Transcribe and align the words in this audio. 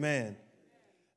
Amen. 0.00 0.34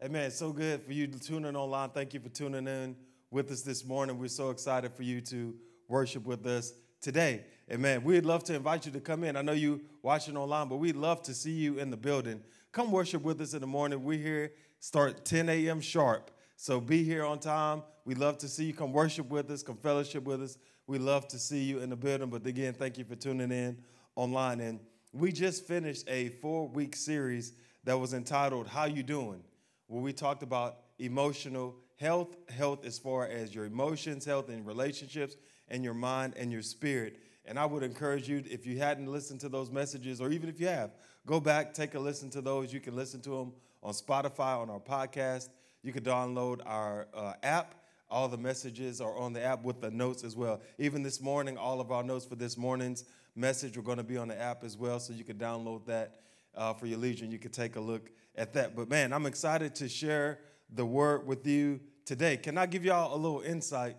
Amen. 0.04 0.30
So 0.30 0.52
good 0.52 0.84
for 0.84 0.92
you 0.92 1.08
to 1.08 1.18
tune 1.18 1.46
in 1.46 1.56
online. 1.56 1.92
Thank 1.92 2.14
you 2.14 2.20
for 2.20 2.28
tuning 2.28 2.68
in 2.68 2.98
with 3.32 3.50
us 3.50 3.62
this 3.62 3.86
morning. 3.86 4.20
We're 4.20 4.28
so 4.28 4.50
excited 4.50 4.92
for 4.92 5.04
you 5.04 5.22
to 5.22 5.56
worship 5.88 6.26
with 6.26 6.46
us 6.46 6.74
today. 7.00 7.46
Amen. 7.72 8.04
We'd 8.04 8.26
love 8.26 8.44
to 8.44 8.54
invite 8.54 8.86
you 8.86 8.92
to 8.92 9.00
come 9.00 9.24
in. 9.24 9.38
I 9.38 9.42
know 9.42 9.54
you 9.54 9.80
watching 10.02 10.36
online, 10.36 10.68
but 10.68 10.80
we'd 10.80 10.98
love 10.98 11.22
to 11.22 11.34
see 11.34 11.54
you 11.54 11.80
in 11.80 11.92
the 11.92 11.96
building. 11.96 12.44
Come 12.74 12.92
worship 12.92 13.22
with 13.24 13.40
us 13.40 13.54
in 13.54 13.62
the 13.62 13.68
morning. 13.68 14.04
We're 14.04 14.20
here, 14.20 14.52
start 14.82 15.24
10 15.24 15.48
a.m. 15.48 15.80
sharp. 15.80 16.30
So 16.58 16.82
be 16.82 17.06
here 17.06 17.24
on 17.24 17.40
time. 17.40 17.84
We'd 18.04 18.18
love 18.18 18.38
to 18.40 18.50
see 18.50 18.66
you. 18.66 18.74
Come 18.74 18.92
worship 18.92 19.30
with 19.30 19.50
us, 19.50 19.64
come 19.64 19.78
fellowship 19.78 20.26
with 20.26 20.42
us. 20.42 20.58
We 20.88 20.98
love 20.98 21.30
to 21.30 21.40
see 21.40 21.64
you 21.64 21.80
in 21.80 21.90
the 21.90 21.96
building. 21.96 22.30
But 22.30 22.46
again, 22.46 22.74
thank 22.74 22.98
you 22.98 23.06
for 23.06 23.16
tuning 23.16 23.54
in 23.54 23.78
online. 24.18 24.60
And 24.60 24.82
we 25.14 25.32
just 25.32 25.66
finished 25.66 26.04
a 26.10 26.28
four-week 26.42 26.98
series 26.98 27.54
that 27.84 27.98
was 27.98 28.14
entitled 28.14 28.68
How 28.68 28.86
You 28.86 29.04
Doing? 29.04 29.44
Where 29.88 30.02
we 30.02 30.14
talked 30.14 30.44
about 30.44 30.78
emotional 31.00 31.76
health, 31.98 32.36
health 32.50 32.86
as 32.86 32.98
far 32.98 33.28
as 33.28 33.54
your 33.54 33.66
emotions, 33.66 34.26
health 34.26 34.50
in 34.50 34.66
relationships, 34.66 35.36
and 35.68 35.84
your 35.84 35.94
mind 35.94 36.34
and 36.38 36.52
your 36.52 36.62
spirit. 36.62 37.20
And 37.46 37.60
I 37.60 37.66
would 37.66 37.84
encourage 37.84 38.30
you, 38.30 38.44
if 38.50 38.66
you 38.66 38.78
hadn't 38.78 39.08
listened 39.08 39.42
to 39.42 39.50
those 39.50 39.70
messages, 39.70 40.22
or 40.22 40.32
even 40.32 40.50
if 40.50 40.60
you 40.60 40.68
have, 40.68 40.92
go 41.26 41.40
back, 41.40 41.74
take 41.74 41.94
a 41.96 42.00
listen 42.00 42.30
to 42.32 42.42
those. 42.42 42.74
You 42.74 42.80
can 42.80 42.96
listen 42.96 43.22
to 43.22 43.30
them 43.32 43.54
on 43.82 43.94
Spotify, 43.94 44.62
on 44.62 44.70
our 44.70 44.80
podcast. 44.80 45.50
You 45.82 45.92
can 45.92 46.04
download 46.04 46.62
our 46.66 47.08
uh, 47.14 47.34
app. 47.44 47.76
All 48.10 48.28
the 48.28 48.38
messages 48.38 49.02
are 49.02 49.18
on 49.18 49.34
the 49.34 49.44
app 49.44 49.64
with 49.64 49.82
the 49.82 49.92
notes 49.92 50.24
as 50.24 50.36
well. 50.36 50.62
Even 50.78 51.04
this 51.04 51.20
morning, 51.20 51.58
all 51.58 51.82
of 51.82 51.92
our 51.92 52.04
notes 52.04 52.26
for 52.26 52.36
this 52.36 52.58
morning's 52.58 53.04
message 53.36 53.76
are 53.76 53.82
going 53.82 53.98
to 53.98 54.04
be 54.04 54.18
on 54.18 54.28
the 54.28 54.40
app 54.40 54.64
as 54.64 54.78
well, 54.78 55.00
so 55.00 55.14
you 55.14 55.24
can 55.24 55.38
download 55.38 55.86
that 55.88 56.23
uh, 56.56 56.74
for 56.74 56.86
your 56.86 57.00
leisure. 57.00 57.26
You 57.26 57.40
can 57.40 57.52
take 57.52 57.76
a 57.76 57.80
look 57.80 58.12
at 58.36 58.54
that. 58.54 58.76
But 58.76 58.90
man, 58.90 59.14
I'm 59.14 59.26
excited 59.26 59.76
to 59.76 59.90
share 59.90 60.40
the 60.74 60.86
word 60.86 61.26
with 61.28 61.46
you 61.46 61.80
today. 62.06 62.38
Can 62.38 62.58
I 62.58 62.66
give 62.66 62.84
y'all 62.84 63.16
a 63.16 63.18
little 63.18 63.42
insight 63.42 63.98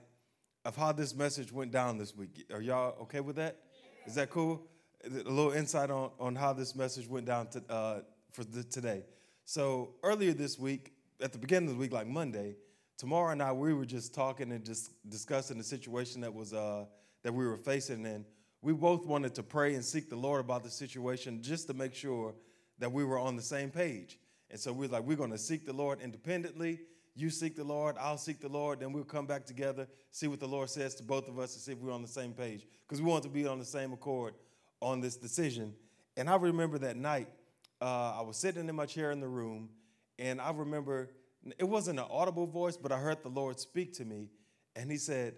of 0.65 0.77
how 0.77 0.93
this 0.93 1.15
message 1.15 1.53
went 1.53 1.71
down 1.71 1.99
this 1.99 2.17
week? 2.17 2.47
Are 2.53 2.61
y'all 2.61 2.97
okay 3.03 3.21
with 3.21 3.37
that? 3.37 3.61
Is 4.07 4.15
that 4.15 4.31
cool? 4.31 4.67
A 5.05 5.09
little 5.09 5.53
insight 5.53 5.91
on, 5.91 6.11
on 6.19 6.35
how 6.35 6.53
this 6.53 6.75
message 6.75 7.07
went 7.09 7.27
down 7.27 7.49
to, 7.49 7.63
uh, 7.69 8.01
for 8.33 8.45
the, 8.45 8.65
today. 8.65 9.05
So 9.45 9.95
earlier 10.03 10.33
this 10.33 10.59
week, 10.59 10.93
at 11.21 11.33
the 11.33 11.39
beginning 11.39 11.69
of 11.69 11.75
the 11.75 11.81
week, 11.81 11.93
like 11.93 12.07
Monday, 12.07 12.57
Tamara 12.97 13.33
and 13.33 13.43
I, 13.43 13.53
we 13.53 13.75
were 13.75 13.85
just 13.85 14.15
talking 14.15 14.53
and 14.53 14.65
just 14.65 14.91
discussing 15.09 15.59
the 15.59 15.65
situation 15.65 16.21
that 16.23 16.33
was 16.33 16.53
uh, 16.53 16.87
that 17.23 17.33
we 17.33 17.47
were 17.47 17.57
facing, 17.57 18.07
and 18.07 18.25
we 18.65 18.73
both 18.73 19.05
wanted 19.05 19.35
to 19.35 19.43
pray 19.43 19.75
and 19.75 19.85
seek 19.85 20.09
the 20.09 20.17
Lord 20.17 20.41
about 20.41 20.65
the 20.65 20.71
situation 20.71 21.43
just 21.43 21.67
to 21.67 21.75
make 21.75 21.95
sure 21.95 22.35
that 22.79 22.91
we 22.91 23.05
were 23.05 23.19
on 23.19 23.37
the 23.37 23.43
same 23.43 23.71
page. 23.71 24.19
And 24.51 24.59
so 24.59 24.73
we 24.73 24.87
are 24.87 24.89
like, 24.89 25.05
we're 25.05 25.19
going 25.19 25.33
to 25.33 25.39
seek 25.39 25.67
the 25.67 25.75
Lord 25.75 26.01
independently. 26.01 26.81
You 27.15 27.29
seek 27.29 27.57
the 27.57 27.65
Lord, 27.65 27.97
I'll 28.01 28.17
seek 28.17 28.41
the 28.41 28.49
Lord. 28.49 28.81
Then 28.81 28.95
we'll 28.95 29.05
come 29.05 29.27
back 29.27 29.45
together, 29.45 29.87
see 30.13 30.29
what 30.29 30.41
the 30.41 30.49
Lord 30.49 30.71
says 30.71 30.95
to 30.95 31.03
both 31.03 31.29
of 31.29 31.39
us, 31.39 31.55
and 31.55 31.63
see 31.63 31.73
if 31.73 31.79
we're 31.79 31.93
on 31.93 32.01
the 32.01 32.09
same 32.09 32.33
page. 32.33 32.67
Because 32.89 33.03
we 33.03 33.11
want 33.11 33.23
to 33.25 33.29
be 33.29 33.47
on 33.47 33.59
the 33.59 33.67
same 33.67 33.93
accord 33.93 34.33
on 34.81 35.03
this 35.03 35.17
decision. 35.17 35.75
And 36.17 36.31
I 36.31 36.37
remember 36.37 36.79
that 36.79 36.97
night, 36.97 37.29
uh, 37.83 38.15
I 38.19 38.23
was 38.23 38.39
sitting 38.39 38.67
in 38.67 38.75
my 38.75 38.87
chair 38.87 39.11
in 39.11 39.21
the 39.21 39.29
room, 39.29 39.69
and 40.19 40.41
I 40.41 40.51
remember 40.53 41.11
it 41.59 41.69
wasn't 41.69 41.99
an 41.99 42.07
audible 42.11 42.47
voice, 42.47 42.79
but 42.79 42.93
I 42.93 42.97
heard 42.97 43.23
the 43.23 43.29
Lord 43.29 43.61
speak 43.61 43.93
to 43.95 44.07
me, 44.07 44.31
and 44.75 44.91
He 44.91 44.97
said, 44.97 45.35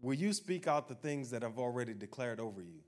Will 0.00 0.14
you 0.14 0.32
speak 0.32 0.66
out 0.66 0.88
the 0.88 0.94
things 0.94 1.30
that 1.30 1.42
I've 1.42 1.58
already 1.58 1.94
declared 1.94 2.40
over 2.40 2.60
you? 2.62 2.80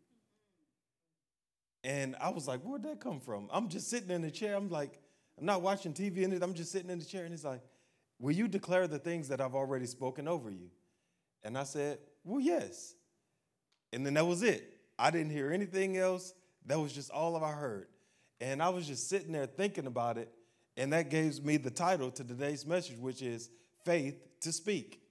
And 1.82 2.14
I 2.20 2.30
was 2.30 2.46
like, 2.46 2.60
Where'd 2.60 2.82
that 2.84 3.00
come 3.00 3.20
from? 3.20 3.48
I'm 3.52 3.68
just 3.68 3.88
sitting 3.88 4.10
in 4.10 4.22
the 4.22 4.30
chair. 4.30 4.54
I'm 4.54 4.68
like, 4.68 5.00
I'm 5.38 5.46
not 5.46 5.62
watching 5.62 5.92
TV 5.92 6.18
in 6.18 6.32
it. 6.32 6.42
I'm 6.42 6.54
just 6.54 6.70
sitting 6.72 6.90
in 6.90 6.98
the 6.98 7.04
chair. 7.04 7.22
And 7.24 7.32
he's 7.32 7.44
like, 7.44 7.62
Will 8.18 8.32
you 8.32 8.48
declare 8.48 8.86
the 8.86 8.98
things 8.98 9.28
that 9.28 9.40
I've 9.40 9.54
already 9.54 9.86
spoken 9.86 10.28
over 10.28 10.50
you? 10.50 10.70
And 11.42 11.56
I 11.56 11.64
said, 11.64 11.98
Well, 12.22 12.40
yes. 12.40 12.94
And 13.92 14.04
then 14.06 14.14
that 14.14 14.26
was 14.26 14.42
it. 14.42 14.76
I 14.98 15.10
didn't 15.10 15.30
hear 15.30 15.50
anything 15.50 15.96
else. 15.96 16.34
That 16.66 16.78
was 16.78 16.92
just 16.92 17.10
all 17.10 17.34
of 17.34 17.42
I 17.42 17.52
heard. 17.52 17.88
And 18.40 18.62
I 18.62 18.68
was 18.68 18.86
just 18.86 19.08
sitting 19.08 19.32
there 19.32 19.46
thinking 19.46 19.86
about 19.86 20.18
it. 20.18 20.30
And 20.76 20.92
that 20.92 21.10
gives 21.10 21.42
me 21.42 21.56
the 21.56 21.70
title 21.70 22.10
to 22.12 22.24
today's 22.24 22.64
message, 22.66 22.98
which 22.98 23.22
is 23.22 23.50
Faith 23.84 24.40
to 24.40 24.52
Speak. 24.52 25.02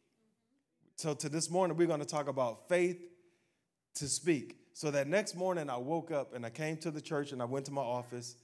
So, 0.99 1.13
to 1.13 1.29
this 1.29 1.49
morning, 1.49 1.77
we're 1.77 1.87
going 1.87 2.01
to 2.01 2.05
talk 2.05 2.27
about 2.27 2.67
faith 2.67 2.99
to 3.95 4.09
speak. 4.09 4.57
So, 4.73 4.91
that 4.91 5.07
next 5.07 5.33
morning, 5.33 5.69
I 5.69 5.77
woke 5.77 6.11
up 6.11 6.35
and 6.35 6.45
I 6.45 6.49
came 6.49 6.75
to 6.79 6.91
the 6.91 6.99
church 6.99 7.31
and 7.31 7.41
I 7.41 7.45
went 7.45 7.67
to 7.67 7.71
my 7.71 7.81
office. 7.81 8.35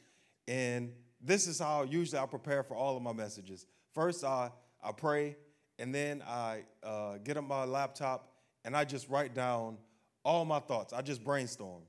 And 0.47 0.93
this 1.19 1.47
is 1.47 1.59
how 1.59 1.83
usually 1.83 2.17
I 2.17 2.25
prepare 2.25 2.63
for 2.63 2.77
all 2.77 2.95
of 2.95 3.03
my 3.03 3.11
messages. 3.11 3.65
First, 3.93 4.23
I, 4.23 4.51
I 4.81 4.93
pray, 4.93 5.35
and 5.79 5.93
then 5.93 6.23
I 6.25 6.63
uh, 6.81 7.17
get 7.25 7.35
on 7.35 7.45
my 7.45 7.65
laptop 7.65 8.31
and 8.63 8.73
I 8.73 8.85
just 8.85 9.09
write 9.09 9.35
down 9.35 9.77
all 10.23 10.45
my 10.45 10.59
thoughts. 10.59 10.93
I 10.93 11.01
just 11.01 11.25
brainstorm. 11.25 11.81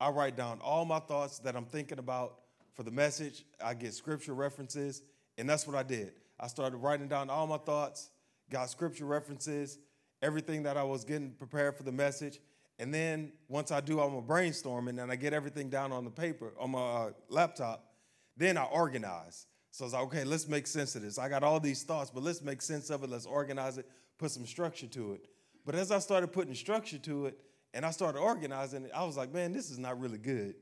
I 0.00 0.08
write 0.08 0.38
down 0.38 0.58
all 0.62 0.86
my 0.86 1.00
thoughts 1.00 1.38
that 1.40 1.54
I'm 1.54 1.66
thinking 1.66 1.98
about 1.98 2.38
for 2.72 2.82
the 2.82 2.90
message. 2.90 3.44
I 3.62 3.74
get 3.74 3.92
scripture 3.92 4.32
references, 4.32 5.02
and 5.36 5.46
that's 5.46 5.66
what 5.66 5.76
I 5.76 5.82
did. 5.82 6.12
I 6.40 6.46
started 6.46 6.78
writing 6.78 7.08
down 7.08 7.28
all 7.28 7.46
my 7.46 7.58
thoughts, 7.58 8.08
got 8.48 8.70
scripture 8.70 9.04
references, 9.04 9.78
everything 10.22 10.62
that 10.64 10.76
I 10.76 10.82
was 10.82 11.04
getting 11.04 11.30
prepared 11.30 11.76
for 11.76 11.82
the 11.82 11.92
message. 11.92 12.40
And 12.78 12.94
then 12.94 13.32
once 13.48 13.72
I 13.72 13.80
do 13.80 13.98
all 13.98 14.10
my 14.10 14.26
brainstorming 14.26 15.02
and 15.02 15.10
I 15.10 15.16
get 15.16 15.32
everything 15.32 15.68
down 15.68 15.92
on 15.92 16.04
the 16.04 16.10
paper, 16.10 16.52
on 16.58 16.70
my 16.70 16.78
uh, 16.78 17.10
laptop, 17.28 17.92
then 18.36 18.56
I 18.56 18.64
organize. 18.64 19.46
So 19.70 19.84
it's 19.84 19.94
like, 19.94 20.04
okay, 20.04 20.24
let's 20.24 20.48
make 20.48 20.66
sense 20.66 20.94
of 20.94 21.02
this. 21.02 21.18
I 21.18 21.28
got 21.28 21.42
all 21.42 21.60
these 21.60 21.82
thoughts, 21.82 22.10
but 22.10 22.22
let's 22.22 22.42
make 22.42 22.62
sense 22.62 22.90
of 22.90 23.02
it. 23.02 23.10
Let's 23.10 23.26
organize 23.26 23.78
it, 23.78 23.88
put 24.16 24.30
some 24.30 24.46
structure 24.46 24.86
to 24.88 25.14
it. 25.14 25.26
But 25.66 25.74
as 25.74 25.90
I 25.90 25.98
started 25.98 26.28
putting 26.28 26.54
structure 26.54 26.98
to 26.98 27.26
it 27.26 27.38
and 27.74 27.84
I 27.84 27.90
started 27.90 28.20
organizing 28.20 28.84
it, 28.84 28.90
I 28.94 29.04
was 29.04 29.16
like, 29.16 29.32
man, 29.32 29.52
this 29.52 29.70
is 29.70 29.78
not 29.78 30.00
really 30.00 30.18
good. 30.18 30.54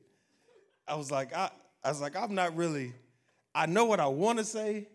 I 0.88 0.94
was 0.94 1.10
like, 1.10 1.34
I, 1.34 1.50
I 1.84 1.90
was 1.90 2.00
like, 2.00 2.16
I'm 2.16 2.34
not 2.34 2.56
really, 2.56 2.92
I 3.54 3.66
know 3.66 3.84
what 3.84 4.00
I 4.00 4.06
want 4.06 4.38
to 4.38 4.44
say, 4.44 4.88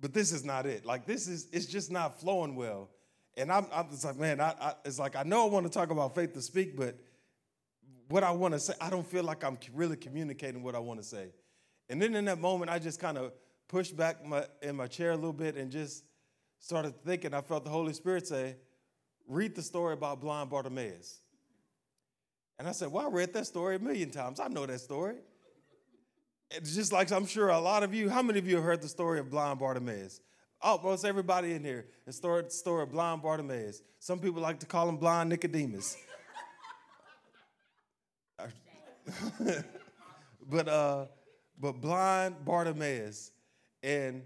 but 0.00 0.12
this 0.12 0.32
is 0.32 0.44
not 0.44 0.66
it. 0.66 0.84
Like 0.84 1.06
this 1.06 1.28
is, 1.28 1.48
it's 1.52 1.66
just 1.66 1.90
not 1.90 2.20
flowing 2.20 2.56
well. 2.56 2.90
And 3.36 3.52
I'm, 3.52 3.66
I'm 3.72 3.90
just 3.90 4.04
like, 4.04 4.16
man, 4.16 4.40
I, 4.40 4.54
I, 4.60 4.74
it's 4.84 4.98
like 4.98 5.14
I 5.16 5.22
know 5.22 5.46
I 5.46 5.50
want 5.50 5.66
to 5.66 5.72
talk 5.72 5.90
about 5.90 6.14
faith 6.14 6.32
to 6.34 6.42
speak, 6.42 6.76
but 6.76 6.96
what 8.08 8.24
I 8.24 8.30
want 8.30 8.54
to 8.54 8.60
say, 8.60 8.74
I 8.80 8.88
don't 8.88 9.06
feel 9.06 9.24
like 9.24 9.44
I'm 9.44 9.58
really 9.74 9.96
communicating 9.96 10.62
what 10.62 10.74
I 10.74 10.78
want 10.78 11.00
to 11.00 11.06
say. 11.06 11.28
And 11.88 12.00
then 12.00 12.14
in 12.14 12.24
that 12.26 12.40
moment, 12.40 12.70
I 12.70 12.78
just 12.78 13.00
kind 13.00 13.18
of 13.18 13.32
pushed 13.68 13.96
back 13.96 14.24
my, 14.24 14.44
in 14.62 14.76
my 14.76 14.86
chair 14.86 15.10
a 15.10 15.16
little 15.16 15.32
bit 15.32 15.56
and 15.56 15.70
just 15.70 16.04
started 16.58 16.94
thinking. 17.04 17.34
I 17.34 17.40
felt 17.40 17.64
the 17.64 17.70
Holy 17.70 17.92
Spirit 17.92 18.26
say, 18.26 18.56
read 19.28 19.54
the 19.54 19.62
story 19.62 19.92
about 19.94 20.20
blind 20.20 20.50
Bartimaeus. 20.50 21.20
And 22.58 22.66
I 22.66 22.72
said, 22.72 22.90
well, 22.90 23.06
I 23.06 23.10
read 23.10 23.32
that 23.34 23.46
story 23.46 23.76
a 23.76 23.78
million 23.78 24.10
times. 24.10 24.40
I 24.40 24.48
know 24.48 24.64
that 24.66 24.80
story. 24.80 25.16
It's 26.50 26.74
just 26.74 26.92
like 26.92 27.10
I'm 27.12 27.26
sure 27.26 27.48
a 27.48 27.58
lot 27.58 27.82
of 27.82 27.92
you, 27.92 28.08
how 28.08 28.22
many 28.22 28.38
of 28.38 28.46
you 28.46 28.56
have 28.56 28.64
heard 28.64 28.80
the 28.80 28.88
story 28.88 29.18
of 29.18 29.30
blind 29.30 29.58
Bartimaeus? 29.58 30.20
Almost 30.66 31.04
everybody 31.04 31.52
in 31.52 31.62
here. 31.62 31.86
The 32.06 32.12
story, 32.12 32.42
story 32.48 32.82
of 32.82 32.90
blind 32.90 33.22
Bartimaeus. 33.22 33.82
Some 34.00 34.18
people 34.18 34.42
like 34.42 34.58
to 34.58 34.66
call 34.66 34.88
him 34.88 34.96
blind 34.96 35.28
Nicodemus. 35.28 35.96
but 40.50 40.66
uh, 40.66 41.06
but 41.56 41.80
blind 41.80 42.44
Bartimaeus. 42.44 43.30
And 43.84 44.24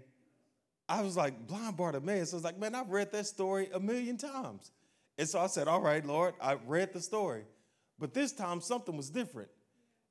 I 0.89 1.03
was 1.03 1.15
like, 1.15 1.45
blind 1.45 1.77
Bartimaeus. 1.77 2.33
I 2.33 2.37
was 2.37 2.43
like, 2.43 2.57
man, 2.57 2.73
I've 2.73 2.89
read 2.89 3.11
that 3.11 3.27
story 3.27 3.69
a 3.71 3.79
million 3.79 4.17
times. 4.17 4.71
And 5.19 5.29
so 5.29 5.39
I 5.39 5.45
said, 5.45 5.67
all 5.67 5.81
right, 5.81 6.03
Lord, 6.03 6.33
I 6.41 6.55
read 6.65 6.91
the 6.91 7.01
story. 7.01 7.43
But 7.99 8.15
this 8.15 8.31
time 8.31 8.61
something 8.61 8.97
was 8.97 9.11
different. 9.11 9.49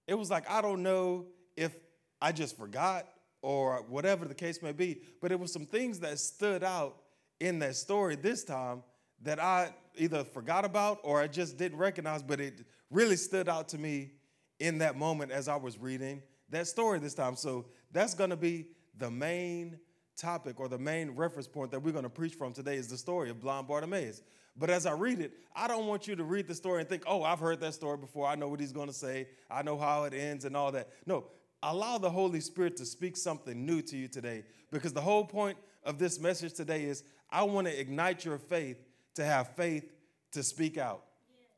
It 0.07 0.15
was 0.15 0.31
like, 0.31 0.49
I 0.49 0.63
don't 0.63 0.85
know 0.85 1.27
if 1.57 1.75
I 2.23 2.31
just 2.31 2.57
forgot 2.57 3.09
or 3.43 3.85
whatever 3.89 4.27
the 4.27 4.35
case 4.35 4.63
may 4.63 4.73
be. 4.73 5.01
But 5.21 5.33
it 5.33 5.41
was 5.41 5.53
some 5.53 5.67
things 5.67 6.01
that 6.01 6.19
stood 6.19 6.63
out 6.63 6.97
in 7.39 7.59
that 7.61 7.77
story 7.77 8.17
this 8.17 8.45
time 8.45 8.83
that 9.23 9.41
I 9.41 9.73
either 9.97 10.25
forgot 10.25 10.65
about 10.65 10.99
or 11.03 11.21
I 11.21 11.27
just 11.27 11.57
didn't 11.57 11.79
recognize, 11.79 12.23
but 12.23 12.41
it 12.41 12.65
really 12.91 13.17
stood 13.17 13.49
out 13.49 13.69
to 13.71 13.79
me 13.79 14.13
in 14.59 14.79
that 14.79 14.97
moment 14.97 15.33
as 15.33 15.49
I 15.49 15.57
was 15.57 15.79
reading 15.79 16.23
that 16.51 16.67
story 16.67 16.99
this 16.99 17.15
time. 17.15 17.37
So 17.37 17.67
that's 17.93 18.15
going 18.15 18.31
to 18.31 18.37
be 18.37 18.67
the 18.99 19.11
main 19.11 19.79
topic 20.17 20.61
or 20.61 20.69
the 20.69 20.79
main 20.79 21.11
reference 21.13 21.49
point 21.49 21.71
that 21.71 21.81
we're 21.81 21.93
going 21.93 22.05
to 22.05 22.11
preach 22.11 22.35
from 22.35 22.53
today 22.53 22.77
is 22.77 22.89
the 22.89 22.99
story 22.99 23.31
of 23.31 23.41
blind 23.41 23.67
Bartimaeus. 23.67 24.23
But 24.57 24.69
as 24.69 24.85
I 24.85 24.93
read 24.93 25.21
it, 25.21 25.33
I 25.55 25.69
don't 25.69 25.87
want 25.87 26.07
you 26.07 26.17
to 26.17 26.25
read 26.25 26.47
the 26.47 26.55
story 26.55 26.81
and 26.81 26.89
think, 26.89 27.05
oh, 27.07 27.23
I've 27.23 27.39
heard 27.39 27.61
that 27.61 27.73
story 27.73 27.97
before. 27.97 28.27
I 28.27 28.35
know 28.35 28.49
what 28.49 28.61
he's 28.61 28.73
going 28.73 28.89
to 28.89 28.95
say. 28.95 29.29
I 29.51 29.63
know 29.63 29.79
how 29.79 30.05
it 30.05 30.13
ends 30.13 30.45
and 30.45 30.57
all 30.57 30.73
that. 30.73 30.89
No, 31.07 31.25
allow 31.63 31.99
the 31.99 32.11
Holy 32.11 32.41
Spirit 32.41 32.77
to 32.79 32.87
speak 32.87 33.17
something 33.17 33.67
new 33.67 33.83
to 33.83 33.97
you 33.97 34.09
today 34.09 34.45
because 34.71 34.93
the 34.93 35.01
whole 35.01 35.25
point 35.25 35.59
of 35.85 35.99
this 35.99 36.21
message 36.21 36.55
today 36.55 36.85
is 36.85 37.05
I 37.31 37.43
want 37.43 37.67
to 37.67 37.81
ignite 37.81 38.25
your 38.25 38.39
faith 38.39 38.79
to 39.15 39.25
have 39.25 39.55
faith 39.55 39.91
to 40.33 40.43
speak 40.43 40.79
out. 40.79 41.03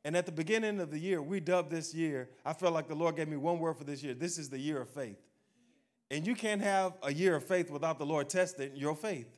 And 0.04 0.16
at 0.16 0.26
the 0.26 0.32
beginning 0.32 0.80
of 0.80 0.90
the 0.90 0.98
year, 0.98 1.22
we 1.22 1.38
dubbed 1.38 1.70
this 1.70 1.94
year, 1.94 2.28
I 2.44 2.52
felt 2.52 2.74
like 2.74 2.88
the 2.88 2.94
Lord 2.94 3.16
gave 3.16 3.28
me 3.28 3.36
one 3.36 3.60
word 3.60 3.76
for 3.76 3.84
this 3.84 4.02
year. 4.02 4.14
This 4.14 4.36
is 4.36 4.48
the 4.48 4.58
year 4.58 4.80
of 4.80 4.90
faith. 4.90 5.18
And 6.10 6.26
you 6.26 6.34
can't 6.34 6.60
have 6.60 6.94
a 7.02 7.12
year 7.12 7.36
of 7.36 7.44
faith 7.44 7.70
without 7.70 7.98
the 7.98 8.06
Lord 8.06 8.28
testing 8.28 8.74
your 8.74 8.96
faith. 8.96 9.28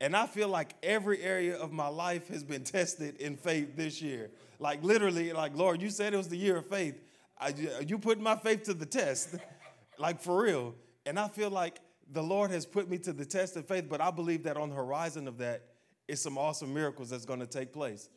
And 0.00 0.16
I 0.16 0.26
feel 0.26 0.48
like 0.48 0.74
every 0.82 1.22
area 1.22 1.56
of 1.56 1.72
my 1.72 1.86
life 1.88 2.28
has 2.28 2.42
been 2.42 2.64
tested 2.64 3.16
in 3.20 3.36
faith 3.36 3.76
this 3.76 4.02
year. 4.02 4.30
Like 4.58 4.82
literally, 4.82 5.32
like, 5.32 5.56
Lord, 5.56 5.80
you 5.80 5.90
said 5.90 6.12
it 6.12 6.16
was 6.16 6.28
the 6.28 6.36
year 6.36 6.56
of 6.56 6.66
faith. 6.66 7.00
I, 7.38 7.54
you 7.86 7.98
put 7.98 8.20
my 8.20 8.36
faith 8.36 8.64
to 8.64 8.74
the 8.74 8.86
test, 8.86 9.36
like 9.98 10.20
for 10.20 10.42
real. 10.42 10.74
And 11.06 11.18
I 11.18 11.28
feel 11.28 11.50
like 11.50 11.80
the 12.12 12.22
Lord 12.22 12.50
has 12.50 12.66
put 12.66 12.88
me 12.88 12.98
to 12.98 13.12
the 13.12 13.24
test 13.24 13.56
of 13.56 13.66
faith, 13.66 13.86
but 13.88 14.00
I 14.00 14.10
believe 14.10 14.42
that 14.44 14.56
on 14.56 14.70
the 14.70 14.76
horizon 14.76 15.26
of 15.28 15.38
that 15.38 15.62
is 16.08 16.20
some 16.20 16.36
awesome 16.36 16.72
miracles 16.72 17.10
that's 17.10 17.24
going 17.24 17.40
to 17.40 17.46
take 17.46 17.72
place. 17.72 18.08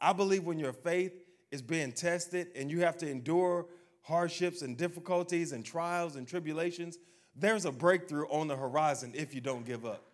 I 0.00 0.12
believe 0.12 0.44
when 0.44 0.58
your 0.58 0.72
faith 0.72 1.12
is 1.50 1.62
being 1.62 1.92
tested 1.92 2.48
and 2.56 2.70
you 2.70 2.80
have 2.80 2.96
to 2.98 3.08
endure 3.08 3.66
hardships 4.02 4.62
and 4.62 4.76
difficulties 4.76 5.52
and 5.52 5.64
trials 5.64 6.16
and 6.16 6.26
tribulations, 6.26 6.98
there's 7.36 7.64
a 7.64 7.72
breakthrough 7.72 8.26
on 8.28 8.48
the 8.48 8.56
horizon 8.56 9.12
if 9.14 9.34
you 9.34 9.40
don't 9.40 9.64
give 9.64 9.84
up. 9.84 10.04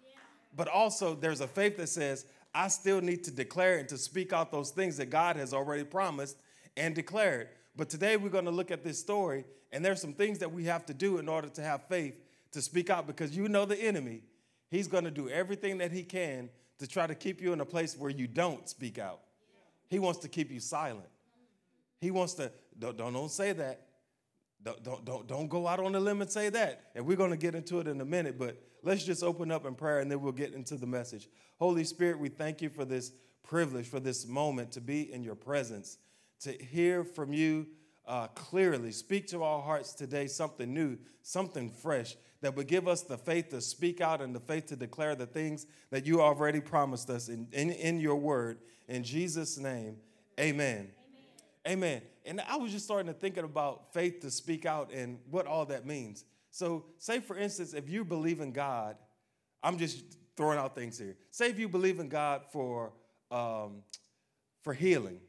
But 0.56 0.68
also, 0.68 1.14
there's 1.14 1.40
a 1.40 1.48
faith 1.48 1.76
that 1.76 1.88
says, 1.88 2.26
I 2.54 2.68
still 2.68 3.00
need 3.00 3.24
to 3.24 3.30
declare 3.30 3.78
and 3.78 3.88
to 3.88 3.98
speak 3.98 4.32
out 4.32 4.50
those 4.50 4.70
things 4.70 4.96
that 4.96 5.10
God 5.10 5.36
has 5.36 5.52
already 5.52 5.84
promised 5.84 6.38
and 6.76 6.94
declared. 6.94 7.48
But 7.78 7.88
today 7.88 8.16
we're 8.16 8.28
going 8.28 8.44
to 8.44 8.50
look 8.50 8.72
at 8.72 8.82
this 8.82 8.98
story, 8.98 9.44
and 9.70 9.84
there's 9.84 10.00
some 10.00 10.12
things 10.12 10.40
that 10.40 10.52
we 10.52 10.64
have 10.64 10.84
to 10.86 10.94
do 10.94 11.18
in 11.18 11.28
order 11.28 11.48
to 11.48 11.62
have 11.62 11.84
faith 11.84 12.20
to 12.50 12.60
speak 12.60 12.90
out 12.90 13.06
because 13.06 13.36
you 13.36 13.48
know 13.48 13.64
the 13.64 13.80
enemy. 13.80 14.22
He's 14.68 14.88
going 14.88 15.04
to 15.04 15.12
do 15.12 15.28
everything 15.28 15.78
that 15.78 15.92
he 15.92 16.02
can 16.02 16.50
to 16.80 16.88
try 16.88 17.06
to 17.06 17.14
keep 17.14 17.40
you 17.40 17.52
in 17.52 17.60
a 17.60 17.64
place 17.64 17.96
where 17.96 18.10
you 18.10 18.26
don't 18.26 18.68
speak 18.68 18.98
out. 18.98 19.20
He 19.88 20.00
wants 20.00 20.18
to 20.20 20.28
keep 20.28 20.50
you 20.50 20.58
silent. 20.58 21.08
He 22.00 22.10
wants 22.10 22.34
to, 22.34 22.50
don't, 22.76 22.96
don't, 22.96 23.12
don't 23.12 23.30
say 23.30 23.52
that. 23.52 23.86
Don't, 24.60 24.82
don't, 24.82 25.04
don't, 25.04 25.28
don't 25.28 25.48
go 25.48 25.68
out 25.68 25.78
on 25.78 25.92
the 25.92 26.00
limb 26.00 26.20
and 26.20 26.28
say 26.28 26.48
that. 26.48 26.82
And 26.96 27.06
we're 27.06 27.16
going 27.16 27.30
to 27.30 27.36
get 27.36 27.54
into 27.54 27.78
it 27.78 27.86
in 27.86 28.00
a 28.00 28.04
minute, 28.04 28.40
but 28.40 28.60
let's 28.82 29.04
just 29.04 29.22
open 29.22 29.52
up 29.52 29.64
in 29.66 29.76
prayer 29.76 30.00
and 30.00 30.10
then 30.10 30.20
we'll 30.20 30.32
get 30.32 30.52
into 30.52 30.74
the 30.74 30.86
message. 30.86 31.28
Holy 31.60 31.84
Spirit, 31.84 32.18
we 32.18 32.28
thank 32.28 32.60
you 32.60 32.70
for 32.70 32.84
this 32.84 33.12
privilege, 33.44 33.86
for 33.86 34.00
this 34.00 34.26
moment 34.26 34.72
to 34.72 34.80
be 34.80 35.12
in 35.12 35.22
your 35.22 35.36
presence, 35.36 35.98
to 36.40 36.52
hear 36.52 37.04
from 37.04 37.32
you 37.32 37.66
uh, 38.06 38.28
clearly. 38.28 38.90
Speak 38.90 39.26
to 39.28 39.42
our 39.42 39.62
hearts 39.62 39.92
today 39.92 40.26
something 40.26 40.72
new, 40.72 40.96
something 41.22 41.70
fresh 41.70 42.16
that 42.40 42.56
would 42.56 42.68
give 42.68 42.86
us 42.86 43.02
the 43.02 43.18
faith 43.18 43.50
to 43.50 43.60
speak 43.60 44.00
out 44.00 44.20
and 44.20 44.34
the 44.34 44.40
faith 44.40 44.66
to 44.66 44.76
declare 44.76 45.14
the 45.14 45.26
things 45.26 45.66
that 45.90 46.06
you 46.06 46.20
already 46.20 46.60
promised 46.60 47.10
us 47.10 47.28
in, 47.28 47.48
in, 47.52 47.70
in 47.70 48.00
your 48.00 48.16
word. 48.16 48.58
In 48.88 49.02
Jesus' 49.02 49.58
name, 49.58 49.96
amen. 50.38 50.88
Amen. 51.66 52.00
And 52.24 52.40
I 52.40 52.56
was 52.56 52.72
just 52.72 52.84
starting 52.84 53.12
to 53.12 53.18
thinking 53.18 53.44
about 53.44 53.92
faith 53.92 54.20
to 54.20 54.30
speak 54.30 54.64
out 54.64 54.90
and 54.92 55.18
what 55.30 55.46
all 55.46 55.66
that 55.66 55.84
means. 55.84 56.24
So, 56.50 56.86
say 56.98 57.20
for 57.20 57.36
instance, 57.36 57.74
if 57.74 57.90
you 57.90 58.04
believe 58.04 58.40
in 58.40 58.52
God, 58.52 58.96
I'm 59.62 59.76
just 59.76 60.02
throwing 60.36 60.58
out 60.58 60.74
things 60.74 60.98
here. 60.98 61.16
Say 61.30 61.50
if 61.50 61.58
you 61.58 61.68
believe 61.68 61.98
in 61.98 62.08
God 62.08 62.42
for 62.52 62.92
um, 63.30 63.82
for 64.62 64.72
healing, 64.72 65.20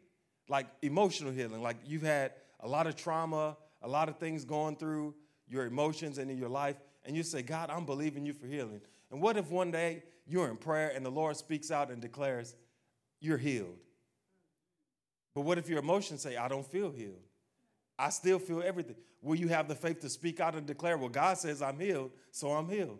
like 0.50 0.68
emotional 0.82 1.32
healing, 1.32 1.62
like 1.62 1.78
you've 1.86 2.02
had 2.02 2.34
a 2.60 2.68
lot 2.68 2.88
of 2.88 2.96
trauma, 2.96 3.56
a 3.82 3.88
lot 3.88 4.10
of 4.10 4.18
things 4.18 4.44
going 4.44 4.76
through 4.76 5.16
your 5.48 5.66
emotions 5.66 6.18
and 6.18 6.30
in 6.30 6.38
your 6.38 6.50
life, 6.50 6.76
and 7.06 7.16
you 7.16 7.24
say, 7.24 7.42
God, 7.42 7.70
I'm 7.70 7.86
believing 7.86 8.26
you 8.26 8.34
for 8.34 8.48
healing. 8.48 8.82
And 9.12 9.22
what 9.22 9.38
if 9.38 9.50
one 9.50 9.72
day 9.72 10.04
you're 10.28 10.50
in 10.50 10.58
prayer 10.58 10.92
and 10.94 11.06
the 11.06 11.10
Lord 11.10 11.38
speaks 11.38 11.72
out 11.72 11.90
and 11.90 12.02
declares, 12.02 12.56
You're 13.20 13.38
healed? 13.38 13.78
But 15.34 15.42
what 15.42 15.58
if 15.58 15.70
your 15.70 15.80
emotions 15.80 16.22
say, 16.22 16.36
I 16.36 16.48
don't 16.48 16.66
feel 16.66 16.92
healed? 16.92 17.24
I 17.98 18.10
still 18.10 18.40
feel 18.40 18.62
everything. 18.64 18.96
Will 19.22 19.36
you 19.36 19.48
have 19.50 19.68
the 19.68 19.76
faith 19.76 20.02
to 20.02 20.10
speak 20.10 20.40
out 20.40 20.56
and 20.56 20.66
declare, 20.66 20.98
Well, 20.98 21.10
God 21.10 21.38
says 21.38 21.62
I'm 21.62 21.80
healed, 21.80 22.12
so 22.32 22.52
I'm 22.52 22.68
healed? 22.68 23.00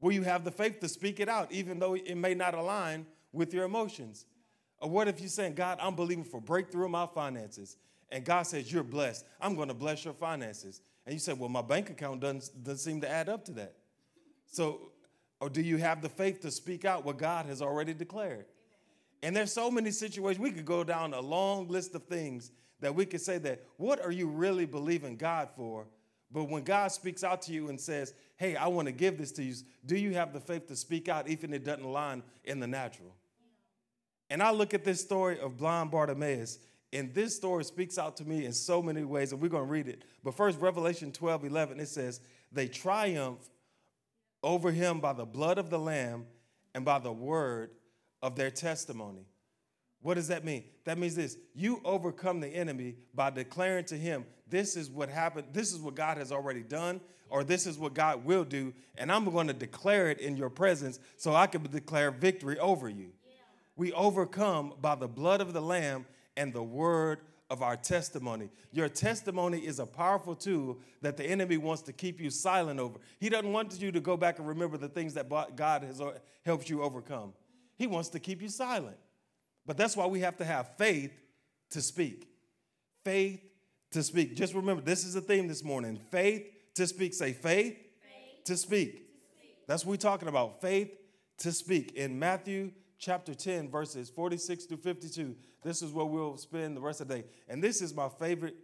Will 0.00 0.12
you 0.12 0.22
have 0.22 0.44
the 0.44 0.52
faith 0.52 0.80
to 0.80 0.88
speak 0.88 1.18
it 1.20 1.28
out, 1.28 1.50
even 1.50 1.78
though 1.78 1.94
it 1.94 2.16
may 2.16 2.34
not 2.34 2.54
align 2.54 3.06
with 3.32 3.52
your 3.52 3.64
emotions? 3.64 4.26
Or 4.80 4.88
what 4.88 5.08
if 5.08 5.20
you're 5.20 5.28
saying, 5.28 5.54
God, 5.54 5.78
I'm 5.80 5.94
believing 5.94 6.24
for 6.24 6.40
breakthrough 6.40 6.86
in 6.86 6.92
my 6.92 7.06
finances? 7.06 7.76
And 8.10 8.24
God 8.24 8.44
says, 8.44 8.72
You're 8.72 8.84
blessed. 8.84 9.24
I'm 9.40 9.54
going 9.54 9.68
to 9.68 9.74
bless 9.74 10.04
your 10.04 10.14
finances. 10.14 10.80
And 11.04 11.12
you 11.12 11.18
say, 11.18 11.32
Well, 11.32 11.48
my 11.48 11.62
bank 11.62 11.90
account 11.90 12.20
doesn't, 12.20 12.64
doesn't 12.64 12.78
seem 12.78 13.00
to 13.02 13.10
add 13.10 13.28
up 13.28 13.44
to 13.46 13.52
that. 13.52 13.74
So, 14.50 14.92
or 15.40 15.50
do 15.50 15.60
you 15.60 15.76
have 15.76 16.02
the 16.02 16.08
faith 16.08 16.40
to 16.40 16.50
speak 16.50 16.84
out 16.84 17.04
what 17.04 17.18
God 17.18 17.46
has 17.46 17.60
already 17.60 17.94
declared? 17.94 18.46
And 19.22 19.34
there's 19.34 19.52
so 19.52 19.70
many 19.70 19.90
situations. 19.90 20.40
We 20.40 20.52
could 20.52 20.64
go 20.64 20.84
down 20.84 21.12
a 21.12 21.20
long 21.20 21.68
list 21.68 21.94
of 21.94 22.04
things 22.04 22.52
that 22.80 22.94
we 22.94 23.04
could 23.04 23.20
say 23.20 23.38
that 23.38 23.64
what 23.76 24.00
are 24.00 24.12
you 24.12 24.28
really 24.28 24.64
believing 24.64 25.16
God 25.16 25.48
for? 25.56 25.86
But 26.30 26.44
when 26.44 26.62
God 26.62 26.88
speaks 26.88 27.24
out 27.24 27.42
to 27.42 27.52
you 27.52 27.68
and 27.68 27.80
says, 27.80 28.14
Hey, 28.36 28.54
I 28.54 28.68
want 28.68 28.86
to 28.86 28.92
give 28.92 29.18
this 29.18 29.32
to 29.32 29.42
you, 29.42 29.54
do 29.84 29.96
you 29.96 30.14
have 30.14 30.32
the 30.32 30.40
faith 30.40 30.68
to 30.68 30.76
speak 30.76 31.08
out 31.08 31.28
even 31.28 31.52
if 31.52 31.62
it 31.62 31.64
doesn't 31.64 31.84
line 31.84 32.22
in 32.44 32.60
the 32.60 32.66
natural? 32.66 33.14
And 34.30 34.42
I 34.42 34.50
look 34.50 34.74
at 34.74 34.84
this 34.84 35.00
story 35.00 35.38
of 35.40 35.56
blind 35.56 35.90
Bartimaeus, 35.90 36.58
and 36.92 37.12
this 37.14 37.36
story 37.36 37.64
speaks 37.64 37.98
out 37.98 38.16
to 38.18 38.24
me 38.24 38.44
in 38.44 38.52
so 38.52 38.82
many 38.82 39.04
ways, 39.04 39.32
and 39.32 39.40
we're 39.40 39.48
going 39.48 39.66
to 39.66 39.70
read 39.70 39.88
it. 39.88 40.04
But 40.22 40.34
first, 40.34 40.60
Revelation 40.60 41.12
12 41.12 41.44
11, 41.44 41.80
it 41.80 41.88
says, 41.88 42.20
They 42.52 42.68
triumph 42.68 43.48
over 44.42 44.70
him 44.70 45.00
by 45.00 45.12
the 45.12 45.24
blood 45.24 45.58
of 45.58 45.70
the 45.70 45.78
Lamb 45.78 46.26
and 46.74 46.84
by 46.84 46.98
the 46.98 47.12
word 47.12 47.70
of 48.22 48.36
their 48.36 48.50
testimony. 48.50 49.26
What 50.00 50.14
does 50.14 50.28
that 50.28 50.44
mean? 50.44 50.64
That 50.84 50.98
means 50.98 51.16
this 51.16 51.36
you 51.54 51.80
overcome 51.84 52.40
the 52.40 52.48
enemy 52.48 52.96
by 53.14 53.30
declaring 53.30 53.84
to 53.86 53.96
him, 53.96 54.24
This 54.46 54.76
is 54.76 54.90
what 54.90 55.08
happened, 55.08 55.48
this 55.52 55.72
is 55.72 55.80
what 55.80 55.94
God 55.94 56.18
has 56.18 56.32
already 56.32 56.62
done, 56.62 57.00
or 57.30 57.44
this 57.44 57.66
is 57.66 57.78
what 57.78 57.94
God 57.94 58.24
will 58.24 58.44
do, 58.44 58.72
and 58.96 59.10
I'm 59.10 59.24
going 59.30 59.48
to 59.48 59.52
declare 59.52 60.10
it 60.10 60.20
in 60.20 60.36
your 60.36 60.50
presence 60.50 60.98
so 61.16 61.34
I 61.34 61.46
can 61.46 61.62
declare 61.62 62.10
victory 62.10 62.58
over 62.58 62.88
you. 62.88 63.10
We 63.78 63.92
overcome 63.92 64.74
by 64.80 64.96
the 64.96 65.06
blood 65.06 65.40
of 65.40 65.52
the 65.52 65.62
Lamb 65.62 66.04
and 66.36 66.52
the 66.52 66.62
word 66.62 67.20
of 67.48 67.62
our 67.62 67.76
testimony. 67.76 68.50
Your 68.72 68.88
testimony 68.88 69.60
is 69.60 69.78
a 69.78 69.86
powerful 69.86 70.34
tool 70.34 70.78
that 71.00 71.16
the 71.16 71.24
enemy 71.24 71.58
wants 71.58 71.82
to 71.82 71.92
keep 71.92 72.20
you 72.20 72.28
silent 72.28 72.80
over. 72.80 72.98
He 73.20 73.28
doesn't 73.28 73.52
want 73.52 73.80
you 73.80 73.92
to 73.92 74.00
go 74.00 74.16
back 74.16 74.40
and 74.40 74.48
remember 74.48 74.76
the 74.76 74.88
things 74.88 75.14
that 75.14 75.28
God 75.56 75.84
has 75.84 76.00
uh, 76.00 76.18
helped 76.44 76.68
you 76.68 76.82
overcome. 76.82 77.32
He 77.76 77.86
wants 77.86 78.08
to 78.10 78.18
keep 78.18 78.42
you 78.42 78.48
silent. 78.48 78.96
But 79.64 79.76
that's 79.76 79.96
why 79.96 80.06
we 80.06 80.20
have 80.20 80.36
to 80.38 80.44
have 80.44 80.76
faith 80.76 81.12
to 81.70 81.80
speak. 81.80 82.28
Faith 83.04 83.40
to 83.92 84.02
speak. 84.02 84.34
Just 84.34 84.54
remember, 84.54 84.82
this 84.82 85.04
is 85.04 85.14
the 85.14 85.20
theme 85.20 85.46
this 85.46 85.62
morning 85.62 86.00
faith 86.10 86.46
to 86.74 86.84
speak. 86.84 87.14
Say 87.14 87.32
faith, 87.32 87.74
faith 87.74 88.44
to, 88.44 88.56
speak. 88.56 88.92
to 88.92 88.98
speak. 89.38 89.66
That's 89.68 89.84
what 89.84 89.92
we're 89.92 89.96
talking 89.98 90.28
about. 90.28 90.60
Faith 90.60 90.90
to 91.38 91.52
speak. 91.52 91.92
In 91.92 92.18
Matthew 92.18 92.72
chapter 92.98 93.34
10, 93.34 93.70
verses 93.70 94.10
46 94.10 94.66
to 94.66 94.76
52. 94.76 95.34
This 95.62 95.82
is 95.82 95.92
where 95.92 96.06
we'll 96.06 96.36
spend 96.36 96.76
the 96.76 96.80
rest 96.80 97.00
of 97.00 97.08
the 97.08 97.18
day. 97.18 97.24
And 97.48 97.62
this 97.62 97.80
is 97.80 97.94
my 97.94 98.08
favorite 98.08 98.56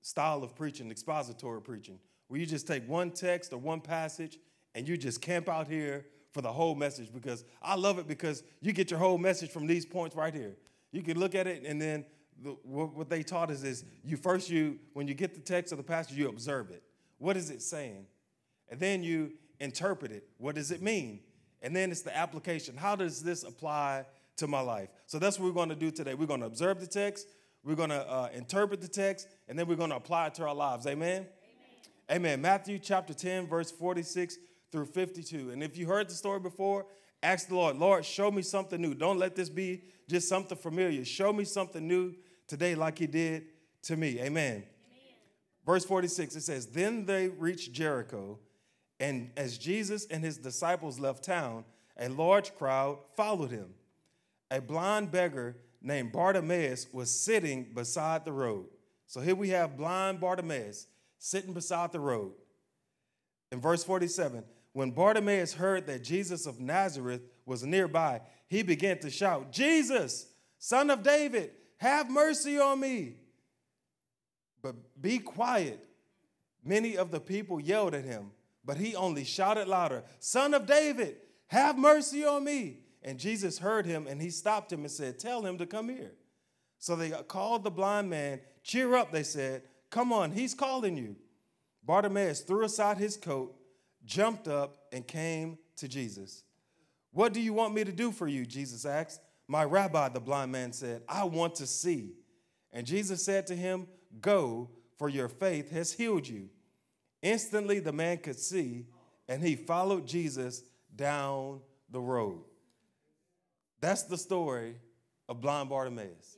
style 0.00 0.42
of 0.42 0.54
preaching, 0.54 0.90
expository 0.90 1.60
preaching, 1.60 1.98
where 2.28 2.40
you 2.40 2.46
just 2.46 2.66
take 2.66 2.86
one 2.88 3.10
text 3.10 3.52
or 3.52 3.58
one 3.58 3.80
passage 3.80 4.38
and 4.74 4.88
you 4.88 4.96
just 4.96 5.20
camp 5.20 5.48
out 5.48 5.68
here 5.68 6.06
for 6.32 6.40
the 6.40 6.52
whole 6.52 6.74
message 6.74 7.12
because 7.12 7.44
I 7.62 7.76
love 7.76 7.98
it 7.98 8.08
because 8.08 8.42
you 8.60 8.72
get 8.72 8.90
your 8.90 8.98
whole 8.98 9.18
message 9.18 9.50
from 9.50 9.66
these 9.66 9.86
points 9.86 10.16
right 10.16 10.34
here. 10.34 10.56
You 10.90 11.02
can 11.02 11.18
look 11.18 11.34
at 11.34 11.46
it 11.46 11.64
and 11.64 11.80
then 11.80 12.04
the, 12.42 12.50
what 12.64 13.08
they 13.08 13.22
taught 13.22 13.50
us 13.50 13.62
is 13.62 13.84
you 14.02 14.16
first 14.16 14.50
you 14.50 14.78
when 14.92 15.06
you 15.06 15.14
get 15.14 15.34
the 15.34 15.40
text 15.40 15.72
of 15.72 15.78
the 15.78 15.84
passage 15.84 16.16
you 16.16 16.28
observe 16.28 16.70
it. 16.70 16.82
What 17.18 17.36
is 17.36 17.50
it 17.50 17.62
saying? 17.62 18.06
And 18.68 18.80
then 18.80 19.04
you 19.04 19.32
interpret 19.60 20.10
it. 20.10 20.28
What 20.38 20.56
does 20.56 20.70
it 20.70 20.82
mean? 20.82 21.20
And 21.64 21.74
then 21.74 21.90
it's 21.90 22.02
the 22.02 22.14
application. 22.14 22.76
How 22.76 22.94
does 22.94 23.22
this 23.22 23.42
apply 23.42 24.04
to 24.36 24.46
my 24.46 24.60
life? 24.60 24.90
So 25.06 25.18
that's 25.18 25.38
what 25.38 25.46
we're 25.46 25.54
going 25.54 25.70
to 25.70 25.74
do 25.74 25.90
today. 25.90 26.12
We're 26.12 26.26
going 26.26 26.40
to 26.40 26.46
observe 26.46 26.78
the 26.78 26.86
text, 26.86 27.26
we're 27.64 27.74
going 27.74 27.88
to 27.88 28.06
uh, 28.06 28.28
interpret 28.34 28.82
the 28.82 28.88
text, 28.88 29.26
and 29.48 29.58
then 29.58 29.66
we're 29.66 29.76
going 29.76 29.88
to 29.88 29.96
apply 29.96 30.26
it 30.26 30.34
to 30.34 30.46
our 30.46 30.54
lives. 30.54 30.86
Amen? 30.86 31.26
Amen? 32.10 32.12
Amen. 32.12 32.40
Matthew 32.42 32.78
chapter 32.78 33.14
10, 33.14 33.46
verse 33.46 33.70
46 33.70 34.36
through 34.70 34.84
52. 34.84 35.52
And 35.52 35.62
if 35.62 35.78
you 35.78 35.86
heard 35.86 36.10
the 36.10 36.14
story 36.14 36.38
before, 36.38 36.84
ask 37.22 37.48
the 37.48 37.54
Lord, 37.54 37.76
Lord, 37.76 38.04
show 38.04 38.30
me 38.30 38.42
something 38.42 38.78
new. 38.78 38.92
Don't 38.92 39.18
let 39.18 39.34
this 39.34 39.48
be 39.48 39.84
just 40.06 40.28
something 40.28 40.58
familiar. 40.58 41.02
Show 41.02 41.32
me 41.32 41.44
something 41.44 41.88
new 41.88 42.14
today, 42.46 42.74
like 42.74 42.98
He 42.98 43.06
did 43.06 43.46
to 43.84 43.96
me. 43.96 44.20
Amen. 44.20 44.26
Amen. 44.26 44.64
Verse 45.64 45.86
46, 45.86 46.36
it 46.36 46.42
says, 46.42 46.66
Then 46.66 47.06
they 47.06 47.28
reached 47.28 47.72
Jericho. 47.72 48.38
And 49.04 49.32
as 49.36 49.58
Jesus 49.58 50.06
and 50.06 50.24
his 50.24 50.38
disciples 50.38 50.98
left 50.98 51.24
town, 51.24 51.66
a 51.98 52.08
large 52.08 52.54
crowd 52.56 52.96
followed 53.14 53.50
him. 53.50 53.74
A 54.50 54.62
blind 54.62 55.10
beggar 55.10 55.58
named 55.82 56.10
Bartimaeus 56.10 56.86
was 56.90 57.10
sitting 57.10 57.74
beside 57.74 58.24
the 58.24 58.32
road. 58.32 58.64
So 59.06 59.20
here 59.20 59.34
we 59.34 59.50
have 59.50 59.76
blind 59.76 60.20
Bartimaeus 60.20 60.86
sitting 61.18 61.52
beside 61.52 61.92
the 61.92 62.00
road. 62.00 62.32
In 63.52 63.60
verse 63.60 63.84
47, 63.84 64.42
when 64.72 64.90
Bartimaeus 64.90 65.52
heard 65.52 65.86
that 65.86 66.02
Jesus 66.02 66.46
of 66.46 66.58
Nazareth 66.58 67.20
was 67.44 67.62
nearby, 67.62 68.22
he 68.48 68.62
began 68.62 69.00
to 69.00 69.10
shout, 69.10 69.52
Jesus, 69.52 70.28
son 70.58 70.88
of 70.88 71.02
David, 71.02 71.50
have 71.76 72.08
mercy 72.08 72.58
on 72.58 72.80
me. 72.80 73.16
But 74.62 74.76
be 74.98 75.18
quiet. 75.18 75.86
Many 76.64 76.96
of 76.96 77.10
the 77.10 77.20
people 77.20 77.60
yelled 77.60 77.94
at 77.94 78.06
him 78.06 78.30
But 78.64 78.78
he 78.78 78.96
only 78.96 79.24
shouted 79.24 79.68
louder, 79.68 80.04
Son 80.20 80.54
of 80.54 80.66
David, 80.66 81.16
have 81.48 81.76
mercy 81.76 82.24
on 82.24 82.44
me. 82.44 82.78
And 83.02 83.18
Jesus 83.18 83.58
heard 83.58 83.84
him 83.84 84.06
and 84.06 84.20
he 84.20 84.30
stopped 84.30 84.72
him 84.72 84.80
and 84.80 84.90
said, 84.90 85.18
Tell 85.18 85.44
him 85.44 85.58
to 85.58 85.66
come 85.66 85.88
here. 85.90 86.12
So 86.78 86.96
they 86.96 87.10
called 87.10 87.62
the 87.62 87.70
blind 87.70 88.08
man. 88.08 88.40
Cheer 88.62 88.94
up, 88.94 89.12
they 89.12 89.22
said. 89.22 89.62
Come 89.90 90.12
on, 90.12 90.32
he's 90.32 90.54
calling 90.54 90.96
you. 90.96 91.16
Bartimaeus 91.84 92.40
threw 92.40 92.64
aside 92.64 92.96
his 92.96 93.16
coat, 93.16 93.54
jumped 94.04 94.48
up, 94.48 94.78
and 94.90 95.06
came 95.06 95.58
to 95.76 95.86
Jesus. 95.86 96.44
What 97.12 97.32
do 97.32 97.40
you 97.40 97.52
want 97.52 97.74
me 97.74 97.84
to 97.84 97.92
do 97.92 98.10
for 98.10 98.26
you? 98.26 98.46
Jesus 98.46 98.86
asked. 98.86 99.20
My 99.46 99.64
rabbi, 99.64 100.08
the 100.08 100.20
blind 100.20 100.50
man 100.52 100.72
said, 100.72 101.02
I 101.06 101.24
want 101.24 101.56
to 101.56 101.66
see. 101.66 102.14
And 102.72 102.86
Jesus 102.86 103.22
said 103.22 103.46
to 103.48 103.54
him, 103.54 103.86
Go, 104.20 104.70
for 104.98 105.08
your 105.08 105.28
faith 105.28 105.70
has 105.70 105.92
healed 105.92 106.26
you. 106.26 106.48
Instantly, 107.24 107.78
the 107.80 107.92
man 107.92 108.18
could 108.18 108.38
see, 108.38 108.84
and 109.28 109.42
he 109.42 109.56
followed 109.56 110.06
Jesus 110.06 110.62
down 110.94 111.60
the 111.90 112.00
road. 112.00 112.42
That's 113.80 114.02
the 114.02 114.18
story 114.18 114.76
of 115.26 115.40
blind 115.40 115.70
Bartimaeus. 115.70 116.36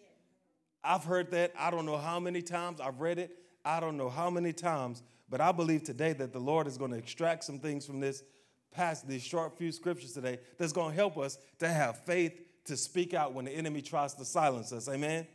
I've 0.84 1.02
heard 1.02 1.32
that. 1.32 1.52
I 1.58 1.72
don't 1.72 1.86
know 1.86 1.96
how 1.96 2.20
many 2.20 2.40
times. 2.40 2.80
I've 2.80 3.00
read 3.00 3.18
it. 3.18 3.36
I 3.64 3.80
don't 3.80 3.96
know 3.96 4.08
how 4.08 4.30
many 4.30 4.52
times. 4.52 5.02
But 5.28 5.40
I 5.40 5.50
believe 5.50 5.82
today 5.82 6.12
that 6.12 6.32
the 6.32 6.38
Lord 6.38 6.68
is 6.68 6.78
going 6.78 6.92
to 6.92 6.96
extract 6.96 7.42
some 7.42 7.58
things 7.58 7.84
from 7.84 7.98
this 7.98 8.22
past 8.70 9.08
these 9.08 9.22
short 9.22 9.58
few 9.58 9.72
scriptures 9.72 10.12
today 10.12 10.38
that's 10.56 10.72
going 10.72 10.90
to 10.90 10.94
help 10.94 11.18
us 11.18 11.36
to 11.58 11.68
have 11.68 11.98
faith 12.04 12.32
to 12.66 12.76
speak 12.76 13.12
out 13.12 13.32
when 13.32 13.46
the 13.46 13.50
enemy 13.50 13.82
tries 13.82 14.14
to 14.14 14.24
silence 14.24 14.72
us. 14.72 14.88
Amen. 14.88 15.26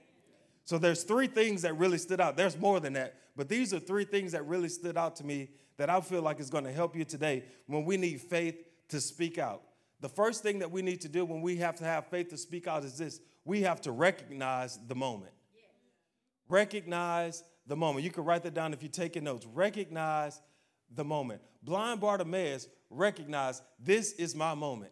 So 0.63 0.77
there's 0.77 1.03
three 1.03 1.27
things 1.27 1.63
that 1.63 1.77
really 1.77 1.97
stood 1.97 2.21
out. 2.21 2.37
There's 2.37 2.57
more 2.57 2.79
than 2.79 2.93
that, 2.93 3.15
but 3.35 3.49
these 3.49 3.73
are 3.73 3.79
three 3.79 4.05
things 4.05 4.31
that 4.33 4.45
really 4.45 4.69
stood 4.69 4.97
out 4.97 5.15
to 5.17 5.25
me 5.25 5.49
that 5.77 5.89
I 5.89 6.01
feel 6.01 6.21
like 6.21 6.39
is 6.39 6.49
going 6.49 6.65
to 6.65 6.71
help 6.71 6.95
you 6.95 7.05
today 7.05 7.43
when 7.67 7.85
we 7.85 7.97
need 7.97 8.21
faith 8.21 8.63
to 8.89 8.99
speak 8.99 9.37
out. 9.37 9.63
The 10.01 10.09
first 10.09 10.43
thing 10.43 10.59
that 10.59 10.71
we 10.71 10.81
need 10.81 11.01
to 11.01 11.09
do 11.09 11.25
when 11.25 11.41
we 11.41 11.57
have 11.57 11.75
to 11.77 11.83
have 11.83 12.07
faith 12.07 12.29
to 12.29 12.37
speak 12.37 12.67
out 12.67 12.83
is 12.83 12.97
this 12.97 13.19
we 13.45 13.61
have 13.61 13.81
to 13.81 13.91
recognize 13.91 14.79
the 14.87 14.95
moment. 14.95 15.33
Recognize 16.49 17.43
the 17.67 17.75
moment. 17.75 18.03
You 18.03 18.11
can 18.11 18.25
write 18.25 18.43
that 18.43 18.53
down 18.53 18.73
if 18.73 18.81
you're 18.81 18.91
taking 18.91 19.23
notes. 19.23 19.45
Recognize 19.45 20.41
the 20.93 21.03
moment. 21.03 21.41
Blind 21.63 22.01
Bartimaeus 22.01 22.67
recognized 22.89 23.63
this 23.79 24.13
is 24.13 24.35
my 24.35 24.53
moment. 24.53 24.91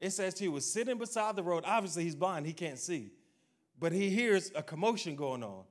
It 0.00 0.10
says 0.10 0.38
he 0.38 0.48
was 0.48 0.70
sitting 0.70 0.98
beside 0.98 1.36
the 1.36 1.42
road. 1.42 1.64
Obviously, 1.66 2.04
he's 2.04 2.14
blind, 2.14 2.46
he 2.46 2.52
can't 2.52 2.78
see. 2.78 3.12
But 3.78 3.92
he 3.92 4.10
hears 4.10 4.50
a 4.54 4.62
commotion 4.62 5.16
going 5.16 5.42
on. 5.42 5.64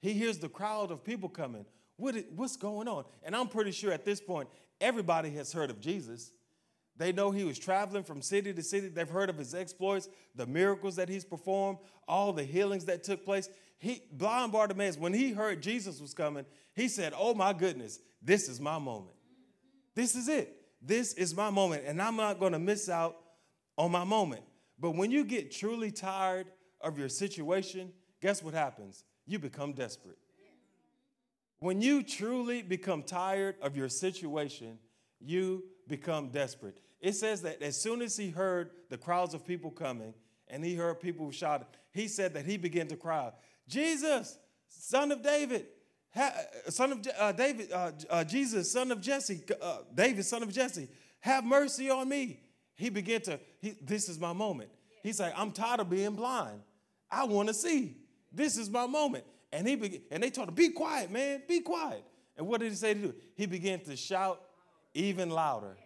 He 0.00 0.12
hears 0.12 0.38
the 0.38 0.48
crowd 0.48 0.90
of 0.90 1.04
people 1.04 1.28
coming. 1.28 1.64
What 1.96 2.16
is, 2.16 2.24
what's 2.34 2.56
going 2.56 2.88
on? 2.88 3.04
And 3.22 3.34
I'm 3.34 3.48
pretty 3.48 3.72
sure 3.72 3.92
at 3.92 4.04
this 4.04 4.20
point, 4.20 4.48
everybody 4.80 5.30
has 5.30 5.52
heard 5.52 5.70
of 5.70 5.80
Jesus. 5.80 6.30
They 6.96 7.12
know 7.12 7.30
he 7.30 7.44
was 7.44 7.58
traveling 7.58 8.04
from 8.04 8.22
city 8.22 8.52
to 8.52 8.62
city. 8.62 8.88
They've 8.88 9.08
heard 9.08 9.30
of 9.30 9.38
his 9.38 9.54
exploits, 9.54 10.08
the 10.34 10.46
miracles 10.46 10.96
that 10.96 11.08
he's 11.08 11.24
performed, 11.24 11.78
all 12.06 12.32
the 12.32 12.44
healings 12.44 12.84
that 12.86 13.04
took 13.04 13.24
place. 13.24 13.48
He, 13.78 14.02
blind 14.12 14.52
Bartimaeus, 14.52 14.98
when 14.98 15.12
he 15.12 15.32
heard 15.32 15.62
Jesus 15.62 16.00
was 16.00 16.14
coming, 16.14 16.44
he 16.74 16.88
said, 16.88 17.12
Oh 17.16 17.34
my 17.34 17.52
goodness, 17.52 18.00
this 18.20 18.48
is 18.48 18.60
my 18.60 18.78
moment. 18.78 19.14
This 19.94 20.14
is 20.14 20.28
it. 20.28 20.54
This 20.80 21.12
is 21.14 21.34
my 21.34 21.50
moment, 21.50 21.84
and 21.86 22.00
I'm 22.00 22.16
not 22.16 22.38
going 22.38 22.52
to 22.52 22.58
miss 22.58 22.88
out 22.88 23.16
on 23.76 23.90
my 23.90 24.04
moment. 24.04 24.42
But 24.78 24.92
when 24.92 25.10
you 25.10 25.24
get 25.24 25.50
truly 25.50 25.90
tired 25.90 26.46
of 26.80 26.98
your 26.98 27.08
situation, 27.08 27.90
guess 28.20 28.42
what 28.42 28.54
happens? 28.54 29.04
You 29.28 29.38
become 29.38 29.74
desperate. 29.74 30.16
When 31.60 31.82
you 31.82 32.02
truly 32.02 32.62
become 32.62 33.02
tired 33.02 33.56
of 33.60 33.76
your 33.76 33.90
situation, 33.90 34.78
you 35.20 35.64
become 35.86 36.30
desperate. 36.30 36.80
It 37.00 37.12
says 37.12 37.42
that 37.42 37.60
as 37.60 37.78
soon 37.78 38.00
as 38.00 38.16
he 38.16 38.30
heard 38.30 38.70
the 38.88 38.96
crowds 38.96 39.34
of 39.34 39.46
people 39.46 39.70
coming 39.70 40.14
and 40.48 40.64
he 40.64 40.74
heard 40.74 40.98
people 41.00 41.30
shouting, 41.30 41.66
he 41.92 42.08
said 42.08 42.32
that 42.34 42.46
he 42.46 42.56
began 42.56 42.88
to 42.88 42.96
cry, 42.96 43.32
Jesus, 43.68 44.38
son 44.68 45.12
of 45.12 45.22
David, 45.22 45.66
ha- 46.14 46.34
son 46.68 46.92
of 46.92 47.06
uh, 47.18 47.32
David, 47.32 47.70
uh, 47.70 47.92
uh, 48.08 48.24
Jesus, 48.24 48.72
son 48.72 48.90
of 48.90 49.02
Jesse, 49.02 49.42
uh, 49.60 49.78
David, 49.94 50.24
son 50.24 50.42
of 50.42 50.50
Jesse, 50.50 50.88
have 51.20 51.44
mercy 51.44 51.90
on 51.90 52.08
me. 52.08 52.40
He 52.76 52.88
began 52.88 53.20
to, 53.22 53.38
he, 53.60 53.74
this 53.82 54.08
is 54.08 54.18
my 54.18 54.32
moment. 54.32 54.70
He's 55.02 55.20
like, 55.20 55.34
I'm 55.36 55.52
tired 55.52 55.80
of 55.80 55.90
being 55.90 56.14
blind. 56.14 56.62
I 57.10 57.24
want 57.24 57.48
to 57.48 57.54
see. 57.54 57.96
This 58.32 58.56
is 58.56 58.70
my 58.70 58.86
moment. 58.86 59.24
And 59.52 59.66
he 59.66 59.76
be, 59.76 60.02
and 60.10 60.22
they 60.22 60.30
told 60.30 60.48
him, 60.48 60.54
be 60.54 60.70
quiet, 60.70 61.10
man, 61.10 61.42
be 61.48 61.60
quiet. 61.60 62.04
And 62.36 62.46
what 62.46 62.60
did 62.60 62.70
he 62.70 62.76
say 62.76 62.94
to 62.94 63.00
do? 63.00 63.14
He 63.34 63.46
began 63.46 63.80
to 63.80 63.96
shout 63.96 64.40
even 64.94 65.30
louder 65.30 65.76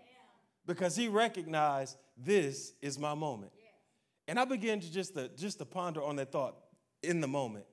because 0.66 0.96
he 0.96 1.08
recognized 1.08 1.96
this 2.16 2.72
is 2.82 2.98
my 2.98 3.14
moment. 3.14 3.52
And 4.28 4.38
I 4.38 4.44
began 4.44 4.80
to 4.80 4.92
just 4.92 5.14
to, 5.14 5.28
just 5.28 5.58
to 5.58 5.64
ponder 5.64 6.02
on 6.02 6.16
that 6.16 6.32
thought 6.32 6.56
in 7.02 7.20
the 7.20 7.28
moment. 7.28 7.64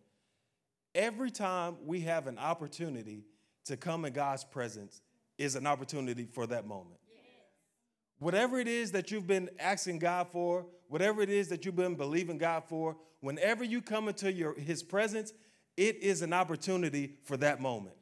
Every 0.96 1.32
time 1.32 1.78
we 1.86 2.02
have 2.02 2.28
an 2.28 2.38
opportunity 2.38 3.26
to 3.66 3.78
come 3.78 4.06
in 4.06 4.14
God's 4.14 4.44
presence 4.44 5.02
is 5.38 5.56
an 5.56 5.68
opportunity 5.68 6.26
for 6.26 6.48
that 6.48 6.66
moment. 6.66 7.00
Whatever 8.20 8.60
it 8.60 8.68
is 8.68 8.92
that 8.92 9.12
you've 9.12 9.28
been 9.28 9.50
asking 9.60 10.00
God 10.00 10.28
for, 10.32 10.66
whatever 10.88 11.22
it 11.22 11.30
is 11.30 11.48
that 11.50 11.66
you've 11.66 11.76
been 11.76 11.96
believing 11.96 12.38
God 12.38 12.64
for, 12.68 12.98
whenever 13.22 13.64
you 13.64 13.82
come 13.82 14.08
into 14.08 14.32
your, 14.32 14.54
His 14.56 14.84
presence, 14.84 15.34
it 15.78 15.98
is 16.04 16.22
an 16.22 16.34
opportunity 16.34 17.16
for 17.24 17.38
that 17.38 17.62
moment. 17.62 17.96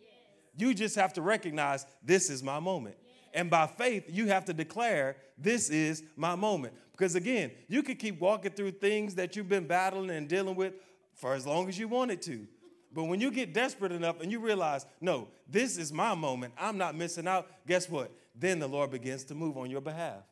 You 0.55 0.74
just 0.74 0.95
have 0.95 1.13
to 1.13 1.21
recognize 1.21 1.86
this 2.03 2.31
is 2.31 2.41
my 2.41 2.59
moment. 2.59 2.97
And 3.33 3.50
by 3.50 3.67
faith, 3.67 4.05
you 4.07 4.27
have 4.27 4.45
to 4.45 4.53
declare, 4.53 5.17
This 5.38 5.69
is 5.69 6.03
my 6.15 6.33
moment. 6.33 6.74
Because 6.91 7.13
again, 7.13 7.51
you 7.67 7.83
could 7.83 8.00
keep 8.00 8.19
walking 8.19 8.51
through 8.51 8.71
things 8.71 9.13
that 9.15 9.36
you've 9.36 9.50
been 9.50 9.67
battling 9.67 10.09
and 10.09 10.27
dealing 10.27 10.55
with 10.55 10.74
for 11.13 11.36
as 11.36 11.45
long 11.45 11.69
as 11.69 11.77
you 11.77 11.88
wanted 11.88 12.24
to. 12.24 12.47
But 12.91 13.03
when 13.03 13.21
you 13.21 13.29
get 13.29 13.53
desperate 13.53 13.91
enough 13.91 14.21
and 14.21 14.31
you 14.31 14.39
realize, 14.39 14.88
no, 15.00 15.27
this 15.47 15.77
is 15.77 15.93
my 15.93 16.15
moment, 16.15 16.53
I'm 16.57 16.79
not 16.79 16.95
missing 16.95 17.27
out, 17.27 17.47
guess 17.67 17.88
what? 17.88 18.12
Then 18.39 18.60
the 18.60 18.67
Lord 18.67 18.91
begins 18.91 19.24
to 19.25 19.36
move 19.36 19.58
on 19.58 19.70
your 19.70 19.82
behalf. 19.82 20.24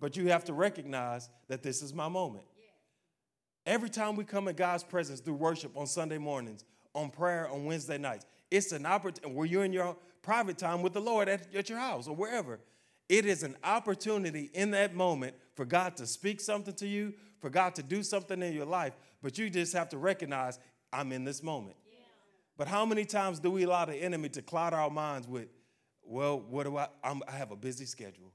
But 0.00 0.16
you 0.16 0.28
have 0.28 0.44
to 0.44 0.52
recognize 0.52 1.28
that 1.48 1.62
this 1.62 1.82
is 1.82 1.92
my 1.92 2.08
moment. 2.08 2.44
Every 3.66 3.90
time 3.90 4.16
we 4.16 4.24
come 4.24 4.48
in 4.48 4.56
God's 4.56 4.82
presence 4.82 5.20
through 5.20 5.34
worship 5.34 5.76
on 5.76 5.86
Sunday 5.86 6.18
mornings, 6.18 6.64
on 6.94 7.10
prayer 7.10 7.48
on 7.48 7.64
Wednesday 7.64 7.98
nights, 7.98 8.24
it's 8.50 8.72
an 8.72 8.86
opportunity 8.86 9.34
where 9.34 9.46
you're 9.46 9.64
in 9.64 9.72
your 9.72 9.96
private 10.22 10.58
time 10.58 10.82
with 10.82 10.92
the 10.92 11.00
Lord 11.00 11.28
at, 11.28 11.54
at 11.54 11.68
your 11.68 11.78
house 11.78 12.08
or 12.08 12.16
wherever. 12.16 12.58
It 13.08 13.26
is 13.26 13.42
an 13.42 13.56
opportunity 13.64 14.50
in 14.54 14.70
that 14.70 14.94
moment 14.94 15.34
for 15.54 15.64
God 15.64 15.96
to 15.96 16.06
speak 16.06 16.40
something 16.40 16.74
to 16.74 16.86
you, 16.86 17.12
for 17.40 17.50
God 17.50 17.74
to 17.74 17.82
do 17.82 18.02
something 18.02 18.40
in 18.42 18.52
your 18.52 18.66
life, 18.66 18.94
but 19.22 19.36
you 19.36 19.50
just 19.50 19.72
have 19.72 19.88
to 19.90 19.98
recognize 19.98 20.58
I'm 20.92 21.12
in 21.12 21.24
this 21.24 21.42
moment. 21.42 21.76
But 22.56 22.68
how 22.68 22.84
many 22.84 23.04
times 23.04 23.40
do 23.40 23.50
we 23.50 23.64
allow 23.64 23.84
the 23.84 23.96
enemy 23.96 24.28
to 24.30 24.42
cloud 24.42 24.74
our 24.74 24.90
minds 24.90 25.26
with, 25.26 25.48
well, 26.10 26.40
what 26.40 26.64
do 26.64 26.76
I? 26.76 26.88
I'm, 27.04 27.22
I 27.28 27.32
have 27.32 27.52
a 27.52 27.56
busy 27.56 27.86
schedule. 27.86 28.32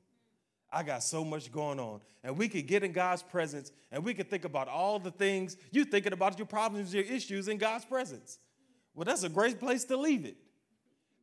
I 0.72 0.82
got 0.82 1.03
so 1.03 1.24
much 1.24 1.51
going 1.51 1.79
on. 1.79 2.01
And 2.24 2.38
we 2.38 2.48
could 2.48 2.67
get 2.67 2.84
in 2.84 2.91
God's 2.91 3.22
presence 3.22 3.72
and 3.91 4.03
we 4.03 4.13
could 4.13 4.29
think 4.29 4.46
about 4.46 4.67
all 4.67 4.98
the 4.98 5.12
things 5.12 5.58
you're 5.72 5.86
thinking 5.86 6.12
about 6.12 6.38
your 6.39 6.48
problems, 6.48 6.94
your 6.94 7.03
issues 7.03 7.48
in 7.48 7.58
God's 7.58 7.86
presence. 7.86 8.39
Well, 8.94 9.05
that's 9.05 9.24
a 9.24 9.29
great 9.29 9.60
place 9.60 9.84
to 9.86 9.98
leave 9.98 10.25
it. 10.25 10.38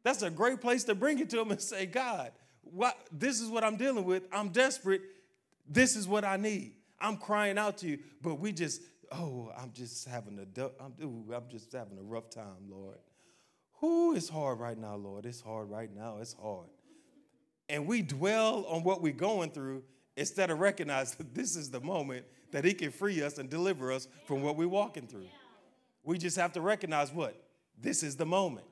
That's 0.05 0.23
a 0.23 0.31
great 0.31 0.61
place 0.61 0.85
to 0.85 0.95
bring 0.95 1.19
it 1.19 1.31
to 1.31 1.41
Him 1.41 1.51
and 1.51 1.61
say, 1.61 1.87
God, 1.87 2.33
what, 2.63 2.97
this 3.11 3.41
is 3.41 3.49
what 3.49 3.65
I'm 3.65 3.77
dealing 3.77 4.05
with. 4.05 4.25
I'm 4.33 4.51
desperate. 4.51 5.03
This 5.69 5.97
is 5.97 6.07
what 6.07 6.25
I 6.25 6.37
need. 6.37 6.75
I'm 7.01 7.17
crying 7.17 7.59
out 7.59 7.79
to 7.79 7.89
you. 7.89 7.99
But 8.21 8.37
we 8.37 8.53
just 8.53 8.83
oh, 9.13 9.53
I'm 9.57 9.73
just 9.73 10.07
having 10.07 10.39
a, 10.39 10.71
I'm, 10.83 10.95
ooh, 11.03 11.33
I'm 11.35 11.49
just 11.49 11.73
having 11.73 11.99
a 11.99 12.03
rough 12.03 12.31
time, 12.31 12.71
Lord. 12.71 12.99
Who 13.83 14.15
is 14.15 14.29
hard 14.29 14.61
right 14.61 14.79
now, 14.79 14.95
Lord? 14.95 15.27
It's 15.27 15.41
hard 15.41 15.69
right 15.69 15.91
now. 15.93 16.19
It's 16.21 16.35
hard. 16.35 16.69
And 17.69 17.85
we 17.85 18.01
dwell 18.01 18.65
on 18.69 18.85
what 18.85 19.03
we're 19.03 19.13
going 19.13 19.51
through 19.51 19.83
instead 20.17 20.51
of 20.51 20.61
recognize 20.61 21.17
that 21.17 21.35
this 21.35 21.57
is 21.57 21.69
the 21.69 21.81
moment 21.81 22.25
that 22.53 22.65
He 22.65 22.75
can 22.75 22.93
free 22.93 23.21
us 23.23 23.39
and 23.39 23.51
deliver 23.51 23.91
us 23.91 24.07
from 24.25 24.41
what 24.41 24.57
we're 24.57 24.69
walking 24.69 25.09
through. 25.09 25.27
We 26.05 26.17
just 26.17 26.37
have 26.37 26.53
to 26.53 26.61
recognize 26.61 27.13
what? 27.13 27.35
This 27.77 28.05
is 28.05 28.15
the 28.15 28.25
moment. 28.25 28.67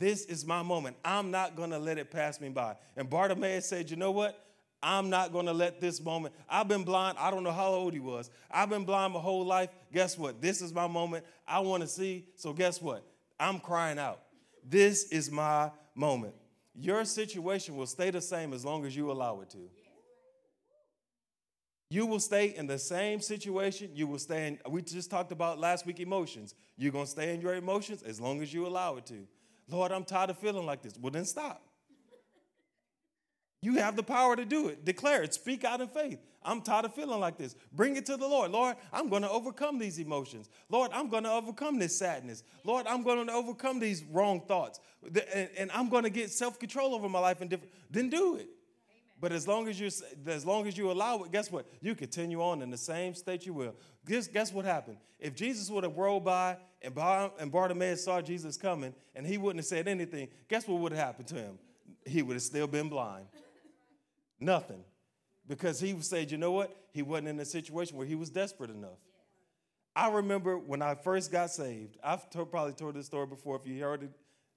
This 0.00 0.24
is 0.24 0.44
my 0.44 0.62
moment. 0.62 0.96
I'm 1.04 1.30
not 1.30 1.54
going 1.54 1.70
to 1.70 1.78
let 1.78 1.96
it 1.98 2.10
pass 2.10 2.40
me 2.40 2.48
by. 2.48 2.74
And 2.96 3.08
Bartimaeus 3.08 3.66
said, 3.66 3.88
You 3.88 3.96
know 3.96 4.10
what? 4.10 4.44
I'm 4.82 5.10
not 5.10 5.32
going 5.32 5.46
to 5.46 5.52
let 5.52 5.80
this 5.80 6.02
moment. 6.02 6.34
I've 6.48 6.66
been 6.66 6.82
blind. 6.82 7.18
I 7.20 7.30
don't 7.30 7.44
know 7.44 7.52
how 7.52 7.68
old 7.68 7.92
he 7.92 8.00
was. 8.00 8.30
I've 8.50 8.68
been 8.68 8.84
blind 8.84 9.14
my 9.14 9.20
whole 9.20 9.46
life. 9.46 9.70
Guess 9.92 10.18
what? 10.18 10.42
This 10.42 10.60
is 10.60 10.74
my 10.74 10.88
moment. 10.88 11.24
I 11.46 11.60
want 11.60 11.82
to 11.82 11.88
see. 11.88 12.26
So, 12.34 12.52
guess 12.52 12.82
what? 12.82 13.06
I'm 13.38 13.60
crying 13.60 13.98
out. 13.98 14.23
This 14.64 15.04
is 15.04 15.30
my 15.30 15.70
moment. 15.94 16.34
Your 16.74 17.04
situation 17.04 17.76
will 17.76 17.86
stay 17.86 18.10
the 18.10 18.20
same 18.20 18.52
as 18.52 18.64
long 18.64 18.84
as 18.84 18.96
you 18.96 19.12
allow 19.12 19.40
it 19.42 19.50
to. 19.50 19.58
You 21.90 22.06
will 22.06 22.18
stay 22.18 22.46
in 22.56 22.66
the 22.66 22.78
same 22.78 23.20
situation. 23.20 23.90
You 23.94 24.06
will 24.06 24.18
stay 24.18 24.48
in, 24.48 24.58
we 24.68 24.82
just 24.82 25.10
talked 25.10 25.30
about 25.30 25.60
last 25.60 25.86
week 25.86 26.00
emotions. 26.00 26.54
You're 26.76 26.90
going 26.90 27.04
to 27.04 27.10
stay 27.10 27.34
in 27.34 27.40
your 27.40 27.54
emotions 27.54 28.02
as 28.02 28.20
long 28.20 28.42
as 28.42 28.52
you 28.52 28.66
allow 28.66 28.96
it 28.96 29.06
to. 29.06 29.26
Lord, 29.68 29.92
I'm 29.92 30.04
tired 30.04 30.30
of 30.30 30.38
feeling 30.38 30.66
like 30.66 30.82
this. 30.82 30.94
Well, 31.00 31.12
then 31.12 31.24
stop. 31.24 31.62
You 33.64 33.76
have 33.76 33.96
the 33.96 34.02
power 34.02 34.36
to 34.36 34.44
do 34.44 34.68
it. 34.68 34.84
Declare 34.84 35.22
it. 35.22 35.32
Speak 35.32 35.64
out 35.64 35.80
in 35.80 35.88
faith. 35.88 36.18
I'm 36.42 36.60
tired 36.60 36.84
of 36.84 36.94
feeling 36.94 37.18
like 37.18 37.38
this. 37.38 37.56
Bring 37.72 37.96
it 37.96 38.04
to 38.06 38.18
the 38.18 38.28
Lord. 38.28 38.50
Lord, 38.50 38.76
I'm 38.92 39.08
going 39.08 39.22
to 39.22 39.30
overcome 39.30 39.78
these 39.78 39.98
emotions. 39.98 40.50
Lord, 40.68 40.90
I'm 40.92 41.08
going 41.08 41.24
to 41.24 41.32
overcome 41.32 41.78
this 41.78 41.98
sadness. 41.98 42.42
Lord, 42.62 42.86
I'm 42.86 43.02
going 43.02 43.26
to 43.26 43.32
overcome 43.32 43.80
these 43.80 44.04
wrong 44.04 44.42
thoughts. 44.42 44.80
And, 45.56 45.70
I'm 45.72 45.88
going 45.88 46.04
to 46.04 46.10
get 46.10 46.30
self 46.30 46.58
control 46.58 46.94
over 46.94 47.08
my 47.08 47.20
life 47.20 47.40
and 47.40 47.48
different. 47.48 47.72
Then 47.90 48.10
do 48.10 48.36
it. 48.36 48.48
But 49.18 49.32
as 49.32 49.48
long 49.48 49.66
as 49.68 49.80
you 49.80 49.90
as 50.26 50.44
long 50.44 50.66
as 50.66 50.76
you 50.76 50.90
allow 50.90 51.22
it, 51.22 51.32
guess 51.32 51.50
what? 51.50 51.64
You 51.80 51.94
continue 51.94 52.42
on 52.42 52.60
in 52.60 52.70
the 52.70 52.76
same 52.76 53.14
state 53.14 53.46
you 53.46 53.54
will. 53.54 53.74
Guess, 54.06 54.28
guess 54.28 54.52
what 54.52 54.66
happened? 54.66 54.98
If 55.18 55.34
Jesus 55.34 55.70
would 55.70 55.84
have 55.84 55.96
rolled 55.96 56.26
by 56.26 56.58
and, 56.82 56.94
Bar, 56.94 57.30
and 57.40 57.50
Bartimaeus 57.50 58.04
saw 58.04 58.20
Jesus 58.20 58.58
coming 58.58 58.92
and 59.14 59.26
he 59.26 59.38
wouldn't 59.38 59.60
have 59.60 59.66
said 59.66 59.88
anything, 59.88 60.28
guess 60.48 60.68
what 60.68 60.80
would 60.80 60.92
have 60.92 61.00
happened 61.00 61.28
to 61.28 61.36
him? 61.36 61.58
He 62.04 62.20
would 62.20 62.34
have 62.34 62.42
still 62.42 62.66
been 62.66 62.90
blind. 62.90 63.24
Nothing. 64.40 64.84
Because 65.46 65.80
he 65.80 66.00
said, 66.00 66.30
you 66.30 66.38
know 66.38 66.52
what? 66.52 66.74
He 66.92 67.02
wasn't 67.02 67.28
in 67.28 67.40
a 67.40 67.44
situation 67.44 67.96
where 67.96 68.06
he 68.06 68.14
was 68.14 68.30
desperate 68.30 68.70
enough. 68.70 68.98
I 69.96 70.10
remember 70.10 70.58
when 70.58 70.82
I 70.82 70.94
first 70.94 71.30
got 71.30 71.50
saved, 71.50 71.98
I've 72.02 72.28
probably 72.30 72.72
told 72.72 72.94
this 72.94 73.06
story 73.06 73.26
before. 73.26 73.56
If 73.56 73.66
you 73.66 73.80
heard 73.82 74.08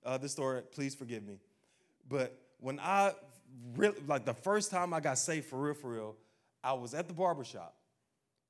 uh, 0.03 0.17
this 0.17 0.31
story, 0.31 0.61
please 0.71 0.95
forgive 0.95 1.23
me. 1.23 1.39
But 2.07 2.39
when 2.59 2.79
I 2.79 3.13
really, 3.75 3.97
like 4.07 4.25
the 4.25 4.33
first 4.33 4.71
time 4.71 4.93
I 4.93 4.99
got 4.99 5.17
saved 5.17 5.45
for 5.45 5.57
real, 5.57 5.73
for 5.73 5.91
real, 5.91 6.15
I 6.63 6.73
was 6.73 6.93
at 6.93 7.07
the 7.07 7.13
barbershop 7.13 7.75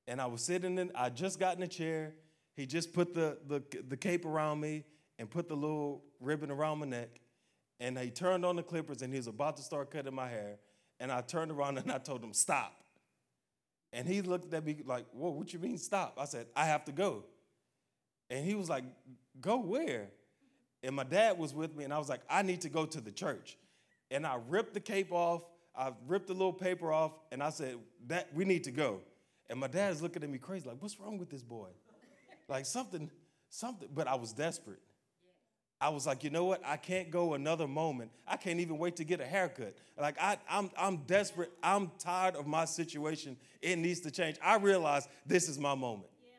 and 0.07 0.21
I 0.21 0.27
was 0.27 0.41
sitting 0.41 0.77
in, 0.77 0.91
I 0.95 1.09
just 1.09 1.39
got 1.39 1.57
in 1.57 1.63
a 1.63 1.67
chair. 1.67 2.13
He 2.55 2.65
just 2.65 2.93
put 2.93 3.13
the, 3.13 3.37
the, 3.47 3.61
the 3.87 3.97
cape 3.97 4.25
around 4.25 4.61
me 4.61 4.85
and 5.19 5.29
put 5.29 5.49
the 5.49 5.55
little 5.55 6.03
ribbon 6.19 6.49
around 6.51 6.79
my 6.79 6.85
neck. 6.85 7.19
And 7.79 7.97
he 7.97 8.09
turned 8.09 8.45
on 8.45 8.55
the 8.55 8.63
clippers 8.63 9.01
and 9.01 9.13
he 9.13 9.19
was 9.19 9.27
about 9.27 9.57
to 9.57 9.63
start 9.63 9.91
cutting 9.91 10.15
my 10.15 10.29
hair. 10.29 10.57
And 10.99 11.11
I 11.11 11.21
turned 11.21 11.51
around 11.51 11.77
and 11.77 11.91
I 11.91 11.97
told 11.97 12.23
him, 12.23 12.33
stop. 12.33 12.73
And 13.93 14.07
he 14.07 14.21
looked 14.21 14.53
at 14.53 14.65
me 14.65 14.77
like, 14.85 15.05
whoa, 15.13 15.29
what 15.31 15.53
you 15.53 15.59
mean 15.59 15.77
stop? 15.77 16.17
I 16.19 16.25
said, 16.25 16.47
I 16.55 16.65
have 16.65 16.85
to 16.85 16.91
go. 16.91 17.23
And 18.29 18.45
he 18.45 18.55
was 18.55 18.69
like, 18.69 18.83
go 19.39 19.57
where? 19.57 20.09
And 20.83 20.95
my 20.95 21.03
dad 21.03 21.37
was 21.37 21.53
with 21.53 21.75
me 21.75 21.83
and 21.83 21.93
I 21.93 21.97
was 21.97 22.09
like, 22.09 22.21
I 22.29 22.41
need 22.41 22.61
to 22.61 22.69
go 22.69 22.85
to 22.85 22.99
the 22.99 23.11
church. 23.11 23.57
And 24.11 24.25
I 24.25 24.39
ripped 24.49 24.73
the 24.73 24.79
cape 24.79 25.11
off, 25.11 25.43
I 25.75 25.91
ripped 26.07 26.27
the 26.27 26.33
little 26.33 26.53
paper 26.53 26.91
off, 26.91 27.11
and 27.31 27.43
I 27.43 27.49
said, 27.49 27.75
that 28.07 28.33
we 28.33 28.45
need 28.45 28.63
to 28.65 28.71
go. 28.71 29.01
And 29.49 29.59
my 29.59 29.67
dad's 29.67 30.01
looking 30.01 30.23
at 30.23 30.29
me 30.29 30.37
crazy, 30.37 30.67
like, 30.67 30.81
what's 30.81 30.99
wrong 30.99 31.17
with 31.17 31.29
this 31.29 31.43
boy? 31.43 31.69
like 32.49 32.65
something, 32.65 33.09
something, 33.49 33.89
but 33.93 34.07
I 34.07 34.15
was 34.15 34.33
desperate. 34.33 34.79
I 35.79 35.89
was 35.89 36.07
like, 36.07 36.23
you 36.23 36.31
know 36.31 36.45
what? 36.45 36.61
I 36.65 36.75
can't 36.75 37.11
go 37.11 37.35
another 37.35 37.67
moment. 37.67 38.09
I 38.27 38.35
can't 38.35 38.59
even 38.59 38.79
wait 38.79 38.95
to 38.95 39.03
get 39.03 39.21
a 39.21 39.25
haircut. 39.25 39.75
Like 39.99 40.15
I, 40.19 40.37
I'm, 40.49 40.71
I'm 40.77 40.97
desperate. 41.05 41.51
I'm 41.61 41.91
tired 41.99 42.35
of 42.35 42.47
my 42.47 42.65
situation. 42.65 43.37
It 43.61 43.77
needs 43.77 43.99
to 44.01 44.11
change. 44.11 44.37
I 44.43 44.57
realized 44.57 45.07
this 45.25 45.47
is 45.47 45.59
my 45.59 45.75
moment. 45.75 46.09
Yeah. 46.23 46.29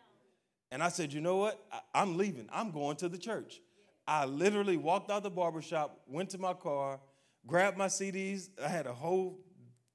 And 0.73 0.83
I 0.83 0.89
said, 0.89 1.13
you 1.13 1.21
know 1.21 1.37
what? 1.37 1.65
I, 1.95 2.03
am 2.03 2.17
leaving. 2.17 2.49
I'm 2.53 2.73
going 2.73 2.97
to 2.97 3.09
the 3.09 3.19
church. 3.19 3.61
Yeah. 4.09 4.23
I 4.23 4.25
literally 4.25 4.77
walked 4.77 5.09
out 5.09 5.23
the 5.23 5.31
barbershop, 5.31 6.01
went 6.09 6.31
to 6.31 6.39
my 6.39 6.55
car, 6.55 6.99
grabbed 7.47 7.79
my 7.79 7.87
CDs. 7.87 8.49
I 8.63 8.69
had 8.69 8.87
a 8.87 8.95
whole 8.95 9.39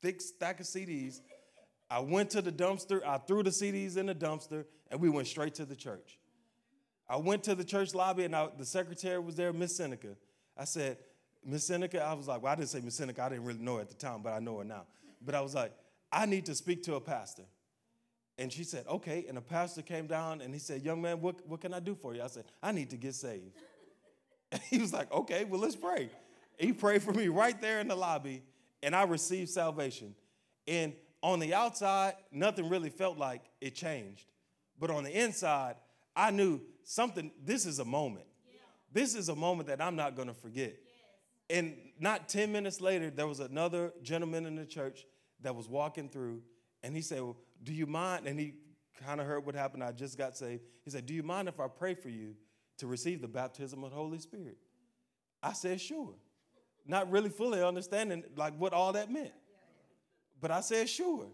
thick 0.02 0.22
stack 0.22 0.62
of 0.62 0.66
CDs. 0.66 1.20
I 1.90 2.00
went 2.00 2.30
to 2.32 2.42
the 2.42 2.52
dumpster. 2.52 3.06
I 3.06 3.18
threw 3.18 3.44
the 3.44 3.50
CDs 3.50 3.98
in 3.98 4.06
the 4.06 4.16
dumpster, 4.16 4.64
and 4.90 5.02
we 5.02 5.10
went 5.10 5.28
straight 5.28 5.56
to 5.56 5.66
the 5.66 5.76
church. 5.76 6.18
I 7.14 7.18
went 7.18 7.44
to 7.44 7.54
the 7.54 7.64
church 7.64 7.94
lobby 7.94 8.24
and 8.24 8.36
I, 8.36 8.48
the 8.58 8.66
secretary 8.66 9.20
was 9.20 9.36
there, 9.36 9.54
Miss 9.54 9.76
Seneca. 9.76 10.16
I 10.58 10.64
said, 10.64 10.98
Miss 11.46 11.64
Seneca, 11.64 12.04
I 12.04 12.14
was 12.14 12.28
like, 12.28 12.42
well, 12.42 12.52
I 12.52 12.56
didn't 12.56 12.70
say 12.70 12.82
Miss 12.82 12.96
Seneca, 12.96 13.22
I 13.22 13.30
didn't 13.30 13.46
really 13.46 13.60
know 13.60 13.76
her 13.76 13.82
at 13.82 13.90
the 13.90 13.94
time, 13.94 14.24
but 14.24 14.34
I 14.34 14.40
know 14.40 14.58
her 14.58 14.64
now. 14.64 14.88
But 15.24 15.36
I 15.36 15.42
was 15.42 15.54
like, 15.54 15.74
I 16.12 16.26
need 16.26 16.48
to 16.48 16.56
speak 16.56 16.82
to 16.86 16.96
a 16.96 17.00
pastor. 17.00 17.44
And 18.40 18.52
she 18.52 18.64
said, 18.64 18.86
okay. 18.90 19.26
And 19.28 19.38
the 19.38 19.42
pastor 19.42 19.84
came 19.84 20.08
down 20.08 20.42
and 20.42 20.56
he 20.56 20.60
said, 20.60 20.82
young 20.82 21.04
man, 21.04 21.22
what, 21.22 21.48
what 21.48 21.62
can 21.62 21.72
I 21.72 21.80
do 21.80 21.94
for 21.94 22.16
you? 22.16 22.24
I 22.24 22.28
said, 22.28 22.46
I 22.64 22.72
need 22.72 22.90
to 22.90 22.98
get 22.98 23.14
saved. 23.14 23.60
And 24.52 24.60
he 24.72 24.80
was 24.80 24.92
like, 24.92 25.12
okay, 25.12 25.44
well, 25.44 25.62
let's 25.62 25.76
pray. 25.76 26.10
He 26.58 26.74
prayed 26.74 27.04
for 27.04 27.14
me 27.14 27.28
right 27.28 27.62
there 27.62 27.80
in 27.80 27.90
the 27.90 27.96
lobby, 27.96 28.42
and 28.82 28.96
I 28.96 29.04
received 29.04 29.52
salvation. 29.52 30.16
And 30.68 30.94
on 31.22 31.40
the 31.40 31.54
outside, 31.54 32.16
nothing 32.32 32.70
really 32.70 32.90
felt 32.90 33.20
like 33.20 33.44
it 33.62 33.76
changed. 33.76 34.26
But 34.80 34.90
on 34.90 35.04
the 35.04 35.12
inside, 35.12 35.76
I 36.16 36.32
knew 36.32 36.62
something, 36.84 37.32
this 37.44 37.66
is 37.66 37.80
a 37.80 37.86
moment. 37.86 38.26
Yeah. 38.46 38.60
This 38.92 39.16
is 39.16 39.30
a 39.30 39.36
moment 39.36 39.68
that 39.68 39.82
I'm 39.82 39.96
not 39.96 40.16
going 40.16 40.28
to 40.28 40.34
forget. 40.34 40.76
Yes. 40.76 40.78
And 41.50 41.76
not 42.00 42.30
10 42.30 42.52
minutes 42.52 42.82
later, 42.82 43.10
there 43.10 43.28
was 43.28 43.40
another 43.40 43.94
gentleman 44.02 44.46
in 44.46 44.56
the 44.56 44.66
church 44.66 45.06
that 45.42 45.56
was 45.56 45.68
walking 45.68 46.10
through, 46.10 46.42
and 46.84 46.96
he 46.96 47.02
said, 47.02 47.22
well, 47.22 47.38
Do 47.64 47.74
you 47.74 47.86
mind? 47.86 48.28
And 48.28 48.40
he 48.40 48.54
kind 49.06 49.20
of 49.20 49.28
heard 49.28 49.46
what 49.46 49.56
happened. 49.56 49.84
I 49.84 49.92
just 49.92 50.18
got 50.18 50.38
saved. 50.38 50.62
He 50.84 50.92
said, 50.92 51.06
Do 51.06 51.14
you 51.14 51.24
mind 51.24 51.48
if 51.48 51.60
I 51.60 51.68
pray 51.68 51.94
for 51.94 52.10
you 52.10 52.36
to 52.78 52.88
receive 52.88 53.22
the 53.22 53.28
baptism 53.28 53.84
of 53.84 53.92
the 53.92 53.96
Holy 53.96 54.20
Spirit? 54.20 54.58
I 55.42 55.54
said, 55.54 55.82
Sure. 55.82 56.14
Not 56.86 57.10
really 57.12 57.30
fully 57.30 57.64
understanding 57.64 58.24
like 58.36 58.58
what 58.60 58.74
all 58.74 58.94
that 58.94 59.10
meant. 59.12 59.32
But 60.42 60.52
I 60.52 60.62
said, 60.62 60.90
Sure. 60.90 61.28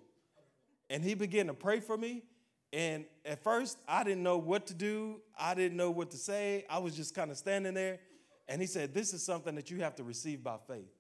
And 0.89 1.03
he 1.03 1.13
began 1.13 1.47
to 1.47 1.53
pray 1.53 1.79
for 1.79 1.97
me. 1.97 2.23
And 2.71 3.05
at 3.25 3.43
first, 3.43 3.79
I 3.87 4.03
didn't 4.03 4.23
know 4.23 4.37
what 4.37 4.67
to 4.67 4.73
do. 4.73 5.21
I 5.37 5.55
didn't 5.55 5.77
know 5.77 5.89
what 5.89 6.11
to 6.11 6.17
say. 6.17 6.65
I 6.69 6.77
was 6.79 6.95
just 6.95 7.15
kind 7.15 7.31
of 7.31 7.37
standing 7.37 7.73
there. 7.73 7.99
And 8.47 8.61
he 8.61 8.67
said, 8.67 8.93
This 8.93 9.13
is 9.13 9.23
something 9.23 9.55
that 9.55 9.71
you 9.71 9.79
have 9.81 9.95
to 9.95 10.03
receive 10.03 10.43
by 10.43 10.57
faith. 10.67 10.91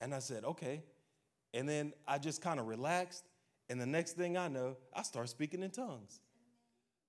And 0.00 0.14
I 0.14 0.18
said, 0.18 0.44
Okay. 0.44 0.82
And 1.54 1.68
then 1.68 1.92
I 2.08 2.18
just 2.18 2.40
kind 2.40 2.58
of 2.58 2.66
relaxed. 2.66 3.24
And 3.68 3.80
the 3.80 3.86
next 3.86 4.16
thing 4.16 4.36
I 4.36 4.48
know, 4.48 4.76
I 4.94 5.02
start 5.02 5.28
speaking 5.28 5.62
in 5.62 5.70
tongues. 5.70 6.20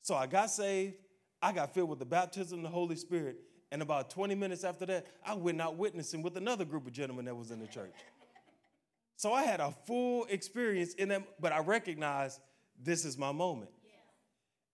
So 0.01 0.15
I 0.15 0.27
got 0.27 0.51
saved. 0.51 0.95
I 1.41 1.51
got 1.51 1.73
filled 1.73 1.89
with 1.89 1.99
the 1.99 2.05
baptism 2.05 2.59
of 2.59 2.63
the 2.63 2.69
Holy 2.69 2.95
Spirit. 2.95 3.37
And 3.71 3.81
about 3.81 4.09
20 4.11 4.35
minutes 4.35 4.63
after 4.63 4.85
that, 4.85 5.07
I 5.25 5.33
went 5.33 5.59
out 5.59 5.77
witnessing 5.77 6.21
with 6.21 6.37
another 6.37 6.63
group 6.63 6.85
of 6.85 6.93
gentlemen 6.93 7.25
that 7.25 7.35
was 7.35 7.51
in 7.51 7.59
the 7.59 7.67
church. 7.67 7.95
So 9.15 9.33
I 9.33 9.43
had 9.43 9.59
a 9.59 9.71
full 9.85 10.25
experience 10.25 10.93
in 10.93 11.09
them, 11.09 11.23
but 11.39 11.51
I 11.51 11.59
recognized 11.59 12.39
this 12.81 13.05
is 13.05 13.17
my 13.17 13.31
moment. 13.31 13.69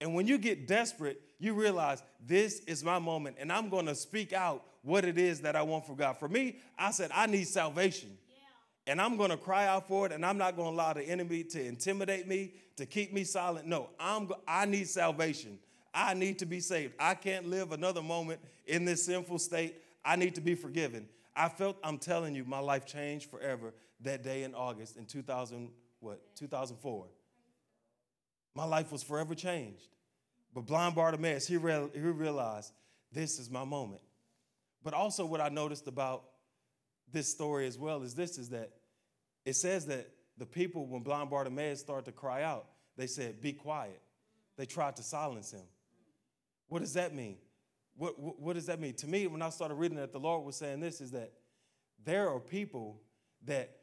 And 0.01 0.13
when 0.15 0.27
you 0.27 0.37
get 0.37 0.67
desperate, 0.67 1.21
you 1.39 1.53
realize 1.53 2.01
this 2.25 2.59
is 2.61 2.83
my 2.83 2.99
moment, 2.99 3.37
and 3.39 3.51
I'm 3.51 3.69
going 3.69 3.85
to 3.87 3.95
speak 3.95 4.33
out 4.33 4.63
what 4.81 5.03
it 5.03 5.17
is 5.17 5.41
that 5.41 5.55
I 5.55 5.61
want 5.61 5.85
from 5.85 5.95
God. 5.95 6.17
For 6.17 6.29
me, 6.29 6.57
I 6.77 6.91
said, 6.91 7.11
I 7.13 7.25
need 7.25 7.47
salvation. 7.47 8.17
Yeah. 8.29 8.91
And 8.91 9.01
I'm 9.01 9.17
going 9.17 9.29
to 9.29 9.37
cry 9.37 9.67
out 9.67 9.87
for 9.87 10.05
it, 10.05 10.13
and 10.13 10.25
I'm 10.25 10.37
not 10.37 10.55
going 10.55 10.69
to 10.69 10.75
allow 10.75 10.93
the 10.93 11.03
enemy 11.03 11.43
to 11.45 11.63
intimidate 11.63 12.27
me, 12.27 12.53
to 12.77 12.85
keep 12.85 13.13
me 13.13 13.25
silent. 13.25 13.67
No, 13.67 13.89
I'm, 13.99 14.29
I 14.47 14.65
need 14.65 14.87
salvation. 14.87 15.59
I 15.93 16.13
need 16.13 16.39
to 16.39 16.45
be 16.45 16.61
saved. 16.61 16.93
I 16.99 17.13
can't 17.15 17.49
live 17.49 17.73
another 17.73 18.01
moment 18.01 18.39
in 18.67 18.85
this 18.85 19.03
sinful 19.05 19.39
state. 19.39 19.75
I 20.05 20.15
need 20.15 20.35
to 20.35 20.41
be 20.41 20.55
forgiven. 20.55 21.09
I 21.35 21.49
felt, 21.49 21.77
I'm 21.83 21.97
telling 21.97 22.35
you, 22.35 22.45
my 22.45 22.59
life 22.59 22.85
changed 22.85 23.29
forever 23.29 23.73
that 24.01 24.23
day 24.23 24.43
in 24.43 24.55
August 24.55 24.95
in 24.95 25.05
2000, 25.05 25.69
what, 25.99 26.21
2004 26.35 27.07
my 28.55 28.65
life 28.65 28.91
was 28.91 29.03
forever 29.03 29.35
changed. 29.35 29.87
But 30.53 30.65
blind 30.65 30.95
Bartimaeus, 30.95 31.47
he, 31.47 31.57
re- 31.57 31.89
he 31.93 31.99
realized 31.99 32.73
this 33.11 33.39
is 33.39 33.49
my 33.49 33.63
moment. 33.63 34.01
But 34.83 34.93
also, 34.93 35.25
what 35.25 35.41
I 35.41 35.49
noticed 35.49 35.87
about 35.87 36.23
this 37.11 37.27
story 37.27 37.67
as 37.67 37.77
well 37.77 38.01
is 38.03 38.15
this 38.15 38.37
is 38.37 38.49
that 38.49 38.71
it 39.45 39.55
says 39.55 39.85
that 39.87 40.09
the 40.37 40.45
people, 40.45 40.87
when 40.87 41.01
blind 41.01 41.29
Bartimaeus 41.29 41.79
started 41.79 42.05
to 42.05 42.11
cry 42.11 42.43
out, 42.43 42.65
they 42.97 43.07
said, 43.07 43.41
Be 43.41 43.53
quiet. 43.53 44.01
They 44.57 44.65
tried 44.65 44.95
to 44.97 45.03
silence 45.03 45.51
him. 45.51 45.65
What 46.67 46.79
does 46.79 46.93
that 46.93 47.15
mean? 47.15 47.37
What, 47.95 48.19
what, 48.19 48.39
what 48.39 48.53
does 48.53 48.67
that 48.67 48.79
mean? 48.79 48.93
To 48.95 49.07
me, 49.07 49.27
when 49.27 49.41
I 49.41 49.49
started 49.49 49.75
reading 49.75 49.97
that, 49.97 50.11
the 50.11 50.19
Lord 50.19 50.45
was 50.45 50.55
saying 50.55 50.79
this 50.79 51.01
is 51.01 51.11
that 51.11 51.33
there 52.05 52.29
are 52.29 52.39
people 52.39 53.01
that 53.45 53.77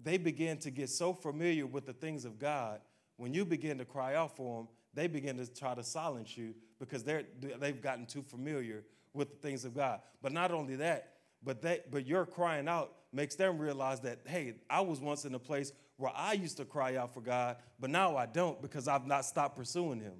they 0.00 0.16
begin 0.16 0.58
to 0.58 0.70
get 0.70 0.88
so 0.88 1.12
familiar 1.12 1.66
with 1.66 1.86
the 1.86 1.92
things 1.92 2.24
of 2.24 2.38
God 2.38 2.80
when 3.18 3.34
you 3.34 3.44
begin 3.44 3.76
to 3.78 3.84
cry 3.84 4.14
out 4.14 4.34
for 4.34 4.58
them, 4.58 4.68
they 4.94 5.06
begin 5.06 5.36
to 5.36 5.46
try 5.46 5.74
to 5.74 5.84
silence 5.84 6.36
you 6.36 6.54
because 6.78 7.04
they're, 7.04 7.24
they've 7.60 7.82
gotten 7.82 8.06
too 8.06 8.22
familiar 8.22 8.84
with 9.12 9.30
the 9.30 9.36
things 9.36 9.64
of 9.64 9.74
God. 9.74 10.00
But 10.22 10.32
not 10.32 10.50
only 10.50 10.76
that, 10.76 11.14
but, 11.44 11.60
they, 11.60 11.80
but 11.90 12.06
your 12.06 12.24
crying 12.24 12.68
out 12.68 12.92
makes 13.12 13.34
them 13.34 13.58
realize 13.58 14.00
that, 14.00 14.20
hey, 14.26 14.54
I 14.70 14.80
was 14.80 15.00
once 15.00 15.24
in 15.24 15.34
a 15.34 15.38
place 15.38 15.72
where 15.96 16.12
I 16.14 16.34
used 16.34 16.56
to 16.58 16.64
cry 16.64 16.96
out 16.96 17.12
for 17.12 17.20
God, 17.20 17.56
but 17.80 17.90
now 17.90 18.16
I 18.16 18.26
don't 18.26 18.62
because 18.62 18.86
I've 18.86 19.06
not 19.06 19.24
stopped 19.24 19.56
pursuing 19.56 20.00
Him. 20.00 20.14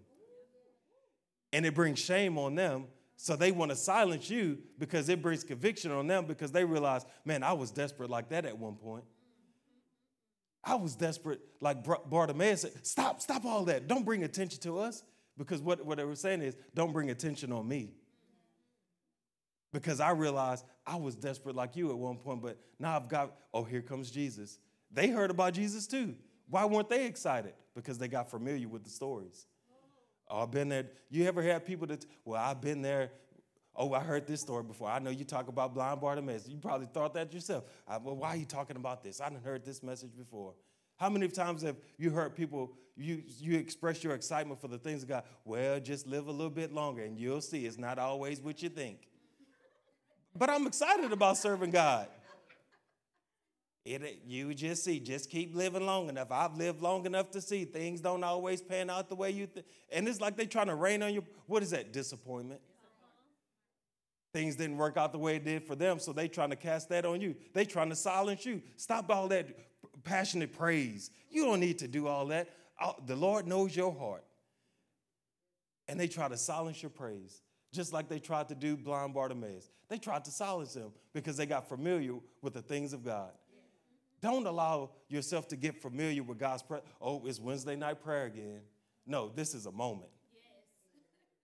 And 1.52 1.64
it 1.64 1.74
brings 1.74 1.98
shame 1.98 2.37
on 2.37 2.54
them. 2.54 2.87
So 3.16 3.34
they 3.34 3.50
want 3.50 3.70
to 3.70 3.76
silence 3.76 4.28
you 4.30 4.58
because 4.78 5.08
it 5.08 5.22
brings 5.22 5.42
conviction 5.42 5.90
on 5.90 6.06
them 6.06 6.26
because 6.26 6.52
they 6.52 6.64
realize, 6.64 7.04
man, 7.24 7.42
I 7.42 7.52
was 7.52 7.70
desperate 7.70 8.11
like 8.11 8.28
that 8.28 8.44
at 8.44 8.56
one 8.56 8.76
point. 8.76 9.04
I 10.64 10.74
was 10.74 10.96
desperate, 10.96 11.40
like 11.60 11.78
Bartimaeus 12.10 12.62
said, 12.62 12.86
stop, 12.86 13.20
stop 13.20 13.44
all 13.44 13.64
that. 13.66 13.86
Don't 13.86 14.04
bring 14.04 14.24
attention 14.24 14.60
to 14.62 14.78
us. 14.78 15.02
Because 15.36 15.62
what, 15.62 15.86
what 15.86 15.98
they 15.98 16.04
were 16.04 16.16
saying 16.16 16.42
is, 16.42 16.56
don't 16.74 16.92
bring 16.92 17.10
attention 17.10 17.52
on 17.52 17.66
me. 17.66 17.90
Because 19.72 20.00
I 20.00 20.10
realized 20.10 20.64
I 20.84 20.96
was 20.96 21.14
desperate 21.14 21.54
like 21.54 21.76
you 21.76 21.90
at 21.90 21.96
one 21.96 22.16
point, 22.16 22.42
but 22.42 22.58
now 22.78 22.96
I've 22.96 23.08
got, 23.08 23.34
oh, 23.54 23.62
here 23.62 23.82
comes 23.82 24.10
Jesus. 24.10 24.58
They 24.90 25.08
heard 25.08 25.30
about 25.30 25.52
Jesus 25.54 25.86
too. 25.86 26.16
Why 26.48 26.64
weren't 26.64 26.88
they 26.88 27.06
excited? 27.06 27.52
Because 27.76 27.98
they 27.98 28.08
got 28.08 28.30
familiar 28.30 28.66
with 28.66 28.82
the 28.82 28.90
stories. 28.90 29.46
Oh, 30.28 30.42
I've 30.42 30.50
been 30.50 30.68
there. 30.68 30.86
You 31.10 31.26
ever 31.26 31.42
had 31.42 31.64
people 31.64 31.86
that, 31.86 32.04
well, 32.24 32.42
I've 32.42 32.60
been 32.60 32.82
there. 32.82 33.12
Oh, 33.80 33.92
I 33.92 34.00
heard 34.00 34.26
this 34.26 34.40
story 34.40 34.64
before. 34.64 34.90
I 34.90 34.98
know 34.98 35.10
you 35.10 35.24
talk 35.24 35.46
about 35.46 35.72
blind 35.72 36.00
Bartimaeus. 36.00 36.48
You 36.48 36.58
probably 36.58 36.88
thought 36.92 37.14
that 37.14 37.32
yourself. 37.32 37.62
I, 37.86 37.96
well, 37.98 38.16
why 38.16 38.30
are 38.30 38.36
you 38.36 38.44
talking 38.44 38.76
about 38.76 39.04
this? 39.04 39.20
I 39.20 39.30
have 39.30 39.44
heard 39.44 39.64
this 39.64 39.84
message 39.84 40.16
before. 40.18 40.54
How 40.96 41.08
many 41.08 41.28
times 41.28 41.62
have 41.62 41.76
you 41.96 42.10
heard 42.10 42.34
people, 42.34 42.72
you, 42.96 43.22
you 43.38 43.56
express 43.56 44.02
your 44.02 44.14
excitement 44.14 44.60
for 44.60 44.66
the 44.66 44.78
things 44.78 45.04
of 45.04 45.08
God? 45.08 45.22
Well, 45.44 45.78
just 45.78 46.08
live 46.08 46.26
a 46.26 46.32
little 46.32 46.50
bit 46.50 46.72
longer 46.72 47.04
and 47.04 47.16
you'll 47.16 47.40
see 47.40 47.66
it's 47.66 47.78
not 47.78 48.00
always 48.00 48.40
what 48.40 48.60
you 48.64 48.68
think. 48.68 49.06
But 50.34 50.50
I'm 50.50 50.66
excited 50.66 51.12
about 51.12 51.36
serving 51.36 51.70
God. 51.70 52.08
It, 53.84 54.22
you 54.26 54.54
just 54.54 54.82
see, 54.82 54.98
just 54.98 55.30
keep 55.30 55.54
living 55.54 55.86
long 55.86 56.08
enough. 56.08 56.32
I've 56.32 56.56
lived 56.56 56.82
long 56.82 57.06
enough 57.06 57.30
to 57.30 57.40
see 57.40 57.64
things 57.64 58.00
don't 58.00 58.24
always 58.24 58.60
pan 58.60 58.90
out 58.90 59.08
the 59.08 59.14
way 59.14 59.30
you 59.30 59.46
think. 59.46 59.66
And 59.92 60.08
it's 60.08 60.20
like 60.20 60.36
they're 60.36 60.46
trying 60.46 60.66
to 60.66 60.74
rain 60.74 61.00
on 61.04 61.14
you. 61.14 61.24
What 61.46 61.62
is 61.62 61.70
that? 61.70 61.92
Disappointment. 61.92 62.60
Things 64.32 64.56
didn't 64.56 64.76
work 64.76 64.96
out 64.96 65.12
the 65.12 65.18
way 65.18 65.36
it 65.36 65.44
did 65.44 65.64
for 65.64 65.74
them, 65.74 65.98
so 65.98 66.12
they 66.12 66.28
trying 66.28 66.50
to 66.50 66.56
cast 66.56 66.90
that 66.90 67.06
on 67.06 67.20
you. 67.20 67.34
They 67.54 67.64
trying 67.64 67.88
to 67.88 67.96
silence 67.96 68.44
you. 68.44 68.60
Stop 68.76 69.10
all 69.10 69.28
that 69.28 69.46
passionate 70.04 70.52
praise. 70.52 71.10
You 71.30 71.44
don't 71.44 71.60
need 71.60 71.78
to 71.78 71.88
do 71.88 72.06
all 72.06 72.26
that. 72.26 72.48
The 73.06 73.16
Lord 73.16 73.46
knows 73.46 73.74
your 73.74 73.92
heart. 73.92 74.24
And 75.88 75.98
they 75.98 76.08
try 76.08 76.28
to 76.28 76.36
silence 76.36 76.82
your 76.82 76.90
praise, 76.90 77.40
just 77.72 77.94
like 77.94 78.08
they 78.10 78.18
tried 78.18 78.48
to 78.48 78.54
do 78.54 78.76
blind 78.76 79.14
Bartimaeus. 79.14 79.70
They 79.88 79.96
tried 79.96 80.26
to 80.26 80.30
silence 80.30 80.74
him 80.74 80.92
because 81.14 81.38
they 81.38 81.46
got 81.46 81.66
familiar 81.66 82.16
with 82.42 82.52
the 82.52 82.60
things 82.60 82.92
of 82.92 83.02
God. 83.02 83.30
Don't 84.20 84.46
allow 84.46 84.90
yourself 85.08 85.48
to 85.48 85.56
get 85.56 85.80
familiar 85.80 86.22
with 86.22 86.38
God's 86.38 86.62
prayer. 86.62 86.82
Oh, 87.00 87.24
it's 87.24 87.40
Wednesday 87.40 87.76
night 87.76 88.02
prayer 88.02 88.26
again. 88.26 88.60
No, 89.06 89.30
this 89.34 89.54
is 89.54 89.64
a 89.64 89.72
moment. 89.72 90.10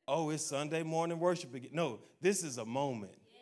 Oh, 0.07 0.31
it's 0.31 0.45
Sunday 0.45 0.83
morning 0.83 1.19
worship 1.19 1.55
again. 1.55 1.71
No, 1.73 2.01
this 2.21 2.43
is 2.45 2.59
a 2.59 2.64
moment. 2.64 3.14
Yes. 3.33 3.40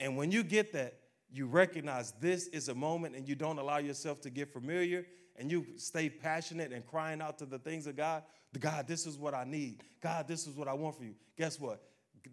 And 0.00 0.16
when 0.16 0.30
you 0.32 0.42
get 0.42 0.72
that, 0.72 0.94
you 1.32 1.46
recognize 1.46 2.12
this 2.20 2.46
is 2.48 2.68
a 2.68 2.74
moment 2.74 3.14
and 3.14 3.28
you 3.28 3.34
don't 3.34 3.58
allow 3.58 3.78
yourself 3.78 4.20
to 4.22 4.30
get 4.30 4.52
familiar 4.52 5.06
and 5.36 5.50
you 5.50 5.66
stay 5.76 6.08
passionate 6.08 6.72
and 6.72 6.84
crying 6.86 7.20
out 7.20 7.38
to 7.38 7.46
the 7.46 7.58
things 7.58 7.86
of 7.86 7.96
God. 7.96 8.22
God, 8.58 8.88
this 8.88 9.06
is 9.06 9.16
what 9.16 9.34
I 9.34 9.44
need. 9.44 9.84
God, 10.00 10.26
this 10.26 10.46
is 10.46 10.56
what 10.56 10.68
I 10.68 10.72
want 10.72 10.96
for 10.96 11.04
you. 11.04 11.14
Guess 11.36 11.60
what? 11.60 11.82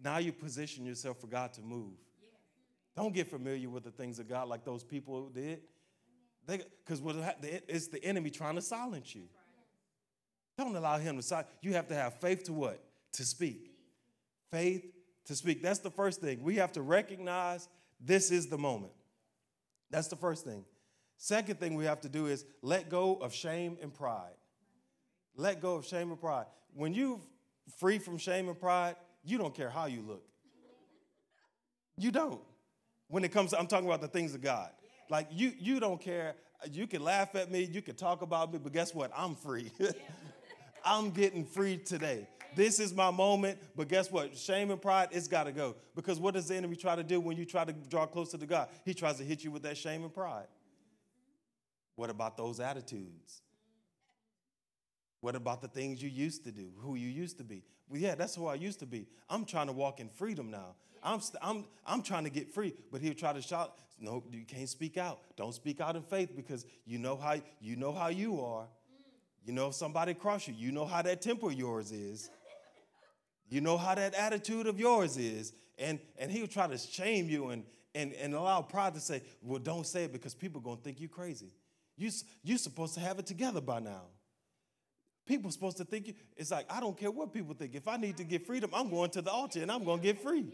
Now 0.02 0.18
you 0.18 0.32
position 0.32 0.84
yourself 0.84 1.20
for 1.20 1.26
God 1.26 1.52
to 1.54 1.62
move. 1.62 1.92
Yes. 2.20 2.30
Don't 2.96 3.14
get 3.14 3.28
familiar 3.28 3.68
with 3.68 3.84
the 3.84 3.90
things 3.90 4.18
of 4.18 4.28
God 4.28 4.48
like 4.48 4.64
those 4.64 4.82
people 4.82 5.28
did. 5.28 5.60
Because 6.46 7.02
it's 7.42 7.88
the 7.88 8.02
enemy 8.02 8.30
trying 8.30 8.54
to 8.54 8.62
silence 8.62 9.14
you. 9.14 9.24
Don't 10.56 10.74
allow 10.74 10.98
him 10.98 11.16
to 11.16 11.22
silence. 11.22 11.48
You 11.60 11.74
have 11.74 11.86
to 11.88 11.94
have 11.94 12.14
faith 12.14 12.44
to 12.44 12.52
what? 12.52 12.82
To 13.14 13.24
speak. 13.24 13.70
Faith 14.50 14.84
to 15.26 15.34
speak. 15.34 15.62
That's 15.62 15.80
the 15.80 15.90
first 15.90 16.20
thing. 16.20 16.42
We 16.42 16.56
have 16.56 16.72
to 16.72 16.82
recognize 16.82 17.68
this 18.00 18.30
is 18.30 18.46
the 18.48 18.58
moment. 18.58 18.92
That's 19.90 20.08
the 20.08 20.16
first 20.16 20.44
thing. 20.44 20.64
Second 21.16 21.58
thing 21.58 21.74
we 21.74 21.84
have 21.84 22.00
to 22.02 22.08
do 22.08 22.26
is 22.26 22.44
let 22.62 22.88
go 22.88 23.14
of 23.16 23.34
shame 23.34 23.76
and 23.82 23.92
pride. 23.92 24.34
Let 25.36 25.60
go 25.60 25.74
of 25.74 25.86
shame 25.86 26.10
and 26.10 26.20
pride. 26.20 26.46
When 26.74 26.94
you 26.94 27.20
free 27.78 27.98
from 27.98 28.18
shame 28.18 28.48
and 28.48 28.58
pride, 28.58 28.96
you 29.24 29.36
don't 29.36 29.54
care 29.54 29.70
how 29.70 29.86
you 29.86 30.02
look. 30.02 30.24
You 31.96 32.10
don't. 32.12 32.40
When 33.08 33.24
it 33.24 33.32
comes 33.32 33.50
to, 33.50 33.58
I'm 33.58 33.66
talking 33.66 33.86
about 33.86 34.00
the 34.00 34.08
things 34.08 34.34
of 34.34 34.42
God. 34.42 34.70
Like 35.10 35.28
you, 35.30 35.52
you 35.58 35.80
don't 35.80 36.00
care. 36.00 36.34
You 36.70 36.86
can 36.86 37.02
laugh 37.02 37.34
at 37.34 37.50
me, 37.50 37.62
you 37.64 37.82
can 37.82 37.94
talk 37.94 38.22
about 38.22 38.52
me, 38.52 38.58
but 38.62 38.72
guess 38.72 38.94
what? 38.94 39.10
I'm 39.16 39.34
free. 39.34 39.70
I'm 40.84 41.10
getting 41.10 41.44
free 41.44 41.76
today. 41.76 42.26
This 42.58 42.80
is 42.80 42.92
my 42.92 43.12
moment, 43.12 43.56
but 43.76 43.86
guess 43.86 44.10
what? 44.10 44.36
Shame 44.36 44.72
and 44.72 44.82
pride, 44.82 45.10
it's 45.12 45.28
got 45.28 45.44
to 45.44 45.52
go. 45.52 45.76
Because 45.94 46.18
what 46.18 46.34
does 46.34 46.48
the 46.48 46.56
enemy 46.56 46.74
try 46.74 46.96
to 46.96 47.04
do 47.04 47.20
when 47.20 47.36
you 47.36 47.44
try 47.44 47.64
to 47.64 47.72
draw 47.72 48.04
closer 48.04 48.36
to 48.36 48.46
God? 48.46 48.68
He 48.84 48.94
tries 48.94 49.18
to 49.18 49.22
hit 49.22 49.44
you 49.44 49.52
with 49.52 49.62
that 49.62 49.76
shame 49.76 50.02
and 50.02 50.12
pride. 50.12 50.48
What 51.94 52.10
about 52.10 52.36
those 52.36 52.58
attitudes? 52.58 53.42
What 55.20 55.36
about 55.36 55.62
the 55.62 55.68
things 55.68 56.02
you 56.02 56.08
used 56.08 56.42
to 56.46 56.50
do, 56.50 56.72
who 56.78 56.96
you 56.96 57.06
used 57.06 57.38
to 57.38 57.44
be? 57.44 57.62
Well, 57.88 58.00
yeah, 58.00 58.16
that's 58.16 58.34
who 58.34 58.48
I 58.48 58.54
used 58.54 58.80
to 58.80 58.86
be. 58.86 59.06
I'm 59.30 59.44
trying 59.44 59.68
to 59.68 59.72
walk 59.72 60.00
in 60.00 60.08
freedom 60.08 60.50
now. 60.50 60.74
I'm, 61.00 61.20
I'm, 61.40 61.64
I'm 61.86 62.02
trying 62.02 62.24
to 62.24 62.30
get 62.30 62.52
free. 62.52 62.74
But 62.90 63.02
he'll 63.02 63.14
try 63.14 63.32
to 63.32 63.40
shout, 63.40 63.78
no, 64.00 64.24
you 64.32 64.44
can't 64.44 64.68
speak 64.68 64.96
out. 64.96 65.20
Don't 65.36 65.54
speak 65.54 65.80
out 65.80 65.94
in 65.94 66.02
faith 66.02 66.34
because 66.34 66.66
you 66.84 66.98
know 66.98 67.16
how 67.16 67.36
you 67.60 67.76
know 67.76 67.92
how 67.92 68.08
you 68.08 68.40
are. 68.40 68.66
You 69.44 69.52
know 69.54 69.68
if 69.68 69.74
somebody 69.74 70.12
cross 70.12 70.46
you, 70.48 70.54
you 70.58 70.72
know 70.72 70.84
how 70.84 71.00
that 71.02 71.22
temper 71.22 71.50
yours 71.50 71.92
is. 71.92 72.30
You 73.48 73.60
know 73.60 73.76
how 73.76 73.94
that 73.94 74.14
attitude 74.14 74.66
of 74.66 74.78
yours 74.78 75.16
is. 75.16 75.52
And 75.78 75.98
and 76.18 76.30
he'll 76.30 76.48
try 76.48 76.66
to 76.66 76.78
shame 76.78 77.28
you 77.28 77.50
and 77.50 77.64
and, 77.94 78.12
and 78.14 78.34
allow 78.34 78.62
pride 78.62 78.94
to 78.94 79.00
say, 79.00 79.22
well, 79.42 79.58
don't 79.58 79.86
say 79.86 80.04
it 80.04 80.12
because 80.12 80.34
people 80.34 80.60
are 80.60 80.64
gonna 80.64 80.80
think 80.82 81.00
you 81.00 81.08
crazy. 81.08 81.52
You, 81.96 82.10
you're 82.44 82.58
supposed 82.58 82.94
to 82.94 83.00
have 83.00 83.18
it 83.18 83.26
together 83.26 83.60
by 83.60 83.80
now. 83.80 84.02
People 85.26 85.48
are 85.48 85.52
supposed 85.52 85.76
to 85.78 85.84
think 85.84 86.06
you, 86.06 86.14
it's 86.36 86.50
like, 86.50 86.64
I 86.70 86.80
don't 86.80 86.96
care 86.96 87.10
what 87.10 87.32
people 87.32 87.54
think. 87.54 87.74
If 87.74 87.88
I 87.88 87.96
need 87.96 88.16
to 88.18 88.24
get 88.24 88.46
freedom, 88.46 88.70
I'm 88.72 88.88
going 88.88 89.10
to 89.10 89.20
the 89.20 89.30
altar 89.30 89.60
and 89.60 89.70
I'm 89.70 89.84
going 89.84 89.98
to 89.98 90.02
get 90.02 90.22
free. 90.22 90.46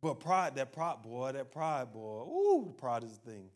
But 0.00 0.14
pride, 0.18 0.56
that 0.56 0.72
pride, 0.72 1.02
boy, 1.02 1.30
that 1.32 1.52
pride, 1.52 1.92
boy, 1.92 2.22
ooh, 2.22 2.74
pride 2.76 3.04
is 3.04 3.18
the 3.18 3.30
thing. 3.30 3.50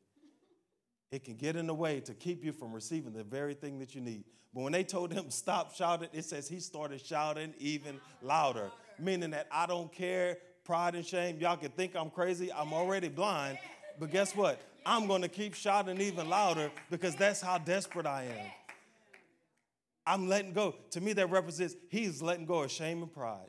It 1.11 1.25
can 1.25 1.37
get 1.37 1.57
in 1.57 1.67
the 1.67 1.75
way 1.75 2.01
to 2.01 2.15
keep 2.15 2.45
you 2.45 2.53
from 2.53 2.73
receiving 2.73 3.13
the 3.13 3.25
very 3.25 3.55
thing 3.55 3.79
that 3.79 3.95
you 3.95 4.01
need. 4.01 4.25
But 4.55 4.63
when 4.63 4.73
they 4.73 4.85
told 4.85 5.13
him 5.13 5.31
stop 5.31 5.75
shouting, 5.75 6.09
it 6.13 6.25
says 6.25 6.49
he 6.49 6.61
started 6.61 7.05
shouting 7.05 7.55
even 7.59 8.01
louder, 8.23 8.71
meaning 8.99 9.31
that 9.31 9.47
I 9.51 9.67
don't 9.67 9.93
care, 9.93 10.39
pride 10.65 10.95
and 10.95 11.07
shame. 11.07 11.39
Y'all 11.39 11.57
can 11.57 11.71
think 11.71 11.95
I'm 11.95 12.11
crazy. 12.11 12.53
I'm 12.53 12.73
already 12.73 13.09
blind. 13.09 13.59
But 14.01 14.11
guess 14.11 14.35
what? 14.35 14.61
I'm 14.85 15.09
to 15.09 15.29
keep 15.29 15.55
shouting 15.55 16.01
even 16.01 16.29
louder 16.29 16.71
because 16.91 17.17
that's 17.17 17.41
how 17.41 17.59
desperate 17.59 18.07
I 18.07 18.25
am. 18.25 18.51
I'm 20.07 20.29
letting 20.29 20.53
go. 20.53 20.77
To 20.93 21.01
me, 21.01 21.13
that 21.15 21.31
represents 21.31 21.75
he's 21.91 22.23
letting 22.23 22.47
go 22.47 22.63
of 22.63 22.71
shame 22.71 23.03
and 23.03 23.13
pride. 23.13 23.49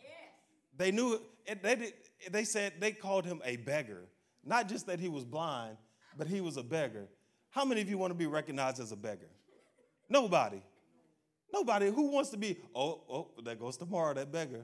They 0.75 0.91
knew 0.91 1.21
they 1.61 1.75
did, 1.75 1.93
they 2.31 2.43
said 2.43 2.73
they 2.79 2.91
called 2.91 3.25
him 3.25 3.41
a 3.45 3.57
beggar. 3.57 4.05
Not 4.43 4.67
just 4.67 4.87
that 4.87 4.99
he 4.99 5.09
was 5.09 5.23
blind, 5.23 5.77
but 6.17 6.27
he 6.27 6.41
was 6.41 6.57
a 6.57 6.63
beggar. 6.63 7.07
How 7.57 7.65
many 7.65 7.81
of 7.81 7.89
you 7.89 7.97
want 7.97 8.11
to 8.11 8.15
be 8.15 8.27
recognized 8.27 8.79
as 8.79 8.91
a 8.91 8.95
beggar? 8.95 9.31
Nobody. 10.07 10.61
Nobody. 11.51 11.87
Who 11.87 12.11
wants 12.11 12.29
to 12.29 12.37
be, 12.37 12.59
oh, 12.75 13.01
oh, 13.09 13.31
there 13.43 13.55
goes 13.55 13.77
tomorrow, 13.77 14.13
that 14.13 14.31
beggar. 14.31 14.63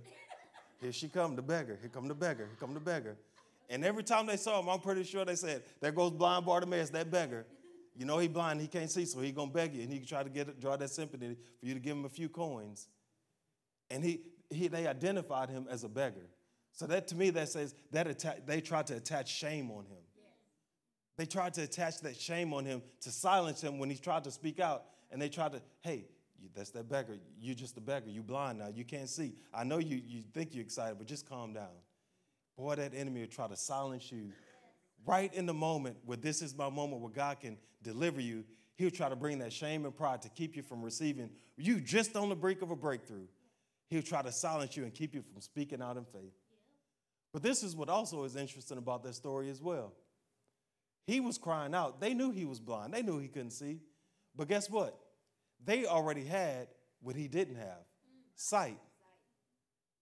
Here 0.80 0.94
she 0.94 1.10
come, 1.10 1.36
the 1.36 1.42
beggar. 1.42 1.80
Here 1.82 1.90
come 1.90 2.08
the 2.08 2.14
beggar. 2.14 2.46
Here 2.46 2.58
come 2.60 2.76
the 2.76 2.80
beggar. 2.80 3.18
And 3.68 3.84
every 3.84 4.04
time 4.04 4.28
they 4.28 4.38
saw 4.38 4.60
him, 4.60 4.70
I'm 4.70 4.80
pretty 4.80 5.06
sure 5.06 5.26
they 5.26 5.34
said, 5.34 5.64
there 5.82 5.92
goes 5.92 6.12
blind 6.12 6.46
Bartimaeus, 6.46 6.92
that 6.92 7.10
beggar. 7.10 7.48
You 7.98 8.06
know 8.06 8.20
he 8.20 8.28
blind, 8.28 8.62
he 8.62 8.68
can't 8.68 8.92
see, 8.92 9.06
so 9.06 9.22
he 9.22 9.32
gonna 9.32 9.50
beg 9.50 9.74
you, 9.74 9.82
and 9.82 9.92
he 9.92 10.00
try 10.00 10.22
to 10.22 10.30
get 10.30 10.60
draw 10.60 10.78
that 10.78 10.92
sympathy 10.92 11.36
for 11.60 11.66
you 11.66 11.74
to 11.74 11.80
give 11.80 11.98
him 11.98 12.06
a 12.06 12.10
few 12.10 12.30
coins. 12.30 12.90
And 13.90 14.04
he, 14.04 14.22
he 14.52 14.68
they 14.68 14.86
identified 14.86 15.50
him 15.50 15.66
as 15.68 15.84
a 15.84 15.90
beggar. 15.90 16.28
So 16.74 16.86
that 16.86 17.08
to 17.08 17.16
me, 17.16 17.32
that 17.32 17.50
says 17.50 17.74
that 17.90 18.06
atta- 18.06 18.44
they 18.46 18.62
tried 18.62 18.86
to 18.88 18.98
attach 18.98 19.34
shame 19.34 19.72
on 19.72 19.86
him. 19.86 20.04
They 21.18 21.26
tried 21.26 21.54
to 21.56 21.64
attach 21.64 22.02
that 22.02 22.20
shame 22.20 22.54
on 22.54 22.66
him 22.66 22.82
to 23.02 23.12
silence 23.12 23.62
him 23.62 23.78
when 23.78 23.90
he 23.90 23.98
tried 23.98 24.24
to 24.24 24.32
speak 24.32 24.60
out. 24.60 24.86
And 25.12 25.22
they 25.22 25.30
tried 25.30 25.52
to, 25.52 25.62
hey, 25.82 26.06
that's 26.56 26.72
that 26.72 26.90
beggar. 26.90 27.18
You're 27.40 27.56
just 27.56 27.78
a 27.78 27.82
beggar. 27.82 28.10
You 28.10 28.24
blind 28.24 28.60
now. 28.60 28.70
You 28.74 28.84
can't 28.84 29.10
see. 29.10 29.34
I 29.54 29.64
know 29.64 29.78
you, 29.78 30.02
you 30.06 30.24
think 30.34 30.54
you're 30.54 30.64
excited, 30.64 30.98
but 30.98 31.08
just 31.08 31.28
calm 31.30 31.54
down. 31.54 31.70
Boy, 32.58 32.76
that 32.76 32.94
enemy 32.96 33.22
will 33.22 33.28
try 33.28 33.48
to 33.48 33.56
silence 33.56 34.12
you. 34.12 34.32
Right 35.06 35.34
in 35.34 35.46
the 35.46 35.54
moment 35.54 35.98
where 36.06 36.18
this 36.18 36.42
is 36.42 36.56
my 36.56 36.70
moment 36.70 37.02
where 37.02 37.12
God 37.12 37.40
can 37.40 37.58
deliver 37.82 38.22
you, 38.22 38.44
he'll 38.76 38.90
try 38.90 39.10
to 39.10 39.16
bring 39.16 39.40
that 39.40 39.54
shame 39.54 39.86
and 39.86 39.96
pride 39.96 40.22
to 40.24 40.30
keep 40.30 40.56
you 40.56 40.64
from 40.64 40.82
receiving 40.82 41.30
you 41.58 41.80
just 41.80 42.16
on 42.16 42.30
the 42.30 42.36
brink 42.36 42.62
of 42.62 42.72
a 42.72 42.76
breakthrough. 42.76 43.28
He'll 43.90 44.02
try 44.02 44.22
to 44.22 44.32
silence 44.32 44.76
you 44.76 44.84
and 44.84 44.94
keep 44.94 45.14
you 45.14 45.22
from 45.22 45.42
speaking 45.42 45.82
out 45.82 45.98
in 45.98 46.06
faith. 46.06 46.34
But 47.32 47.44
this 47.44 47.64
is 47.64 47.76
what 47.76 47.90
also 47.90 48.24
is 48.24 48.36
interesting 48.36 48.78
about 48.78 49.04
that 49.04 49.16
story 49.16 49.50
as 49.50 49.62
well. 49.62 49.94
He 51.06 51.20
was 51.20 51.38
crying 51.38 51.76
out. 51.76 52.00
They 52.00 52.14
knew 52.14 52.32
he 52.32 52.46
was 52.46 52.60
blind, 52.60 52.94
they 52.94 53.02
knew 53.02 53.20
he 53.20 53.28
couldn't 53.28 53.52
see. 53.52 53.80
But 54.36 54.48
guess 54.48 54.70
what? 54.70 54.98
They 55.64 55.86
already 55.86 56.24
had 56.24 56.68
what 57.02 57.16
he 57.16 57.28
didn't 57.28 57.56
have 57.56 57.86
sight. 58.36 58.80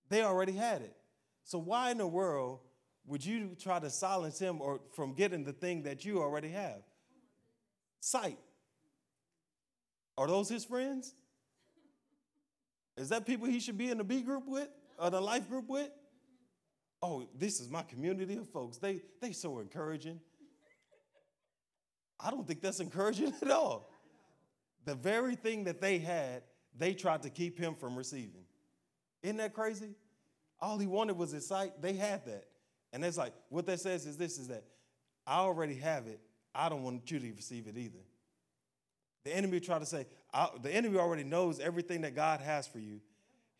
They 0.09 0.23
already 0.23 0.53
had 0.53 0.81
it. 0.81 0.95
So, 1.43 1.57
why 1.59 1.91
in 1.91 1.97
the 1.97 2.07
world 2.07 2.59
would 3.05 3.25
you 3.25 3.55
try 3.59 3.79
to 3.79 3.89
silence 3.89 4.39
him 4.39 4.61
or 4.61 4.79
from 4.93 5.13
getting 5.13 5.43
the 5.43 5.53
thing 5.53 5.83
that 5.83 6.05
you 6.05 6.21
already 6.21 6.49
have? 6.49 6.81
Sight. 7.99 8.37
Are 10.17 10.27
those 10.27 10.49
his 10.49 10.65
friends? 10.65 11.13
Is 12.97 13.09
that 13.09 13.25
people 13.25 13.47
he 13.47 13.59
should 13.59 13.77
be 13.77 13.89
in 13.89 13.97
the 13.97 14.03
B 14.03 14.21
group 14.21 14.43
with 14.47 14.69
or 14.97 15.09
the 15.09 15.21
life 15.21 15.49
group 15.49 15.67
with? 15.67 15.89
oh, 17.01 17.27
this 17.37 17.59
is 17.59 17.69
my 17.69 17.83
community 17.83 18.37
of 18.37 18.47
folks. 18.49 18.77
They 18.77 19.01
they 19.21 19.31
so 19.31 19.59
encouraging. 19.59 20.19
I 22.23 22.31
don't 22.31 22.47
think 22.47 22.61
that's 22.61 22.79
encouraging 22.79 23.33
at 23.41 23.51
all. 23.51 23.89
The 24.85 24.95
very 24.95 25.35
thing 25.35 25.65
that 25.65 25.81
they 25.81 25.99
had, 25.99 26.43
they 26.77 26.93
tried 26.93 27.23
to 27.23 27.29
keep 27.29 27.57
him 27.57 27.75
from 27.75 27.95
receiving. 27.95 28.45
Isn't 29.23 29.37
that 29.37 29.53
crazy? 29.53 29.95
All 30.59 30.77
he 30.77 30.87
wanted 30.87 31.17
was 31.17 31.31
his 31.31 31.47
sight. 31.47 31.81
They 31.81 31.93
had 31.93 32.25
that. 32.25 32.45
And 32.93 33.03
it's 33.05 33.17
like, 33.17 33.33
what 33.49 33.65
that 33.67 33.79
says 33.79 34.05
is 34.05 34.17
this 34.17 34.37
is 34.37 34.47
that 34.49 34.63
I 35.25 35.39
already 35.39 35.75
have 35.75 36.07
it. 36.07 36.19
I 36.53 36.69
don't 36.69 36.83
want 36.83 37.09
you 37.09 37.19
to 37.19 37.31
receive 37.33 37.67
it 37.67 37.77
either. 37.77 37.99
The 39.23 39.35
enemy 39.35 39.59
tried 39.59 39.79
to 39.79 39.85
say, 39.85 40.07
the 40.61 40.73
enemy 40.73 40.97
already 40.97 41.23
knows 41.23 41.59
everything 41.59 42.01
that 42.01 42.15
God 42.15 42.41
has 42.41 42.67
for 42.67 42.79
you. 42.79 42.99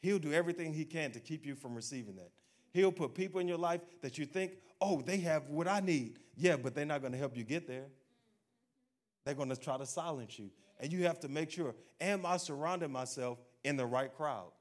He'll 0.02 0.20
do 0.20 0.34
everything 0.34 0.74
he 0.74 0.86
can 0.86 1.12
to 1.12 1.20
keep 1.20 1.46
you 1.46 1.56
from 1.56 1.76
receiving 1.76 2.16
that. 2.16 2.32
He'll 2.74 2.92
put 2.92 3.14
people 3.14 3.40
in 3.40 3.48
your 3.48 3.58
life 3.58 3.82
that 4.02 4.18
you 4.18 4.26
think, 4.26 4.54
oh, 4.80 5.02
they 5.02 5.18
have 5.18 5.50
what 5.50 5.68
I 5.68 5.80
need. 5.80 6.18
Yeah, 6.36 6.56
but 6.58 6.74
they're 6.74 6.86
not 6.86 7.02
going 7.02 7.14
to 7.14 7.20
help 7.20 7.38
you 7.38 7.44
get 7.44 7.68
there. 7.68 7.86
They're 9.26 9.36
going 9.36 9.50
to 9.50 9.56
try 9.56 9.78
to 9.78 9.86
silence 9.86 10.38
you. 10.40 10.50
And 10.80 10.92
you 10.92 11.04
have 11.06 11.20
to 11.22 11.28
make 11.28 11.52
sure, 11.52 11.76
am 12.00 12.26
I 12.26 12.38
surrounding 12.38 12.92
myself 12.92 13.40
in 13.64 13.78
the 13.78 13.86
right 13.86 14.14
crowd? 14.14 14.52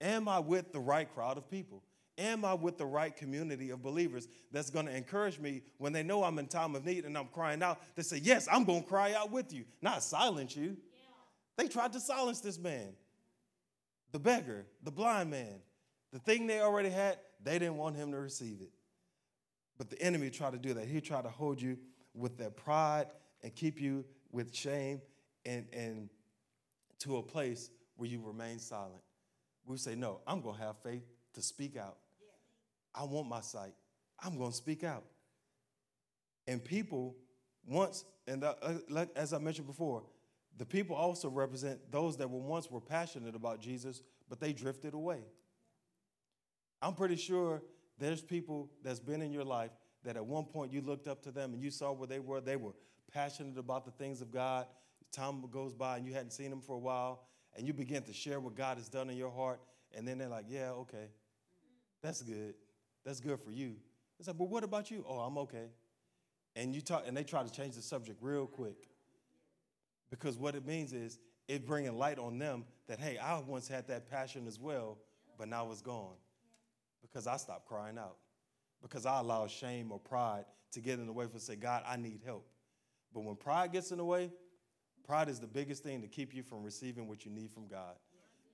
Am 0.00 0.28
I 0.28 0.38
with 0.38 0.72
the 0.72 0.78
right 0.78 1.12
crowd 1.12 1.36
of 1.36 1.50
people? 1.50 1.82
Am 2.16 2.44
I 2.44 2.54
with 2.54 2.78
the 2.78 2.86
right 2.86 3.14
community 3.14 3.70
of 3.70 3.82
believers 3.82 4.26
that's 4.50 4.70
going 4.70 4.86
to 4.86 4.96
encourage 4.96 5.38
me 5.38 5.62
when 5.78 5.92
they 5.92 6.02
know 6.02 6.24
I'm 6.24 6.38
in 6.38 6.48
time 6.48 6.74
of 6.74 6.84
need 6.84 7.04
and 7.04 7.16
I'm 7.16 7.28
crying 7.28 7.62
out? 7.62 7.80
They 7.94 8.02
say, 8.02 8.20
Yes, 8.22 8.48
I'm 8.50 8.64
going 8.64 8.82
to 8.82 8.88
cry 8.88 9.14
out 9.14 9.30
with 9.30 9.52
you, 9.52 9.64
not 9.82 10.02
silence 10.02 10.56
you. 10.56 10.76
They 11.56 11.68
tried 11.68 11.92
to 11.92 12.00
silence 12.00 12.40
this 12.40 12.58
man, 12.58 12.92
the 14.12 14.18
beggar, 14.18 14.66
the 14.82 14.90
blind 14.90 15.30
man. 15.30 15.60
The 16.12 16.18
thing 16.18 16.46
they 16.46 16.60
already 16.60 16.88
had, 16.88 17.18
they 17.42 17.58
didn't 17.58 17.76
want 17.76 17.96
him 17.96 18.12
to 18.12 18.18
receive 18.18 18.60
it. 18.62 18.70
But 19.76 19.90
the 19.90 20.00
enemy 20.00 20.30
tried 20.30 20.52
to 20.52 20.58
do 20.58 20.74
that. 20.74 20.86
He 20.86 21.00
tried 21.00 21.22
to 21.22 21.28
hold 21.28 21.60
you 21.60 21.78
with 22.14 22.38
their 22.38 22.50
pride 22.50 23.06
and 23.42 23.54
keep 23.54 23.80
you 23.80 24.04
with 24.32 24.54
shame 24.54 25.00
and, 25.44 25.66
and 25.72 26.08
to 27.00 27.18
a 27.18 27.22
place 27.22 27.70
where 27.96 28.08
you 28.08 28.20
remain 28.24 28.58
silent. 28.58 29.02
We 29.66 29.76
say, 29.76 29.94
No, 29.94 30.20
I'm 30.26 30.40
going 30.40 30.56
to 30.56 30.62
have 30.62 30.76
faith 30.82 31.04
to 31.34 31.42
speak 31.42 31.76
out. 31.76 31.96
I 32.94 33.04
want 33.04 33.28
my 33.28 33.40
sight. 33.40 33.74
I'm 34.20 34.36
going 34.36 34.50
to 34.50 34.56
speak 34.56 34.82
out. 34.82 35.04
And 36.46 36.64
people, 36.64 37.14
once, 37.66 38.04
and 38.26 38.42
uh, 38.42 38.54
as 39.14 39.32
I 39.32 39.38
mentioned 39.38 39.66
before, 39.66 40.02
the 40.56 40.64
people 40.64 40.96
also 40.96 41.28
represent 41.28 41.78
those 41.92 42.16
that 42.16 42.28
were 42.28 42.40
once 42.40 42.70
were 42.70 42.80
passionate 42.80 43.36
about 43.36 43.60
Jesus, 43.60 44.02
but 44.28 44.40
they 44.40 44.52
drifted 44.52 44.94
away. 44.94 45.20
I'm 46.82 46.94
pretty 46.94 47.16
sure 47.16 47.62
there's 47.98 48.22
people 48.22 48.70
that's 48.82 49.00
been 49.00 49.22
in 49.22 49.32
your 49.32 49.44
life 49.44 49.70
that 50.04 50.16
at 50.16 50.24
one 50.24 50.44
point 50.44 50.72
you 50.72 50.80
looked 50.80 51.06
up 51.06 51.22
to 51.22 51.30
them 51.30 51.52
and 51.52 51.62
you 51.62 51.70
saw 51.70 51.92
where 51.92 52.06
they 52.06 52.18
were. 52.18 52.40
They 52.40 52.56
were 52.56 52.72
passionate 53.12 53.58
about 53.58 53.84
the 53.84 53.90
things 53.92 54.20
of 54.20 54.30
God. 54.30 54.66
Time 55.12 55.42
goes 55.50 55.74
by 55.74 55.96
and 55.96 56.06
you 56.06 56.12
hadn't 56.12 56.32
seen 56.32 56.50
them 56.50 56.60
for 56.60 56.76
a 56.76 56.78
while, 56.78 57.26
and 57.56 57.66
you 57.66 57.72
begin 57.72 58.02
to 58.02 58.12
share 58.12 58.40
what 58.40 58.54
God 58.54 58.76
has 58.76 58.88
done 58.88 59.08
in 59.10 59.16
your 59.16 59.30
heart, 59.30 59.60
and 59.96 60.06
then 60.06 60.18
they're 60.18 60.28
like, 60.28 60.46
Yeah, 60.48 60.70
okay, 60.70 61.08
that's 62.02 62.22
good. 62.22 62.54
That's 63.04 63.20
good 63.20 63.40
for 63.40 63.50
you. 63.50 63.76
It's 64.18 64.28
like, 64.28 64.36
but 64.36 64.48
what 64.48 64.64
about 64.64 64.90
you? 64.90 65.04
Oh, 65.08 65.20
I'm 65.20 65.38
okay. 65.38 65.68
And 66.56 66.74
you 66.74 66.80
talk, 66.80 67.04
and 67.06 67.16
they 67.16 67.24
try 67.24 67.42
to 67.42 67.50
change 67.50 67.76
the 67.76 67.82
subject 67.82 68.18
real 68.20 68.46
quick. 68.46 68.88
Because 70.10 70.36
what 70.36 70.54
it 70.54 70.66
means 70.66 70.92
is 70.92 71.18
it 71.46 71.66
bringing 71.66 71.96
light 71.96 72.18
on 72.18 72.38
them 72.38 72.64
that, 72.88 72.98
hey, 72.98 73.18
I 73.18 73.38
once 73.40 73.68
had 73.68 73.86
that 73.88 74.10
passion 74.10 74.46
as 74.46 74.58
well, 74.58 74.98
but 75.38 75.48
now 75.48 75.70
it's 75.70 75.82
gone. 75.82 76.16
Because 77.00 77.26
I 77.26 77.36
stopped 77.36 77.66
crying 77.66 77.98
out. 77.98 78.16
Because 78.82 79.06
I 79.06 79.20
allowed 79.20 79.50
shame 79.50 79.92
or 79.92 79.98
pride 79.98 80.44
to 80.72 80.80
get 80.80 80.98
in 80.98 81.06
the 81.06 81.12
way 81.12 81.26
for 81.26 81.38
say, 81.38 81.56
God, 81.56 81.82
I 81.86 81.96
need 81.96 82.20
help. 82.24 82.46
But 83.12 83.24
when 83.24 83.36
pride 83.36 83.72
gets 83.72 83.90
in 83.90 83.98
the 83.98 84.04
way, 84.04 84.30
pride 85.04 85.28
is 85.28 85.40
the 85.40 85.46
biggest 85.46 85.82
thing 85.82 86.02
to 86.02 86.08
keep 86.08 86.34
you 86.34 86.42
from 86.42 86.62
receiving 86.62 87.08
what 87.08 87.24
you 87.24 87.30
need 87.30 87.50
from 87.52 87.66
God. 87.66 87.96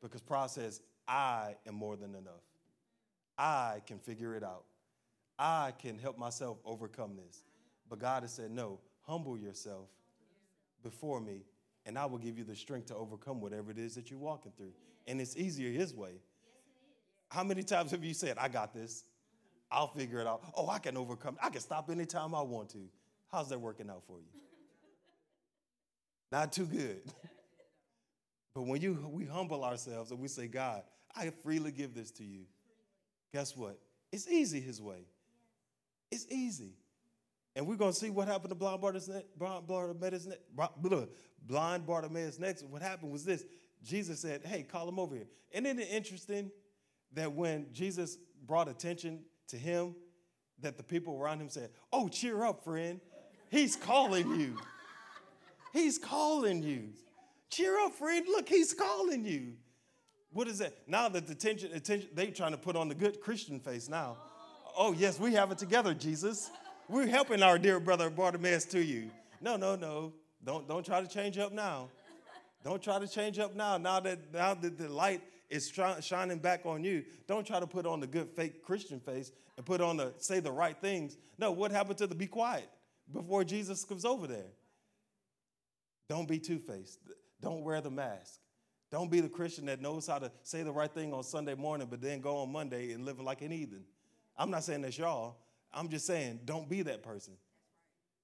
Because 0.00 0.20
pride 0.20 0.50
says, 0.50 0.80
I 1.08 1.56
am 1.66 1.74
more 1.74 1.96
than 1.96 2.14
enough. 2.14 2.42
I 3.36 3.80
can 3.86 3.98
figure 3.98 4.34
it 4.34 4.44
out. 4.44 4.64
I 5.38 5.72
can 5.78 5.98
help 5.98 6.18
myself 6.18 6.58
overcome 6.64 7.16
this. 7.16 7.44
But 7.88 7.98
God 7.98 8.22
has 8.22 8.32
said, 8.32 8.50
No, 8.50 8.78
humble 9.02 9.36
yourself 9.36 9.88
before 10.82 11.20
me, 11.20 11.42
and 11.86 11.98
I 11.98 12.06
will 12.06 12.18
give 12.18 12.38
you 12.38 12.44
the 12.44 12.54
strength 12.54 12.86
to 12.86 12.94
overcome 12.94 13.40
whatever 13.40 13.70
it 13.70 13.78
is 13.78 13.94
that 13.96 14.10
you're 14.10 14.20
walking 14.20 14.52
through. 14.56 14.72
And 15.06 15.20
it's 15.20 15.36
easier 15.36 15.70
His 15.70 15.94
way. 15.94 16.20
How 17.28 17.42
many 17.42 17.62
times 17.62 17.90
have 17.90 18.04
you 18.04 18.14
said, 18.14 18.38
I 18.38 18.48
got 18.48 18.72
this? 18.72 19.04
I'll 19.70 19.88
figure 19.88 20.20
it 20.20 20.26
out. 20.26 20.42
Oh, 20.56 20.68
I 20.68 20.78
can 20.78 20.96
overcome. 20.96 21.36
I 21.42 21.50
can 21.50 21.60
stop 21.60 21.90
anytime 21.90 22.34
I 22.34 22.42
want 22.42 22.68
to. 22.70 22.88
How's 23.32 23.48
that 23.48 23.60
working 23.60 23.90
out 23.90 24.04
for 24.06 24.18
you? 24.18 24.43
Not 26.34 26.52
too 26.52 26.66
good. 26.66 27.00
but 28.56 28.62
when 28.62 28.80
you 28.82 28.98
we 29.08 29.24
humble 29.24 29.64
ourselves 29.64 30.10
and 30.10 30.18
we 30.18 30.26
say, 30.26 30.48
God, 30.48 30.82
I 31.14 31.30
freely 31.44 31.70
give 31.70 31.94
this 31.94 32.10
to 32.12 32.24
you 32.24 32.46
guess 33.32 33.56
what? 33.56 33.78
It's 34.10 34.28
easy 34.28 34.60
his 34.60 34.82
way. 34.82 35.06
It's 36.10 36.26
easy. 36.30 36.72
And 37.54 37.68
we're 37.68 37.76
going 37.76 37.92
to 37.92 37.96
see 37.96 38.10
what 38.10 38.26
happened 38.26 38.50
to 38.50 38.56
blind 38.56 38.80
Bartimaeus, 38.80 39.08
blind 41.46 41.86
Bartimaeus 41.86 42.40
next. 42.40 42.64
What 42.64 42.82
happened 42.82 43.12
was 43.12 43.24
this 43.24 43.44
Jesus 43.84 44.18
said, 44.18 44.42
Hey, 44.44 44.64
call 44.64 44.88
him 44.88 44.98
over 44.98 45.14
here. 45.14 45.28
And 45.52 45.66
isn't 45.66 45.78
it 45.78 45.88
interesting 45.92 46.50
that 47.12 47.32
when 47.32 47.66
Jesus 47.72 48.18
brought 48.44 48.66
attention 48.66 49.20
to 49.48 49.56
him, 49.56 49.94
that 50.62 50.76
the 50.78 50.82
people 50.82 51.16
around 51.16 51.40
him 51.40 51.48
said, 51.48 51.70
Oh, 51.92 52.08
cheer 52.08 52.44
up, 52.44 52.64
friend. 52.64 53.00
He's 53.50 53.76
calling 53.76 54.40
you. 54.40 54.56
He's 55.74 55.98
calling 55.98 56.62
you. 56.62 56.90
Cheer 57.50 57.76
up, 57.80 57.94
friend. 57.94 58.24
Look, 58.28 58.48
he's 58.48 58.72
calling 58.72 59.24
you. 59.24 59.54
What 60.32 60.46
is 60.46 60.58
that? 60.58 60.72
Now 60.86 61.08
that 61.08 61.26
the 61.26 61.32
attention, 61.32 61.72
attention, 61.74 62.10
they 62.14 62.28
trying 62.28 62.52
to 62.52 62.56
put 62.56 62.76
on 62.76 62.88
the 62.88 62.94
good 62.94 63.20
Christian 63.20 63.58
face 63.58 63.88
now. 63.88 64.16
Oh, 64.78 64.92
yes, 64.92 65.18
we 65.18 65.34
have 65.34 65.50
it 65.50 65.58
together, 65.58 65.92
Jesus. 65.92 66.48
We're 66.88 67.08
helping 67.08 67.42
our 67.42 67.58
dear 67.58 67.80
brother 67.80 68.08
Bartimaeus 68.08 68.66
to 68.66 68.80
you. 68.80 69.10
No, 69.40 69.56
no, 69.56 69.74
no. 69.74 70.12
Don't, 70.44 70.68
don't 70.68 70.86
try 70.86 71.00
to 71.00 71.08
change 71.08 71.38
up 71.38 71.52
now. 71.52 71.88
Don't 72.64 72.80
try 72.80 73.00
to 73.00 73.08
change 73.08 73.40
up 73.40 73.56
now. 73.56 73.76
Now 73.76 73.98
that, 73.98 74.32
now 74.32 74.54
that 74.54 74.78
the 74.78 74.88
light 74.88 75.22
is 75.50 75.72
shining 76.00 76.38
back 76.38 76.66
on 76.66 76.84
you, 76.84 77.04
don't 77.26 77.44
try 77.44 77.58
to 77.58 77.66
put 77.66 77.84
on 77.84 77.98
the 77.98 78.06
good 78.06 78.28
fake 78.30 78.62
Christian 78.62 79.00
face 79.00 79.32
and 79.56 79.66
put 79.66 79.80
on 79.80 79.96
the 79.96 80.14
say 80.18 80.38
the 80.38 80.52
right 80.52 80.76
things. 80.80 81.16
No, 81.36 81.50
what 81.50 81.72
happened 81.72 81.98
to 81.98 82.06
the 82.06 82.14
be 82.14 82.28
quiet 82.28 82.68
before 83.12 83.42
Jesus 83.42 83.84
comes 83.84 84.04
over 84.04 84.28
there? 84.28 84.52
Don't 86.08 86.28
be 86.28 86.38
two 86.38 86.58
faced. 86.58 86.98
Don't 87.40 87.62
wear 87.62 87.80
the 87.80 87.90
mask. 87.90 88.40
Don't 88.90 89.10
be 89.10 89.20
the 89.20 89.28
Christian 89.28 89.66
that 89.66 89.80
knows 89.80 90.06
how 90.06 90.18
to 90.18 90.30
say 90.42 90.62
the 90.62 90.72
right 90.72 90.90
thing 90.92 91.12
on 91.12 91.24
Sunday 91.24 91.54
morning, 91.54 91.88
but 91.90 92.00
then 92.00 92.20
go 92.20 92.38
on 92.38 92.52
Monday 92.52 92.92
and 92.92 93.04
live 93.04 93.18
like 93.20 93.42
an 93.42 93.50
heathen. 93.50 93.84
I'm 94.38 94.50
not 94.50 94.64
saying 94.64 94.82
that's 94.82 94.98
y'all. 94.98 95.36
I'm 95.72 95.88
just 95.88 96.06
saying, 96.06 96.40
don't 96.44 96.68
be 96.68 96.82
that 96.82 97.02
person. 97.02 97.34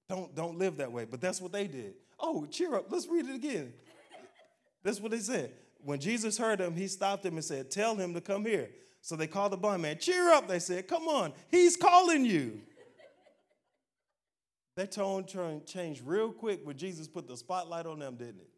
Don't, 0.09 0.35
don't 0.35 0.59
live 0.59 0.77
that 0.77 0.93
way. 0.93 1.05
But 1.05 1.21
that's 1.21 1.41
what 1.41 1.53
they 1.53 1.67
did. 1.67 1.95
Oh, 2.19 2.47
cheer 2.47 2.75
up. 2.75 2.87
Let's 2.91 3.09
read 3.09 3.29
it 3.29 3.35
again. 3.35 3.73
That's 4.83 5.01
what 5.01 5.11
they 5.11 5.19
said. 5.19 5.53
When 5.83 5.99
Jesus 5.99 6.37
heard 6.39 6.59
them, 6.59 6.75
he 6.75 6.87
stopped 6.87 7.25
him 7.25 7.35
and 7.35 7.45
said, 7.45 7.71
Tell 7.71 7.97
him 7.97 8.15
to 8.15 8.21
come 8.21 8.45
here. 8.45 8.71
So 9.03 9.17
they 9.17 9.27
called 9.27 9.53
the 9.53 9.57
blind 9.57 9.83
man. 9.83 9.99
Cheer 9.99 10.31
up, 10.31 10.47
they 10.47 10.59
said. 10.59 10.89
Come 10.89 11.09
on. 11.09 11.33
He's 11.51 11.77
calling 11.77 12.25
you. 12.25 12.61
That 14.81 14.93
tone 14.93 15.27
changed 15.67 16.03
real 16.07 16.33
quick 16.33 16.61
when 16.65 16.75
Jesus 16.75 17.07
put 17.07 17.29
the 17.29 17.37
spotlight 17.37 17.85
on 17.85 17.99
them, 17.99 18.17
didn't 18.17 18.41
it? 18.41 18.49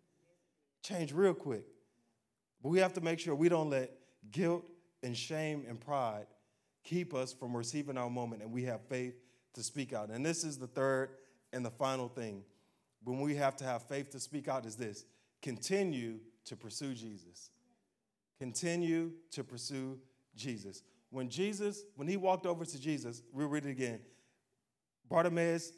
Changed 0.81 1.13
real 1.13 1.35
quick. 1.35 1.65
But 2.63 2.69
we 2.69 2.79
have 2.79 2.93
to 2.93 3.01
make 3.01 3.19
sure 3.19 3.35
we 3.35 3.49
don't 3.49 3.71
let 3.71 3.91
guilt 4.31 4.65
and 5.03 5.17
shame 5.17 5.65
and 5.69 5.81
pride 5.81 6.27
keep 6.85 7.13
us 7.13 7.33
from 7.33 7.57
receiving 7.57 7.99
our 7.99 8.09
moment 8.09 8.41
and 8.41 8.53
we 8.53 8.63
have 8.63 8.83
faith 8.83 9.15
to 9.55 9.65
speak 9.65 9.93
out. 9.93 10.11
And 10.11 10.25
this 10.25 10.45
is 10.45 10.59
the 10.59 10.69
third 10.69 11.11
and 11.53 11.65
the 11.65 11.73
final 11.73 12.07
thing. 12.07 12.45
When 13.03 13.21
we 13.21 13.35
have 13.35 13.57
to 13.57 13.65
have 13.65 13.83
faith 13.83 14.11
to 14.11 14.21
speak 14.21 14.47
out 14.47 14.65
is 14.65 14.77
this 14.77 15.05
continue 15.43 16.21
to 16.45 16.55
pursue 16.55 16.95
Jesus. 16.95 17.51
Continue 18.39 19.11
to 19.33 19.43
pursue 19.43 19.99
Jesus. 20.37 20.85
When 21.11 21.29
Jesus, 21.29 21.83
when 21.97 22.07
he 22.07 22.17
walked 22.17 22.47
over 22.47 22.65
to 22.65 22.81
Jesus, 22.81 23.23
we'll 23.33 23.49
read 23.49 23.67
it 23.67 23.71
again. 23.71 23.99
Bartimaeus 25.09 25.73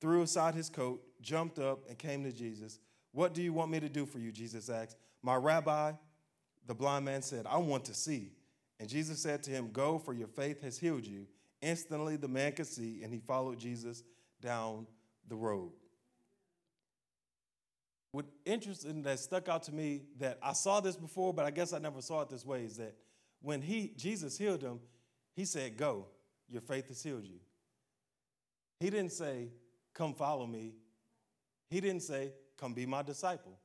threw 0.00 0.22
aside 0.22 0.54
his 0.54 0.68
coat, 0.68 1.02
jumped 1.20 1.58
up, 1.58 1.80
and 1.88 1.98
came 1.98 2.24
to 2.24 2.32
Jesus. 2.32 2.78
What 3.12 3.34
do 3.34 3.42
you 3.42 3.52
want 3.52 3.70
me 3.70 3.80
to 3.80 3.88
do 3.88 4.06
for 4.06 4.18
you? 4.18 4.32
Jesus 4.32 4.68
asked. 4.68 4.96
My 5.22 5.34
rabbi, 5.34 5.92
the 6.66 6.74
blind 6.74 7.04
man 7.04 7.22
said, 7.22 7.46
I 7.48 7.58
want 7.58 7.84
to 7.86 7.94
see. 7.94 8.32
And 8.78 8.88
Jesus 8.88 9.20
said 9.20 9.42
to 9.44 9.50
him, 9.50 9.70
Go, 9.72 9.98
for 9.98 10.12
your 10.12 10.28
faith 10.28 10.62
has 10.62 10.78
healed 10.78 11.06
you. 11.06 11.26
Instantly 11.60 12.16
the 12.16 12.28
man 12.28 12.52
could 12.52 12.66
see, 12.66 13.00
and 13.02 13.12
he 13.12 13.18
followed 13.18 13.58
Jesus 13.58 14.04
down 14.40 14.86
the 15.28 15.34
road. 15.34 15.72
What 18.12 18.26
interesting 18.46 19.02
that 19.02 19.18
stuck 19.18 19.48
out 19.48 19.64
to 19.64 19.72
me 19.72 20.02
that 20.18 20.38
I 20.42 20.52
saw 20.52 20.80
this 20.80 20.96
before, 20.96 21.34
but 21.34 21.44
I 21.44 21.50
guess 21.50 21.72
I 21.72 21.78
never 21.78 22.00
saw 22.00 22.22
it 22.22 22.30
this 22.30 22.46
way 22.46 22.64
is 22.64 22.76
that 22.76 22.94
when 23.42 23.60
he 23.60 23.92
Jesus 23.96 24.38
healed 24.38 24.62
him, 24.62 24.80
he 25.34 25.44
said, 25.44 25.76
Go. 25.76 26.06
Your 26.50 26.62
faith 26.62 26.88
has 26.88 27.02
healed 27.02 27.24
you. 27.24 27.40
He 28.80 28.88
didn't 28.88 29.12
say, 29.12 29.48
Come 29.98 30.14
follow 30.14 30.46
me. 30.46 30.76
He 31.68 31.80
didn't 31.82 32.02
say, 32.02 32.32
Come 32.56 32.72
be 32.72 32.86
my 32.86 33.02
disciple. 33.02 33.58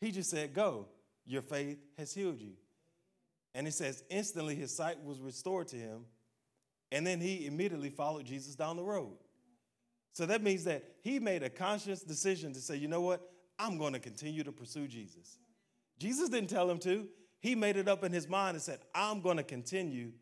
He 0.00 0.10
just 0.10 0.30
said, 0.30 0.54
Go. 0.54 0.86
Your 1.26 1.42
faith 1.42 1.78
has 1.98 2.14
healed 2.14 2.40
you. 2.40 2.52
And 3.54 3.66
it 3.66 3.72
says, 3.72 4.02
instantly 4.10 4.54
his 4.54 4.74
sight 4.74 5.02
was 5.02 5.20
restored 5.20 5.68
to 5.68 5.76
him. 5.76 6.04
And 6.92 7.06
then 7.06 7.20
he 7.20 7.46
immediately 7.46 7.90
followed 7.90 8.26
Jesus 8.26 8.54
down 8.54 8.76
the 8.76 8.82
road. 8.82 9.16
So 10.12 10.26
that 10.26 10.42
means 10.42 10.64
that 10.64 10.84
he 11.02 11.18
made 11.18 11.42
a 11.42 11.50
conscious 11.50 12.02
decision 12.02 12.52
to 12.52 12.60
say, 12.60 12.76
you 12.76 12.88
know 12.88 13.00
what? 13.00 13.20
I'm 13.58 13.78
going 13.78 13.92
to 13.94 13.98
continue 13.98 14.44
to 14.44 14.52
pursue 14.52 14.86
Jesus. 14.86 15.38
Jesus 15.98 16.28
didn't 16.28 16.50
tell 16.50 16.68
him 16.68 16.78
to. 16.80 17.06
He 17.40 17.54
made 17.54 17.76
it 17.76 17.88
up 17.88 18.04
in 18.04 18.12
his 18.12 18.28
mind 18.28 18.54
and 18.56 18.62
said, 18.62 18.80
I'm 18.94 19.20
going 19.20 19.36
to 19.36 19.42
continue 19.42 20.12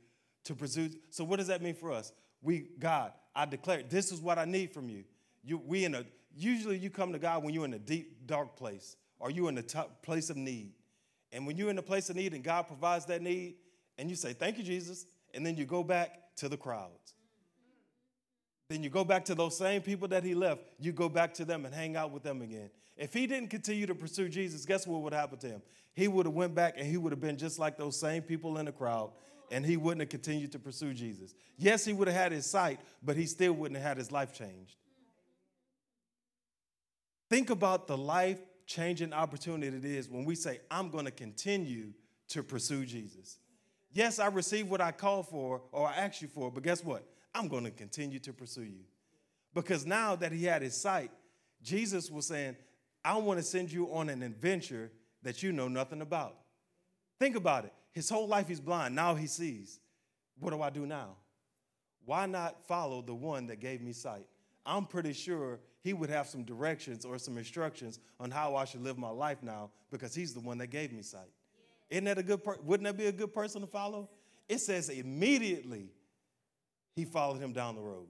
to 0.45 0.55
pursue. 0.55 0.91
So 1.11 1.25
what 1.25 1.39
does 1.39 1.49
that 1.49 1.63
mean 1.63 1.75
for 1.75 1.93
us? 1.93 2.13
We, 2.43 2.69
God, 2.79 3.13
I 3.35 3.47
declare, 3.47 3.83
this 3.83 4.13
is 4.13 4.21
what 4.21 4.39
I 4.39 4.45
need 4.45 4.73
from 4.73 4.89
you. 4.89 5.05
You, 5.45 5.59
we 5.59 5.85
in 5.85 5.95
a, 5.95 6.05
usually 6.35 6.79
you 6.79 6.91
come 6.91 7.13
to 7.13 7.19
God 7.19 7.43
when 7.43 7.55
you're 7.55 7.65
in 7.65 7.75
a 7.75 7.79
deep, 7.79 8.27
dark 8.27 8.57
place 8.57 8.97
or 9.19 9.31
you're 9.31 9.49
in 9.49 9.59
a 9.59 9.63
place 10.03 10.31
of 10.31 10.37
need. 10.37 10.73
And 11.33 11.47
when 11.47 11.57
you're 11.57 11.71
in 11.71 11.79
a 11.79 11.83
place 11.83 12.11
of 12.11 12.17
need 12.17 12.35
and 12.35 12.45
God 12.45 12.63
provides 12.63 13.07
that 13.07 13.23
need, 13.23 13.55
and 13.99 14.09
you 14.11 14.17
say, 14.17 14.33
Thank 14.33 14.59
you, 14.59 14.65
Jesus, 14.65 15.07
and 15.35 15.45
then 15.45 15.57
you 15.57 15.65
go 15.65 15.83
back 15.83 16.35
to 16.37 16.49
the 16.49 16.57
crowds. 16.57 17.15
Then 18.69 18.83
you 18.83 18.91
go 18.91 19.05
back 19.05 19.25
to 19.27 19.35
those 19.35 19.57
same 19.57 19.83
people 19.83 20.09
that 20.09 20.25
he 20.25 20.35
left, 20.35 20.63
you 20.79 20.93
go 20.93 21.09
back 21.09 21.35
to 21.35 21.45
them 21.45 21.67
and 21.67 21.75
hang 21.75 21.97
out 21.97 22.11
with 22.11 22.23
them 22.23 22.43
again. 22.43 22.71
If 22.97 23.13
he 23.13 23.27
didn't 23.27 23.49
continue 23.51 23.87
to 23.87 23.95
pursue 23.95 24.29
Jesus, 24.29 24.65
guess 24.65 24.87
what 24.87 25.03
would 25.03 25.13
happen 25.13 25.39
to 25.41 25.47
him? 25.47 25.63
He 25.95 26.09
would 26.09 26.27
have 26.27 26.35
went 26.35 26.55
back 26.55 26.75
and 26.77 26.87
he 26.87 26.97
would 26.97 27.13
have 27.13 27.21
been 27.21 27.37
just 27.37 27.59
like 27.59 27.77
those 27.77 27.99
same 27.99 28.23
people 28.23 28.59
in 28.59 28.67
the 28.67 28.73
crowd 28.73 29.11
and 29.51 29.65
he 29.67 29.77
wouldn't 29.77 30.01
have 30.01 30.09
continued 30.09 30.53
to 30.53 30.59
pursue 30.59 30.95
Jesus. 30.95 31.35
Yes, 31.59 31.85
he 31.85 31.93
would 31.93 32.09
have 32.09 32.17
had 32.17 32.33
his 32.33 32.47
sight, 32.47 32.81
but 33.03 33.17
he 33.17 33.27
still 33.27 33.53
wouldn't 33.53 33.79
have 33.79 33.87
had 33.87 33.99
his 33.99 34.11
life 34.11 34.33
changed. 34.33 34.77
Think 37.33 37.49
about 37.49 37.87
the 37.87 37.97
life 37.97 38.39
changing 38.67 39.15
opportunity 39.15 39.75
it 39.75 39.87
is 39.87 40.07
when 40.07 40.27
we 40.27 40.35
say, 40.35 40.61
I'm 40.71 40.91
going 40.91 41.07
to 41.07 41.11
continue 41.11 41.95
to 42.29 42.43
pursue 42.43 42.85
Jesus. 42.85 43.39
Yes, 43.91 44.19
I 44.19 44.27
received 44.27 44.69
what 44.69 44.83
I 44.83 44.93
called 44.93 45.29
for 45.29 45.63
or 45.73 45.89
I 45.89 45.95
asked 45.95 46.21
you 46.21 46.29
for, 46.29 46.51
but 46.51 46.63
guess 46.63 46.85
what? 46.85 47.07
I'm 47.35 47.49
going 47.49 47.65
to 47.65 47.71
continue 47.71 48.19
to 48.19 48.35
pursue 48.35 48.65
you. 48.65 48.85
Because 49.55 49.87
now 49.87 50.15
that 50.17 50.31
he 50.31 50.45
had 50.45 50.61
his 50.61 50.79
sight, 50.79 51.11
Jesus 51.63 52.11
was 52.11 52.27
saying, 52.27 52.55
I 53.03 53.17
want 53.17 53.39
to 53.39 53.43
send 53.43 53.73
you 53.73 53.91
on 53.95 54.11
an 54.11 54.23
adventure 54.23 54.93
that 55.23 55.43
you 55.43 55.53
know 55.53 55.69
nothing 55.69 56.03
about. 56.03 56.37
Think 57.19 57.35
about 57.35 57.65
it. 57.65 57.73
His 57.93 58.11
whole 58.11 58.29
life 58.29 58.47
he's 58.47 58.61
blind. 58.61 58.95
Now 58.95 59.15
he 59.15 59.27
sees. 59.27 59.81
What 60.39 60.51
do 60.51 60.61
I 60.61 60.69
do 60.69 60.85
now? 60.85 61.17
Why 62.05 62.27
not 62.27 62.67
follow 62.67 63.01
the 63.01 63.15
one 63.15 63.47
that 63.47 63.59
gave 63.59 63.81
me 63.81 63.95
sight? 63.95 64.27
I'm 64.65 64.87
pretty 64.87 65.13
sure 65.13 65.61
he 65.83 65.93
would 65.93 66.11
have 66.11 66.29
some 66.29 66.45
directions 66.45 67.05
or 67.05 67.19
some 67.19 67.37
instructions 67.37 67.99
on 68.21 68.31
how 68.31 68.55
I 68.55 68.65
should 68.65 68.83
live 68.83 68.99
my 68.99 69.11
life 69.11 69.43
now 69.43 69.71
because 69.91 70.15
he's 70.15 70.33
the 70.33 70.41
one 70.41 70.59
that 70.59 70.69
gave 70.69 70.93
me 70.93 71.03
sight. 71.03 71.31
Isn't 71.91 72.05
that 72.05 72.19
a 72.19 72.23
good 72.23 72.43
per- 72.43 72.59
wouldn't 72.63 72.87
that 72.87 72.97
be 72.97 73.07
a 73.07 73.13
good 73.13 73.35
person 73.35 73.61
to 73.61 73.67
follow? 73.67 74.09
It 74.49 74.61
says 74.61 74.89
immediately 74.89 75.89
he 76.95 77.05
followed 77.05 77.41
him 77.41 77.53
down 77.53 77.75
the 77.75 77.83
road. 77.83 78.07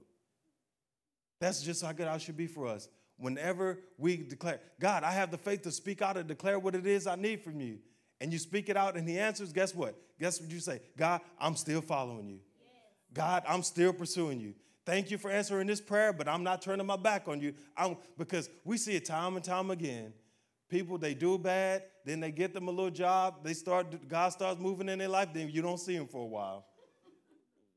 That's 1.39 1.61
just 1.61 1.83
how 1.83 1.91
good 1.91 2.07
I 2.07 2.17
should 2.17 2.37
be 2.37 2.47
for 2.47 2.67
us. 2.67 2.87
Whenever 3.17 3.79
we 3.97 4.17
declare, 4.17 4.59
God, 4.79 5.03
I 5.03 5.11
have 5.11 5.31
the 5.31 5.37
faith 5.37 5.63
to 5.63 5.71
speak 5.71 6.01
out 6.01 6.17
and 6.17 6.27
declare 6.27 6.59
what 6.59 6.75
it 6.75 6.85
is 6.85 7.07
I 7.07 7.15
need 7.15 7.41
from 7.41 7.59
you. 7.59 7.79
And 8.21 8.31
you 8.31 8.39
speak 8.39 8.69
it 8.69 8.77
out 8.77 8.95
and 8.95 9.07
he 9.07 9.19
answers, 9.19 9.51
guess 9.51 9.75
what? 9.75 9.95
Guess 10.19 10.39
what 10.39 10.51
you 10.51 10.59
say? 10.59 10.79
God, 10.97 11.21
I'm 11.39 11.55
still 11.55 11.81
following 11.81 12.29
you. 12.29 12.39
God, 13.13 13.43
I'm 13.47 13.63
still 13.63 13.93
pursuing 13.93 14.39
you. 14.39 14.53
Thank 14.85 15.11
you 15.11 15.17
for 15.17 15.31
answering 15.31 15.67
this 15.67 15.79
prayer, 15.79 16.11
but 16.11 16.27
I'm 16.27 16.43
not 16.43 16.61
turning 16.61 16.85
my 16.85 16.97
back 16.97 17.27
on 17.27 17.39
you. 17.39 17.53
I'm, 17.77 17.97
because 18.17 18.49
we 18.65 18.77
see 18.77 18.95
it 18.95 19.05
time 19.05 19.35
and 19.35 19.43
time 19.43 19.71
again. 19.71 20.13
People, 20.67 20.97
they 20.97 21.13
do 21.13 21.37
bad, 21.37 21.83
then 22.03 22.19
they 22.19 22.31
get 22.31 22.53
them 22.53 22.67
a 22.67 22.71
little 22.71 22.91
job, 22.91 23.43
they 23.43 23.53
start, 23.53 24.07
God 24.07 24.29
starts 24.29 24.59
moving 24.59 24.89
in 24.89 24.99
their 24.99 25.07
life, 25.07 25.29
then 25.33 25.49
you 25.49 25.61
don't 25.61 25.79
see 25.79 25.95
them 25.95 26.07
for 26.07 26.23
a 26.23 26.25
while. 26.25 26.65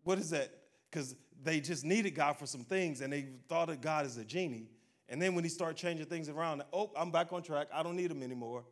What 0.03 0.19
is 0.19 0.31
that? 0.31 0.51
Because 0.91 1.15
they 1.43 1.61
just 1.61 1.85
needed 1.85 2.15
God 2.15 2.39
for 2.39 2.47
some 2.47 2.65
things 2.65 3.01
and 3.01 3.13
they 3.13 3.27
thought 3.49 3.69
of 3.69 3.81
God 3.81 4.07
as 4.07 4.17
a 4.17 4.25
genie. 4.25 4.69
And 5.09 5.21
then 5.21 5.35
when 5.35 5.45
he 5.45 5.51
started 5.51 5.77
changing 5.77 6.07
things 6.07 6.29
around, 6.29 6.63
oh, 6.73 6.91
I'm 6.97 7.11
back 7.11 7.33
on 7.33 7.43
track. 7.43 7.69
I 7.73 7.83
don't 7.83 7.97
need 7.97 8.11
him 8.11 8.23
anymore 8.23 8.65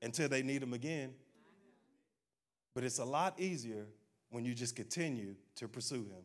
until 0.00 0.28
they 0.28 0.42
need 0.42 0.62
him 0.62 0.72
again. 0.72 1.12
But 2.74 2.84
it's 2.84 2.98
a 2.98 3.04
lot 3.04 3.38
easier 3.40 3.86
when 4.30 4.44
you 4.44 4.54
just 4.54 4.76
continue 4.76 5.34
to 5.56 5.68
pursue 5.68 6.04
him. 6.04 6.24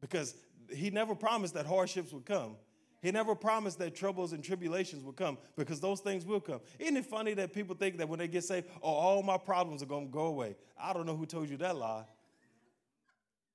Because 0.00 0.34
he 0.74 0.90
never 0.90 1.14
promised 1.14 1.54
that 1.54 1.66
hardships 1.66 2.12
would 2.12 2.26
come. 2.26 2.56
He 3.00 3.12
never 3.12 3.34
promised 3.34 3.78
that 3.78 3.94
troubles 3.94 4.32
and 4.32 4.42
tribulations 4.42 5.04
would 5.04 5.16
come 5.16 5.38
because 5.56 5.80
those 5.80 6.00
things 6.00 6.26
will 6.26 6.40
come. 6.40 6.60
Isn't 6.80 6.96
it 6.96 7.06
funny 7.06 7.32
that 7.34 7.52
people 7.52 7.76
think 7.76 7.96
that 7.98 8.08
when 8.08 8.18
they 8.18 8.26
get 8.26 8.42
saved, 8.42 8.66
oh, 8.82 8.90
all 8.90 9.22
my 9.22 9.38
problems 9.38 9.82
are 9.82 9.86
going 9.86 10.06
to 10.06 10.12
go 10.12 10.26
away? 10.26 10.56
I 10.76 10.92
don't 10.92 11.06
know 11.06 11.16
who 11.16 11.26
told 11.26 11.48
you 11.48 11.56
that 11.58 11.76
lie. 11.76 12.04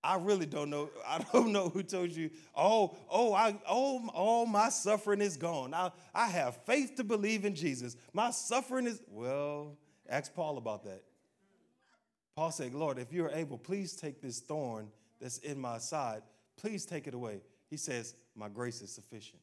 I 0.03 0.15
really 0.17 0.45
don't 0.45 0.69
know. 0.69 0.89
I 1.07 1.25
don't 1.31 1.51
know 1.51 1.69
who 1.69 1.83
told 1.83 2.11
you, 2.11 2.29
oh, 2.55 2.95
oh, 3.09 3.33
I, 3.33 3.57
oh, 3.67 4.07
all 4.13 4.45
my 4.45 4.69
suffering 4.69 5.21
is 5.21 5.37
gone. 5.37 5.73
I, 5.73 5.91
I 6.13 6.27
have 6.27 6.57
faith 6.65 6.95
to 6.95 7.03
believe 7.03 7.45
in 7.45 7.55
Jesus. 7.55 7.97
My 8.13 8.31
suffering 8.31 8.85
is, 8.85 9.01
well, 9.09 9.77
ask 10.07 10.33
Paul 10.33 10.57
about 10.57 10.83
that. 10.85 11.03
Paul 12.35 12.51
said, 12.51 12.73
Lord, 12.73 12.97
if 12.97 13.13
you're 13.13 13.29
able, 13.29 13.57
please 13.57 13.95
take 13.95 14.21
this 14.21 14.39
thorn 14.39 14.87
that's 15.21 15.37
in 15.39 15.59
my 15.59 15.77
side, 15.77 16.23
please 16.57 16.85
take 16.85 17.07
it 17.07 17.13
away. 17.13 17.41
He 17.69 17.77
says, 17.77 18.15
My 18.35 18.49
grace 18.49 18.81
is 18.81 18.93
sufficient. 18.93 19.41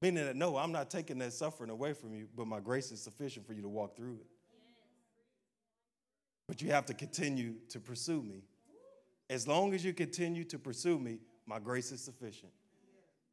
Meaning 0.00 0.26
that, 0.26 0.36
no, 0.36 0.56
I'm 0.56 0.72
not 0.72 0.90
taking 0.90 1.18
that 1.18 1.32
suffering 1.32 1.70
away 1.70 1.94
from 1.94 2.14
you, 2.14 2.28
but 2.36 2.46
my 2.46 2.60
grace 2.60 2.92
is 2.92 3.00
sufficient 3.02 3.46
for 3.46 3.54
you 3.54 3.62
to 3.62 3.68
walk 3.68 3.96
through 3.96 4.16
it. 4.20 4.26
But 6.46 6.60
you 6.60 6.70
have 6.72 6.84
to 6.86 6.94
continue 6.94 7.54
to 7.70 7.80
pursue 7.80 8.22
me. 8.22 8.42
As 9.30 9.48
long 9.48 9.72
as 9.72 9.84
you 9.84 9.94
continue 9.94 10.44
to 10.44 10.58
pursue 10.58 10.98
me, 10.98 11.20
my 11.46 11.58
grace 11.58 11.90
is 11.90 12.02
sufficient. 12.02 12.52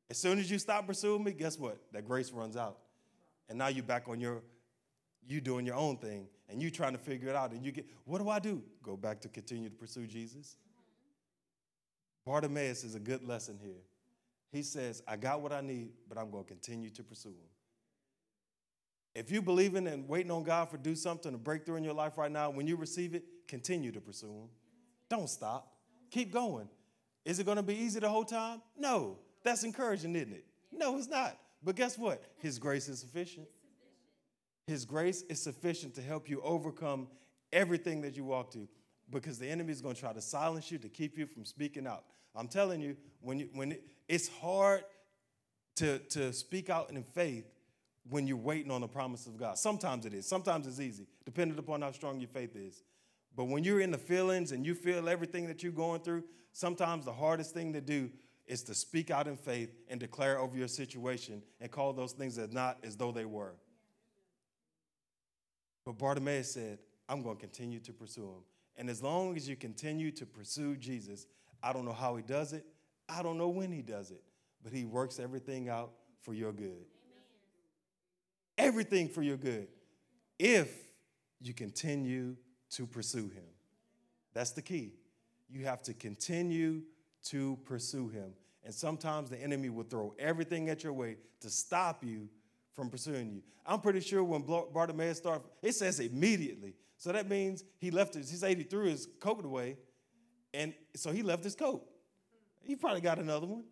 As 0.09 0.17
soon 0.17 0.39
as 0.39 0.49
you 0.49 0.59
stop 0.59 0.87
pursuing 0.87 1.23
me, 1.23 1.33
guess 1.33 1.59
what? 1.59 1.77
That 1.91 2.05
grace 2.05 2.31
runs 2.31 2.55
out. 2.55 2.77
And 3.49 3.57
now 3.57 3.67
you're 3.67 3.83
back 3.83 4.07
on 4.07 4.19
your, 4.19 4.41
you 5.27 5.41
doing 5.41 5.65
your 5.65 5.75
own 5.75 5.97
thing 5.97 6.27
and 6.49 6.61
you 6.61 6.71
trying 6.71 6.93
to 6.93 6.97
figure 6.97 7.29
it 7.29 7.35
out. 7.35 7.51
And 7.51 7.65
you 7.65 7.71
get, 7.71 7.85
what 8.05 8.21
do 8.21 8.29
I 8.29 8.39
do? 8.39 8.61
Go 8.81 8.95
back 8.95 9.19
to 9.21 9.29
continue 9.29 9.69
to 9.69 9.75
pursue 9.75 10.07
Jesus. 10.07 10.55
Bartimaeus 12.25 12.83
is 12.83 12.95
a 12.95 12.99
good 12.99 13.27
lesson 13.27 13.57
here. 13.61 13.81
He 14.51 14.63
says, 14.63 15.01
I 15.07 15.15
got 15.15 15.41
what 15.41 15.51
I 15.51 15.61
need, 15.61 15.91
but 16.07 16.17
I'm 16.17 16.29
going 16.29 16.43
to 16.43 16.47
continue 16.47 16.89
to 16.91 17.03
pursue 17.03 17.29
him. 17.29 17.49
If 19.13 19.31
you 19.31 19.41
believe 19.41 19.75
in 19.75 19.87
and 19.87 20.07
waiting 20.07 20.31
on 20.31 20.43
God 20.43 20.69
for 20.69 20.77
do 20.77 20.95
something 20.95 21.31
to 21.31 21.37
break 21.37 21.65
through 21.65 21.77
in 21.77 21.83
your 21.83 21.93
life 21.93 22.17
right 22.17 22.31
now, 22.31 22.49
when 22.49 22.67
you 22.67 22.75
receive 22.75 23.13
it, 23.15 23.23
continue 23.47 23.91
to 23.91 24.01
pursue 24.01 24.27
him. 24.27 24.49
Don't 25.09 25.29
stop. 25.29 25.73
Keep 26.11 26.31
going. 26.31 26.69
Is 27.25 27.39
it 27.39 27.45
going 27.45 27.57
to 27.57 27.63
be 27.63 27.75
easy 27.75 27.99
the 27.99 28.09
whole 28.09 28.23
time? 28.23 28.61
No. 28.77 29.17
That's 29.43 29.63
encouraging, 29.63 30.15
isn't 30.15 30.33
it? 30.33 30.45
No, 30.71 30.97
it's 30.97 31.07
not. 31.07 31.37
But 31.63 31.75
guess 31.75 31.97
what? 31.97 32.23
His 32.37 32.59
grace 32.59 32.87
is 32.87 32.99
sufficient. 32.99 33.47
His 34.67 34.85
grace 34.85 35.23
is 35.23 35.41
sufficient 35.41 35.95
to 35.95 36.01
help 36.01 36.29
you 36.29 36.41
overcome 36.41 37.07
everything 37.51 38.01
that 38.01 38.15
you 38.15 38.23
walk 38.23 38.51
to 38.51 38.67
because 39.11 39.37
the 39.37 39.47
enemy 39.47 39.71
is 39.71 39.81
going 39.81 39.95
to 39.95 40.01
try 40.01 40.13
to 40.13 40.21
silence 40.21 40.71
you 40.71 40.77
to 40.79 40.89
keep 40.89 41.17
you 41.17 41.25
from 41.25 41.45
speaking 41.45 41.85
out. 41.85 42.05
I'm 42.35 42.47
telling 42.47 42.81
you, 42.81 42.95
when, 43.19 43.39
you, 43.39 43.49
when 43.53 43.73
it, 43.73 43.83
it's 44.07 44.29
hard 44.39 44.83
to, 45.75 45.99
to 45.99 46.33
speak 46.33 46.69
out 46.69 46.89
in 46.89 47.03
faith 47.03 47.45
when 48.09 48.27
you're 48.27 48.37
waiting 48.37 48.71
on 48.71 48.81
the 48.81 48.87
promise 48.87 49.27
of 49.27 49.37
God. 49.37 49.57
Sometimes 49.57 50.05
it 50.05 50.13
is. 50.13 50.25
Sometimes 50.25 50.67
it's 50.67 50.79
easy, 50.79 51.07
depending 51.25 51.57
upon 51.57 51.81
how 51.81 51.91
strong 51.91 52.19
your 52.19 52.29
faith 52.29 52.55
is. 52.55 52.83
But 53.35 53.45
when 53.45 53.63
you're 53.63 53.79
in 53.79 53.91
the 53.91 53.97
feelings 53.97 54.51
and 54.51 54.65
you 54.65 54.75
feel 54.75 55.07
everything 55.07 55.47
that 55.47 55.63
you're 55.63 55.71
going 55.71 56.01
through, 56.01 56.23
sometimes 56.51 57.05
the 57.05 57.13
hardest 57.13 57.53
thing 57.53 57.73
to 57.73 57.81
do 57.81 58.09
is 58.45 58.63
to 58.63 58.73
speak 58.73 59.11
out 59.11 59.27
in 59.27 59.37
faith 59.37 59.69
and 59.87 59.99
declare 59.99 60.39
over 60.39 60.57
your 60.57 60.67
situation 60.67 61.41
and 61.61 61.71
call 61.71 61.93
those 61.93 62.11
things 62.11 62.37
as 62.37 62.51
not 62.51 62.77
as 62.83 62.97
though 62.97 63.11
they 63.11 63.25
were. 63.25 63.53
But 65.85 65.97
Bartimaeus 65.97 66.53
said, 66.53 66.79
I'm 67.07 67.21
going 67.21 67.37
to 67.37 67.41
continue 67.41 67.79
to 67.79 67.93
pursue 67.93 68.23
him. 68.23 68.43
And 68.77 68.89
as 68.89 69.01
long 69.03 69.35
as 69.35 69.47
you 69.47 69.55
continue 69.55 70.11
to 70.11 70.25
pursue 70.25 70.75
Jesus, 70.75 71.27
I 71.61 71.73
don't 71.73 71.85
know 71.85 71.93
how 71.93 72.15
he 72.15 72.23
does 72.23 72.53
it. 72.53 72.65
I 73.07 73.21
don't 73.21 73.37
know 73.37 73.49
when 73.49 73.71
he 73.71 73.81
does 73.81 74.11
it, 74.11 74.23
but 74.63 74.71
he 74.71 74.85
works 74.85 75.19
everything 75.19 75.69
out 75.69 75.91
for 76.21 76.33
your 76.33 76.51
good. 76.51 76.65
Amen. 76.65 76.85
Everything 78.57 79.09
for 79.09 79.21
your 79.21 79.37
good. 79.37 79.67
If 80.39 80.71
you 81.41 81.53
continue 81.53 82.35
to 82.71 82.85
pursue 82.85 83.29
him. 83.29 83.43
That's 84.33 84.51
the 84.51 84.61
key. 84.61 84.93
You 85.49 85.65
have 85.65 85.81
to 85.83 85.93
continue 85.93 86.83
to 87.25 87.57
pursue 87.65 88.07
him. 88.09 88.33
And 88.63 88.73
sometimes 88.73 89.29
the 89.29 89.41
enemy 89.41 89.69
will 89.69 89.83
throw 89.83 90.13
everything 90.19 90.69
at 90.69 90.83
your 90.83 90.93
way 90.93 91.17
to 91.41 91.49
stop 91.49 92.03
you 92.03 92.29
from 92.73 92.89
pursuing 92.89 93.31
you. 93.31 93.41
I'm 93.65 93.81
pretty 93.81 93.99
sure 93.99 94.23
when 94.23 94.43
Bartimaeus 94.43 95.17
started, 95.17 95.43
it 95.61 95.73
says 95.73 95.99
immediately. 95.99 96.75
So 97.01 97.11
that 97.11 97.27
means 97.27 97.63
he 97.79 97.89
left 97.89 98.13
his, 98.13 98.29
he 98.29 98.37
said 98.37 98.55
he 98.59 98.63
threw 98.63 98.85
his 98.85 99.07
coat 99.19 99.43
away 99.43 99.77
And 100.53 100.71
so 100.95 101.11
he 101.11 101.23
left 101.23 101.43
his 101.43 101.55
coat. 101.55 101.83
He 102.61 102.75
probably 102.75 103.01
got 103.01 103.17
another 103.17 103.47
one. 103.47 103.63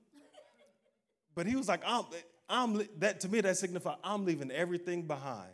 But 1.36 1.46
he 1.46 1.56
was 1.56 1.68
like, 1.68 1.82
I'm, 1.86 2.06
I'm 2.50 2.82
that 2.98 3.20
to 3.20 3.30
me 3.30 3.42
that 3.42 3.56
signifies 3.56 3.98
I'm 4.04 4.26
leaving 4.26 4.50
everything 4.50 5.04
behind. 5.04 5.52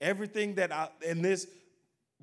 Everything 0.00 0.56
that 0.56 0.72
I 0.72 0.88
in 1.06 1.22
this 1.22 1.46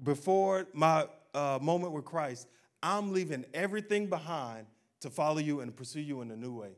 before 0.03 0.67
my 0.73 1.07
uh, 1.33 1.59
moment 1.61 1.93
with 1.93 2.03
Christ, 2.03 2.49
I'm 2.83 3.13
leaving 3.13 3.45
everything 3.53 4.07
behind 4.07 4.65
to 4.99 5.09
follow 5.09 5.39
you 5.39 5.61
and 5.61 5.73
pursue 5.73 6.01
you 6.01 6.19
in 6.23 6.29
a 6.31 6.35
new 6.35 6.51
way. 6.51 6.73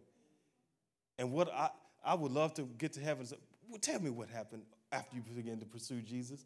And 1.17 1.31
what 1.31 1.51
I, 1.51 1.71
I 2.05 2.13
would 2.13 2.31
love 2.31 2.53
to 2.53 2.69
get 2.77 2.93
to 2.93 2.99
heaven. 2.99 3.25
Say, 3.25 3.37
well, 3.67 3.79
tell 3.79 3.99
me 3.99 4.11
what 4.11 4.29
happened 4.29 4.61
after 4.91 5.15
you 5.15 5.23
began 5.35 5.57
to 5.57 5.65
pursue 5.65 6.01
Jesus. 6.01 6.45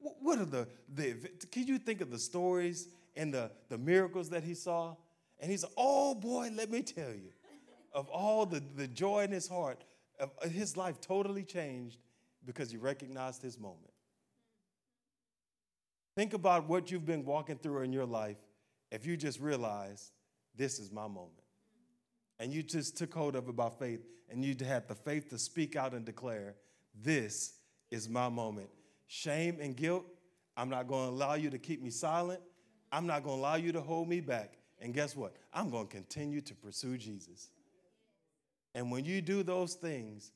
What 0.00 0.38
are 0.38 0.46
the, 0.46 0.68
the 0.94 1.14
can 1.50 1.66
you 1.66 1.78
think 1.78 2.00
of 2.00 2.10
the 2.10 2.18
stories 2.18 2.88
and 3.16 3.32
the, 3.32 3.50
the 3.68 3.78
miracles 3.78 4.30
that 4.30 4.44
he 4.44 4.54
saw? 4.54 4.96
And 5.38 5.50
he's, 5.50 5.64
oh 5.76 6.14
boy, 6.14 6.50
let 6.54 6.70
me 6.70 6.82
tell 6.82 7.10
you, 7.10 7.32
of 7.92 8.08
all 8.08 8.46
the, 8.46 8.62
the 8.76 8.86
joy 8.86 9.24
in 9.24 9.30
his 9.30 9.48
heart, 9.48 9.84
uh, 10.18 10.26
his 10.48 10.76
life 10.76 11.00
totally 11.00 11.42
changed 11.42 11.98
because 12.44 12.70
he 12.70 12.76
recognized 12.76 13.42
his 13.42 13.58
moment. 13.58 13.90
Think 16.16 16.34
about 16.34 16.68
what 16.68 16.90
you've 16.90 17.06
been 17.06 17.24
walking 17.24 17.56
through 17.56 17.82
in 17.82 17.92
your 17.92 18.06
life 18.06 18.36
if 18.90 19.06
you 19.06 19.16
just 19.16 19.40
realize 19.40 20.12
this 20.56 20.78
is 20.78 20.90
my 20.90 21.06
moment. 21.06 21.32
And 22.38 22.52
you 22.52 22.62
just 22.62 22.96
took 22.96 23.12
hold 23.14 23.36
of 23.36 23.48
it 23.48 23.56
by 23.56 23.68
faith 23.70 24.00
and 24.30 24.44
you 24.44 24.54
had 24.64 24.88
the 24.88 24.94
faith 24.94 25.28
to 25.30 25.38
speak 25.38 25.76
out 25.76 25.92
and 25.92 26.04
declare, 26.04 26.54
This 26.94 27.54
is 27.90 28.08
my 28.08 28.28
moment. 28.28 28.70
Shame 29.12 29.58
and 29.60 29.76
guilt, 29.76 30.04
I'm 30.56 30.68
not 30.68 30.86
going 30.86 31.08
to 31.08 31.12
allow 31.12 31.34
you 31.34 31.50
to 31.50 31.58
keep 31.58 31.82
me 31.82 31.90
silent. 31.90 32.40
I'm 32.92 33.08
not 33.08 33.24
going 33.24 33.38
to 33.38 33.40
allow 33.40 33.56
you 33.56 33.72
to 33.72 33.80
hold 33.80 34.08
me 34.08 34.20
back. 34.20 34.58
And 34.80 34.94
guess 34.94 35.16
what? 35.16 35.34
I'm 35.52 35.68
going 35.68 35.88
to 35.88 35.92
continue 35.92 36.40
to 36.42 36.54
pursue 36.54 36.96
Jesus. 36.96 37.50
And 38.72 38.88
when 38.88 39.04
you 39.04 39.20
do 39.20 39.42
those 39.42 39.74
things, 39.74 40.30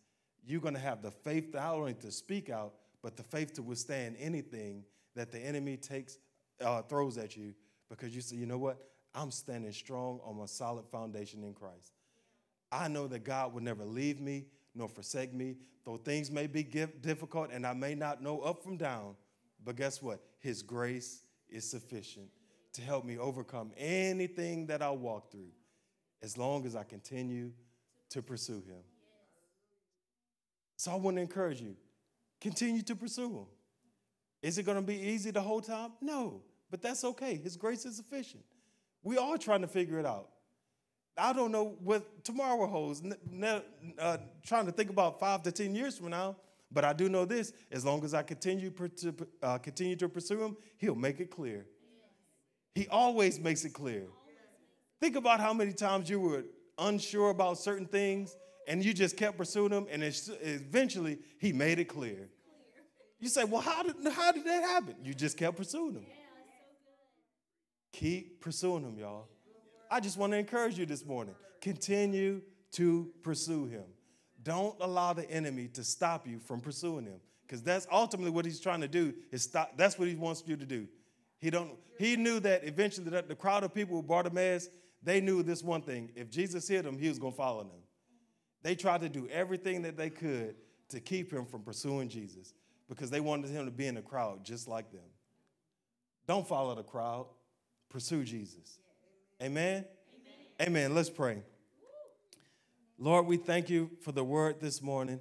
you're 0.45 0.61
going 0.61 0.75
to 0.75 0.81
have 0.81 1.03
the 1.03 1.12
faith 1.12 1.55
not 1.55 1.72
only 1.72 1.95
to 1.95 2.11
speak 2.11 2.51
out, 2.51 2.75
but 3.01 3.16
the 3.16 3.22
faith 3.22 3.53
to 3.55 3.62
withstand 3.62 4.16
anything 4.18 4.83
that 5.14 5.31
the 5.31 5.39
enemy 5.39 5.77
takes, 5.77 6.18
uh, 6.61 6.83
throws 6.83 7.16
at 7.16 7.37
you, 7.37 7.55
because 7.89 8.12
you 8.12 8.22
say, 8.22 8.35
you 8.35 8.47
know 8.47 8.59
what? 8.59 8.79
I'm 9.14 9.31
standing 9.31 9.70
strong 9.70 10.18
on 10.25 10.41
a 10.43 10.49
solid 10.49 10.87
foundation 10.91 11.45
in 11.45 11.55
Christ. 11.55 11.93
I 12.72 12.89
know 12.89 13.07
that 13.07 13.22
God 13.22 13.55
will 13.55 13.62
never 13.62 13.85
leave 13.85 14.20
me 14.20 14.47
nor 14.75 14.89
forsake 14.89 15.33
me, 15.33 15.57
though 15.85 15.97
things 15.97 16.31
may 16.31 16.47
be 16.47 16.62
difficult 16.62 17.51
and 17.53 17.66
I 17.66 17.72
may 17.72 17.95
not 17.95 18.22
know 18.22 18.41
up 18.41 18.62
from 18.62 18.77
down. 18.77 19.14
But 19.64 19.77
guess 19.77 20.03
what? 20.03 20.20
His 20.41 20.62
grace 20.62 21.22
is 21.49 21.68
sufficient 21.68 22.29
to 22.72 22.83
help 22.83 23.05
me 23.05 23.18
overcome 23.18 23.72
anything 23.77 24.66
that 24.66 24.83
I 24.83 24.91
walk 24.91 25.31
through 25.31 25.53
as 26.22 26.37
long 26.37 26.66
as 26.66 26.75
I 26.75 26.83
continue 26.83 27.53
to 28.11 28.22
pursue 28.22 28.62
Him. 28.66 28.83
So 30.77 30.91
I 30.91 30.97
want 30.97 31.16
to 31.16 31.22
encourage 31.22 31.61
you 31.61 31.77
continue 32.41 32.83
to 32.83 32.97
pursue 32.97 33.31
Him. 33.31 33.47
Is 34.43 34.59
it 34.59 34.64
going 34.64 34.77
to 34.77 34.83
be 34.83 34.97
easy 34.97 35.31
the 35.31 35.41
whole 35.41 35.61
time? 35.61 35.93
No, 36.03 36.43
but 36.70 36.83
that's 36.83 37.05
okay. 37.05 37.37
His 37.37 37.57
grace 37.57 37.87
is 37.87 37.97
sufficient. 37.97 38.43
We 39.03 39.16
are 39.16 39.39
trying 39.39 39.62
to 39.62 39.68
figure 39.68 39.99
it 39.99 40.07
out. 40.07 40.29
I 41.16 41.32
don't 41.32 41.52
know 41.52 41.76
what 41.82 42.24
tomorrow 42.24 42.66
holds, 42.66 43.02
uh, 43.98 44.16
trying 44.44 44.66
to 44.66 44.72
think 44.72 44.90
about 44.90 45.20
five 45.20 45.42
to 45.44 45.52
10 45.52 45.74
years 45.74 45.98
from 45.98 46.10
now, 46.10 46.36
but 46.72 46.84
I 46.84 46.92
do 46.92 47.08
know 47.08 47.24
this 47.24 47.52
as 47.70 47.84
long 47.84 48.04
as 48.04 48.14
I 48.14 48.22
continue 48.22 48.70
to, 48.70 49.14
uh, 49.42 49.58
continue 49.58 49.96
to 49.96 50.08
pursue 50.08 50.42
him, 50.42 50.56
he'll 50.76 50.96
make 50.96 51.20
it 51.20 51.30
clear. 51.30 51.66
He 52.74 52.88
always 52.88 53.38
makes 53.38 53.64
it 53.64 53.72
clear. 53.72 54.06
Think 55.00 55.14
about 55.16 55.38
how 55.38 55.52
many 55.52 55.72
times 55.72 56.10
you 56.10 56.18
were 56.18 56.44
unsure 56.78 57.30
about 57.30 57.58
certain 57.58 57.86
things 57.86 58.36
and 58.66 58.84
you 58.84 58.92
just 58.92 59.16
kept 59.16 59.36
pursuing 59.36 59.72
him, 59.72 59.86
and 59.90 60.02
eventually 60.02 61.18
he 61.38 61.52
made 61.52 61.78
it 61.78 61.84
clear. 61.84 62.28
You 63.20 63.28
say, 63.28 63.44
Well, 63.44 63.60
how 63.60 63.82
did, 63.82 63.96
how 64.12 64.32
did 64.32 64.44
that 64.44 64.62
happen? 64.62 64.96
You 65.02 65.14
just 65.14 65.36
kept 65.36 65.56
pursuing 65.56 65.94
him. 65.94 66.06
Keep 67.92 68.40
pursuing 68.40 68.82
him, 68.82 68.98
y'all. 68.98 69.28
I 69.91 70.01
just 70.01 70.16
want 70.16 70.32
to 70.32 70.39
encourage 70.39 70.78
you 70.78 70.87
this 70.87 71.05
morning. 71.05 71.35
Continue 71.61 72.43
to 72.72 73.11
pursue 73.22 73.66
him. 73.66 73.85
Don't 74.43 74.76
allow 74.80 75.12
the 75.12 75.28
enemy 75.30 75.68
to 75.68 75.85
stop 75.85 76.26
you 76.26 76.39
from 76.39 76.61
pursuing 76.61 77.07
him. 77.07 77.20
Because 77.47 77.62
that's 77.62 77.87
ultimately 77.93 78.30
what 78.30 78.45
he's 78.45 78.61
trying 78.61 78.80
to 78.80 78.89
do, 78.89 79.14
is 79.30 79.43
stop. 79.43 79.76
That's 79.76 79.99
what 79.99 80.09
he 80.09 80.14
wants 80.14 80.43
you 80.47 80.57
to 80.57 80.66
do. 80.66 80.89
He 81.39 81.51
don't 81.51 81.72
he 81.99 82.16
knew 82.16 82.41
that 82.41 82.64
eventually 82.64 83.11
that 83.11 83.28
the 83.28 83.35
crowd 83.35 83.64
of 83.64 83.74
people 83.74 83.99
with 83.99 84.07
Bartimaeus, 84.07 84.68
they 85.03 85.20
knew 85.20 85.43
this 85.43 85.62
one 85.62 85.82
thing. 85.82 86.11
If 86.16 86.30
Jesus 86.30 86.66
hit 86.66 86.85
them, 86.85 86.99
he 86.99 87.09
was 87.09 87.18
gonna 87.18 87.32
follow 87.35 87.62
them. 87.64 87.82
They 88.62 88.74
tried 88.74 89.03
to 89.03 89.09
do 89.09 89.28
everything 89.28 89.82
that 89.82 89.97
they 89.97 90.11
could 90.11 90.57
to 90.89 91.01
keep 91.01 91.30
him 91.30 91.45
from 91.45 91.62
pursuing 91.62 92.09
Jesus 92.09 92.55
because 92.89 93.11
they 93.11 93.20
wanted 93.20 93.51
him 93.51 93.66
to 93.66 93.70
be 93.70 93.87
in 93.87 93.95
the 93.95 94.03
crowd 94.03 94.45
just 94.45 94.68
like 94.68 94.91
them. 94.91 95.05
Don't 96.26 96.47
follow 96.47 96.74
the 96.74 96.82
crowd, 96.82 97.26
pursue 97.91 98.24
Jesus. 98.24 98.78
Amen? 99.43 99.85
Amen. 100.61 100.68
Amen. 100.68 100.95
Let's 100.95 101.11
pray. 101.11 101.43
Lord, 102.99 103.26
we 103.26 103.37
thank 103.37 103.68
you 103.68 103.91
for 104.01 104.12
the 104.12 104.22
word 104.22 104.61
this 104.61 104.80
morning. 104.80 105.18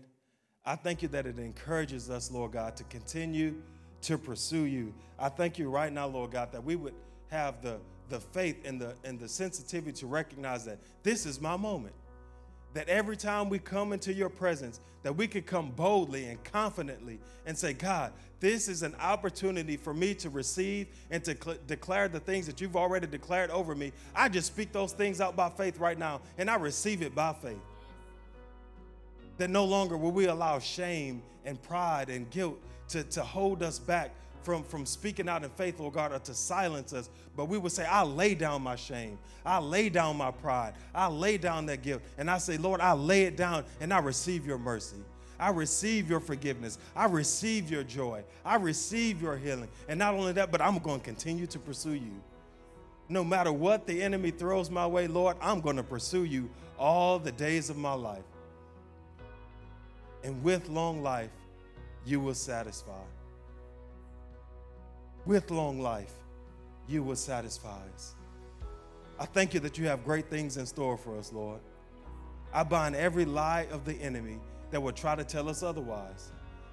I 0.65 0.75
thank 0.75 1.01
you 1.01 1.07
that 1.09 1.25
it 1.25 1.39
encourages 1.39 2.09
us, 2.09 2.31
Lord 2.31 2.51
God, 2.51 2.77
to 2.77 2.83
continue 2.85 3.55
to 4.01 4.17
pursue 4.17 4.63
you. 4.65 4.93
I 5.17 5.29
thank 5.29 5.57
you 5.57 5.69
right 5.69 5.91
now, 5.91 6.07
Lord 6.07 6.31
God, 6.31 6.51
that 6.51 6.63
we 6.63 6.75
would 6.75 6.93
have 7.29 7.61
the, 7.61 7.79
the 8.09 8.19
faith 8.19 8.57
and 8.65 8.79
the, 8.79 8.95
and 9.03 9.19
the 9.19 9.27
sensitivity 9.27 9.93
to 9.99 10.07
recognize 10.07 10.63
that 10.65 10.79
this 11.01 11.25
is 11.25 11.41
my 11.41 11.57
moment 11.57 11.95
that 12.73 12.89
every 12.89 13.17
time 13.17 13.49
we 13.49 13.59
come 13.59 13.93
into 13.93 14.13
your 14.13 14.29
presence 14.29 14.79
that 15.03 15.15
we 15.15 15.27
could 15.27 15.45
come 15.45 15.69
boldly 15.71 16.25
and 16.25 16.43
confidently 16.43 17.19
and 17.45 17.57
say 17.57 17.73
god 17.73 18.11
this 18.43 18.67
is 18.67 18.83
an 18.83 18.93
opportunity 18.99 19.77
for 19.77 19.93
me 19.93 20.13
to 20.15 20.29
receive 20.29 20.87
and 21.09 21.23
to 21.23 21.33
cl- 21.41 21.55
declare 21.65 22.09
the 22.09 22.19
things 22.19 22.45
that 22.45 22.59
you've 22.59 22.75
already 22.75 23.07
declared 23.07 23.49
over 23.51 23.73
me. 23.73 23.93
I 24.13 24.27
just 24.27 24.47
speak 24.47 24.73
those 24.73 24.91
things 24.91 25.21
out 25.21 25.37
by 25.37 25.49
faith 25.49 25.79
right 25.79 25.97
now 25.97 26.19
and 26.37 26.49
i 26.49 26.55
receive 26.55 27.01
it 27.01 27.15
by 27.15 27.31
faith. 27.31 27.61
That 29.37 29.49
no 29.49 29.63
longer 29.63 29.95
will 29.95 30.11
we 30.11 30.25
allow 30.25 30.59
shame 30.59 31.21
and 31.45 31.61
pride 31.61 32.09
and 32.09 32.29
guilt 32.31 32.59
to, 32.89 33.03
to 33.05 33.23
hold 33.23 33.63
us 33.63 33.79
back 33.79 34.11
from, 34.43 34.63
from 34.63 34.85
speaking 34.85 35.29
out 35.29 35.43
in 35.43 35.49
faith, 35.51 35.79
Lord 35.79 35.93
God, 35.93 36.11
or 36.11 36.19
to 36.19 36.33
silence 36.33 36.93
us. 36.93 37.09
But 37.35 37.45
we 37.45 37.57
would 37.57 37.71
say, 37.71 37.85
I 37.85 38.03
lay 38.03 38.35
down 38.35 38.61
my 38.61 38.75
shame. 38.75 39.17
I 39.45 39.59
lay 39.59 39.89
down 39.89 40.17
my 40.17 40.31
pride. 40.31 40.73
I 40.93 41.07
lay 41.07 41.37
down 41.37 41.65
that 41.67 41.81
guilt. 41.81 42.01
And 42.17 42.29
I 42.29 42.37
say, 42.37 42.57
Lord, 42.57 42.81
I 42.81 42.93
lay 42.93 43.23
it 43.23 43.37
down 43.37 43.65
and 43.79 43.93
I 43.93 43.99
receive 43.99 44.45
your 44.45 44.57
mercy. 44.57 44.97
I 45.39 45.49
receive 45.49 46.09
your 46.09 46.19
forgiveness. 46.19 46.77
I 46.95 47.05
receive 47.05 47.69
your 47.69 47.83
joy. 47.83 48.23
I 48.45 48.55
receive 48.55 49.21
your 49.21 49.35
healing. 49.35 49.67
And 49.89 49.99
not 49.99 50.13
only 50.13 50.31
that, 50.33 50.51
but 50.51 50.61
I'm 50.61 50.77
going 50.79 50.99
to 50.99 51.05
continue 51.05 51.47
to 51.47 51.59
pursue 51.59 51.93
you. 51.93 52.21
No 53.09 53.23
matter 53.23 53.51
what 53.51 53.85
the 53.85 54.01
enemy 54.01 54.31
throws 54.31 54.69
my 54.69 54.87
way, 54.87 55.07
Lord, 55.07 55.35
I'm 55.41 55.59
going 55.59 55.75
to 55.75 55.83
pursue 55.83 56.23
you 56.23 56.49
all 56.79 57.19
the 57.19 57.31
days 57.31 57.69
of 57.69 57.77
my 57.77 57.93
life. 57.93 58.23
And 60.23 60.41
with 60.43 60.69
long 60.69 61.03
life, 61.03 61.31
you 62.05 62.19
will 62.19 62.35
satisfy 62.35 63.01
with 65.25 65.51
long 65.51 65.81
life, 65.81 66.13
you 66.87 67.03
will 67.03 67.15
satisfy 67.15 67.79
us. 67.93 68.15
I 69.19 69.25
thank 69.25 69.53
you 69.53 69.59
that 69.61 69.77
you 69.77 69.87
have 69.87 70.03
great 70.03 70.29
things 70.29 70.57
in 70.57 70.65
store 70.65 70.97
for 70.97 71.17
us, 71.17 71.31
Lord. 71.31 71.59
I 72.53 72.63
bind 72.63 72.95
every 72.95 73.25
lie 73.25 73.67
of 73.71 73.85
the 73.85 73.95
enemy 73.95 74.39
that 74.71 74.81
will 74.81 74.91
try 74.91 75.15
to 75.15 75.23
tell 75.23 75.49
us 75.49 75.63
otherwise, 75.63 76.31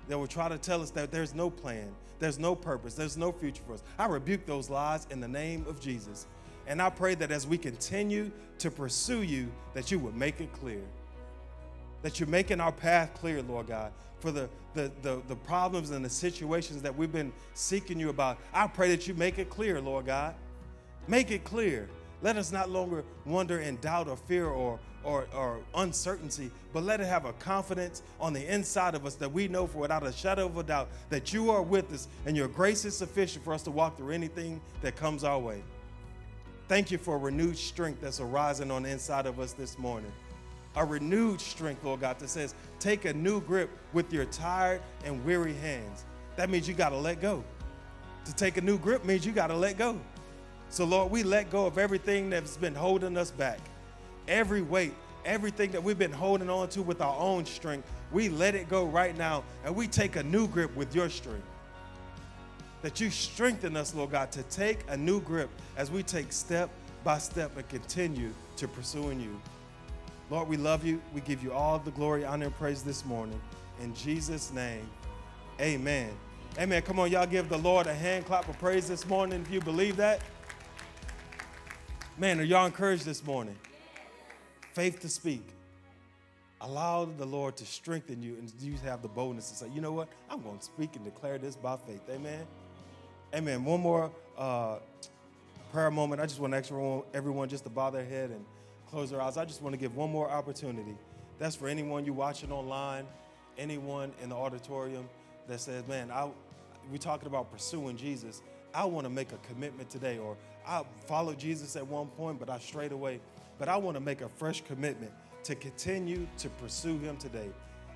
that 0.08 0.18
will 0.18 0.26
try 0.26 0.48
to 0.48 0.58
tell 0.58 0.82
us 0.82 0.90
that 0.90 1.10
there's 1.10 1.34
no 1.34 1.48
plan, 1.48 1.94
there's 2.18 2.38
no 2.38 2.54
purpose, 2.54 2.94
there's 2.94 3.16
no 3.16 3.30
future 3.30 3.62
for 3.66 3.74
us. 3.74 3.82
I 3.98 4.06
rebuke 4.06 4.46
those 4.46 4.68
lies 4.68 5.06
in 5.10 5.20
the 5.20 5.28
name 5.28 5.64
of 5.68 5.80
Jesus. 5.80 6.26
And 6.66 6.80
I 6.80 6.90
pray 6.90 7.14
that 7.16 7.30
as 7.30 7.46
we 7.46 7.58
continue 7.58 8.30
to 8.58 8.70
pursue 8.70 9.22
you, 9.22 9.50
that 9.74 9.90
you 9.90 9.98
would 9.98 10.16
make 10.16 10.40
it 10.40 10.52
clear. 10.52 10.82
That 12.02 12.20
you're 12.20 12.28
making 12.28 12.60
our 12.60 12.72
path 12.72 13.14
clear, 13.14 13.42
Lord 13.42 13.66
God, 13.66 13.92
for 14.20 14.30
the, 14.30 14.48
the, 14.74 14.90
the, 15.02 15.20
the, 15.28 15.36
problems 15.36 15.90
and 15.90 16.04
the 16.04 16.10
situations 16.10 16.82
that 16.82 16.94
we've 16.94 17.12
been 17.12 17.32
seeking 17.54 17.98
you 17.98 18.10
about. 18.10 18.38
I 18.52 18.66
pray 18.66 18.90
that 18.90 19.08
you 19.08 19.14
make 19.14 19.38
it 19.38 19.50
clear, 19.50 19.80
Lord 19.80 20.06
God. 20.06 20.34
Make 21.08 21.30
it 21.30 21.44
clear. 21.44 21.88
Let 22.22 22.36
us 22.36 22.52
not 22.52 22.68
longer 22.68 23.02
wonder 23.24 23.60
in 23.60 23.76
doubt 23.76 24.08
or 24.08 24.16
fear 24.16 24.46
or, 24.46 24.78
or, 25.02 25.26
or 25.34 25.60
uncertainty, 25.74 26.50
but 26.72 26.82
let 26.82 27.00
it 27.00 27.06
have 27.06 27.24
a 27.24 27.32
confidence 27.34 28.02
on 28.20 28.34
the 28.34 28.46
inside 28.52 28.94
of 28.94 29.06
us 29.06 29.14
that 29.16 29.32
we 29.32 29.48
know 29.48 29.66
for 29.66 29.78
without 29.78 30.06
a 30.06 30.12
shadow 30.12 30.46
of 30.46 30.58
a 30.58 30.62
doubt 30.62 30.88
that 31.08 31.32
you 31.32 31.50
are 31.50 31.62
with 31.62 31.90
us 31.92 32.08
and 32.26 32.36
your 32.36 32.48
grace 32.48 32.84
is 32.84 32.96
sufficient 32.96 33.44
for 33.44 33.54
us 33.54 33.62
to 33.62 33.70
walk 33.70 33.96
through 33.96 34.12
anything 34.12 34.60
that 34.82 34.96
comes 34.96 35.24
our 35.24 35.38
way. 35.38 35.62
Thank 36.68 36.90
you 36.90 36.98
for 36.98 37.18
renewed 37.18 37.56
strength 37.56 38.02
that's 38.02 38.20
arising 38.20 38.70
on 38.70 38.82
the 38.82 38.90
inside 38.90 39.26
of 39.26 39.40
us 39.40 39.54
this 39.54 39.78
morning 39.78 40.12
a 40.76 40.84
renewed 40.84 41.40
strength, 41.40 41.84
Lord 41.84 42.00
God, 42.00 42.18
that 42.18 42.28
says, 42.28 42.54
take 42.78 43.04
a 43.04 43.12
new 43.12 43.40
grip 43.40 43.70
with 43.92 44.12
your 44.12 44.24
tired 44.26 44.80
and 45.04 45.24
weary 45.24 45.54
hands. 45.54 46.04
That 46.36 46.48
means 46.48 46.68
you 46.68 46.74
got 46.74 46.90
to 46.90 46.96
let 46.96 47.20
go. 47.20 47.42
To 48.24 48.34
take 48.34 48.56
a 48.56 48.60
new 48.60 48.78
grip 48.78 49.04
means 49.04 49.26
you 49.26 49.32
got 49.32 49.48
to 49.48 49.56
let 49.56 49.78
go. 49.78 49.98
So, 50.68 50.84
Lord, 50.84 51.10
we 51.10 51.24
let 51.24 51.50
go 51.50 51.66
of 51.66 51.78
everything 51.78 52.30
that's 52.30 52.56
been 52.56 52.74
holding 52.74 53.16
us 53.16 53.32
back, 53.32 53.58
every 54.28 54.62
weight, 54.62 54.94
everything 55.24 55.72
that 55.72 55.82
we've 55.82 55.98
been 55.98 56.12
holding 56.12 56.48
on 56.48 56.68
to 56.70 56.82
with 56.82 57.00
our 57.00 57.16
own 57.18 57.44
strength. 57.44 57.90
We 58.12 58.28
let 58.28 58.54
it 58.54 58.68
go 58.68 58.84
right 58.86 59.16
now 59.16 59.42
and 59.64 59.74
we 59.74 59.88
take 59.88 60.16
a 60.16 60.22
new 60.22 60.46
grip 60.46 60.74
with 60.76 60.94
your 60.94 61.08
strength. 61.08 61.46
That 62.82 63.00
you 63.00 63.10
strengthen 63.10 63.76
us, 63.76 63.94
Lord 63.94 64.12
God, 64.12 64.30
to 64.32 64.42
take 64.44 64.78
a 64.88 64.96
new 64.96 65.20
grip 65.20 65.50
as 65.76 65.90
we 65.90 66.02
take 66.02 66.32
step 66.32 66.70
by 67.02 67.18
step 67.18 67.56
and 67.56 67.68
continue 67.68 68.32
to 68.56 68.68
pursuing 68.68 69.20
you. 69.20 69.40
Lord, 70.30 70.48
we 70.48 70.56
love 70.56 70.86
you. 70.86 71.02
We 71.12 71.20
give 71.22 71.42
you 71.42 71.52
all 71.52 71.80
the 71.80 71.90
glory, 71.90 72.24
honor, 72.24 72.46
and 72.46 72.54
praise 72.54 72.84
this 72.84 73.04
morning. 73.04 73.40
In 73.82 73.92
Jesus' 73.94 74.52
name, 74.52 74.88
amen. 75.60 76.10
Amen. 76.56 76.82
Come 76.82 77.00
on, 77.00 77.10
y'all 77.10 77.26
give 77.26 77.48
the 77.48 77.58
Lord 77.58 77.88
a 77.88 77.94
hand 77.94 78.26
clap 78.26 78.48
of 78.48 78.56
praise 78.60 78.86
this 78.86 79.06
morning 79.08 79.42
if 79.42 79.52
you 79.52 79.60
believe 79.60 79.96
that. 79.96 80.20
Man, 82.16 82.38
are 82.38 82.44
y'all 82.44 82.66
encouraged 82.66 83.04
this 83.04 83.24
morning? 83.24 83.56
Faith 84.72 85.00
to 85.00 85.08
speak. 85.08 85.42
Allow 86.60 87.06
the 87.06 87.26
Lord 87.26 87.56
to 87.56 87.66
strengthen 87.66 88.22
you 88.22 88.34
and 88.34 88.52
you 88.60 88.74
have 88.84 89.02
the 89.02 89.08
boldness 89.08 89.50
to 89.50 89.56
say, 89.56 89.66
you 89.74 89.80
know 89.80 89.92
what? 89.92 90.08
I'm 90.28 90.42
going 90.42 90.58
to 90.58 90.64
speak 90.64 90.94
and 90.94 91.04
declare 91.04 91.38
this 91.38 91.56
by 91.56 91.76
faith. 91.76 92.02
Amen. 92.08 92.46
Amen. 93.34 93.64
One 93.64 93.80
more 93.80 94.12
uh, 94.38 94.76
prayer 95.72 95.90
moment. 95.90 96.20
I 96.20 96.26
just 96.26 96.38
want 96.38 96.52
to 96.52 96.58
ask 96.58 96.70
everyone, 96.70 97.02
everyone 97.14 97.48
just 97.48 97.64
to 97.64 97.70
bow 97.70 97.90
their 97.90 98.04
head 98.04 98.30
and 98.30 98.44
close 98.90 99.10
their 99.10 99.20
eyes. 99.20 99.36
I 99.36 99.44
just 99.44 99.62
want 99.62 99.72
to 99.72 99.78
give 99.78 99.96
one 99.96 100.10
more 100.10 100.28
opportunity. 100.28 100.96
That's 101.38 101.56
for 101.56 101.68
anyone 101.68 102.04
you 102.04 102.12
watching 102.12 102.52
online, 102.52 103.06
anyone 103.56 104.12
in 104.22 104.28
the 104.28 104.34
auditorium 104.36 105.08
that 105.48 105.60
says, 105.60 105.86
man, 105.86 106.10
I, 106.10 106.28
we're 106.90 106.98
talking 106.98 107.26
about 107.26 107.50
pursuing 107.52 107.96
Jesus. 107.96 108.42
I 108.74 108.84
want 108.84 109.04
to 109.04 109.10
make 109.10 109.32
a 109.32 109.38
commitment 109.38 109.90
today, 109.90 110.18
or 110.18 110.36
I 110.66 110.82
followed 111.06 111.38
Jesus 111.38 111.76
at 111.76 111.86
one 111.86 112.08
point, 112.08 112.38
but 112.38 112.50
I 112.50 112.58
strayed 112.58 112.92
away. 112.92 113.20
But 113.58 113.68
I 113.68 113.76
want 113.76 113.96
to 113.96 114.00
make 114.00 114.20
a 114.20 114.28
fresh 114.28 114.62
commitment 114.62 115.12
to 115.44 115.54
continue 115.54 116.26
to 116.38 116.48
pursue 116.50 116.98
Him 116.98 117.16
today. 117.16 117.48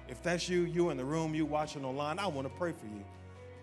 If 0.09 0.23
that's 0.23 0.49
you, 0.49 0.63
you 0.63 0.91
in 0.91 0.97
the 0.97 1.05
room, 1.05 1.35
you 1.35 1.47
watching 1.47 1.85
online, 1.85 2.19
I 2.19 2.27
want 2.27 2.47
to 2.47 2.55
pray 2.55 2.73
for 2.73 2.87
you. 2.87 3.05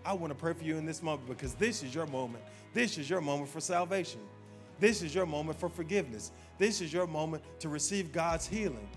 I 0.04 0.12
want 0.12 0.32
to 0.32 0.38
pray 0.38 0.52
for 0.52 0.64
you 0.64 0.76
in 0.78 0.84
this 0.84 1.02
moment 1.02 1.28
because 1.28 1.54
this 1.54 1.82
is 1.82 1.94
your 1.94 2.06
moment. 2.06 2.42
This 2.74 2.98
is 2.98 3.08
your 3.08 3.20
moment 3.20 3.48
for 3.50 3.60
salvation. 3.60 4.20
This 4.82 5.00
is 5.00 5.14
your 5.14 5.26
moment 5.26 5.60
for 5.60 5.68
forgiveness. 5.68 6.32
This 6.58 6.80
is 6.80 6.92
your 6.92 7.06
moment 7.06 7.44
to 7.60 7.68
receive 7.68 8.10
God's 8.10 8.48
healing. 8.48 8.88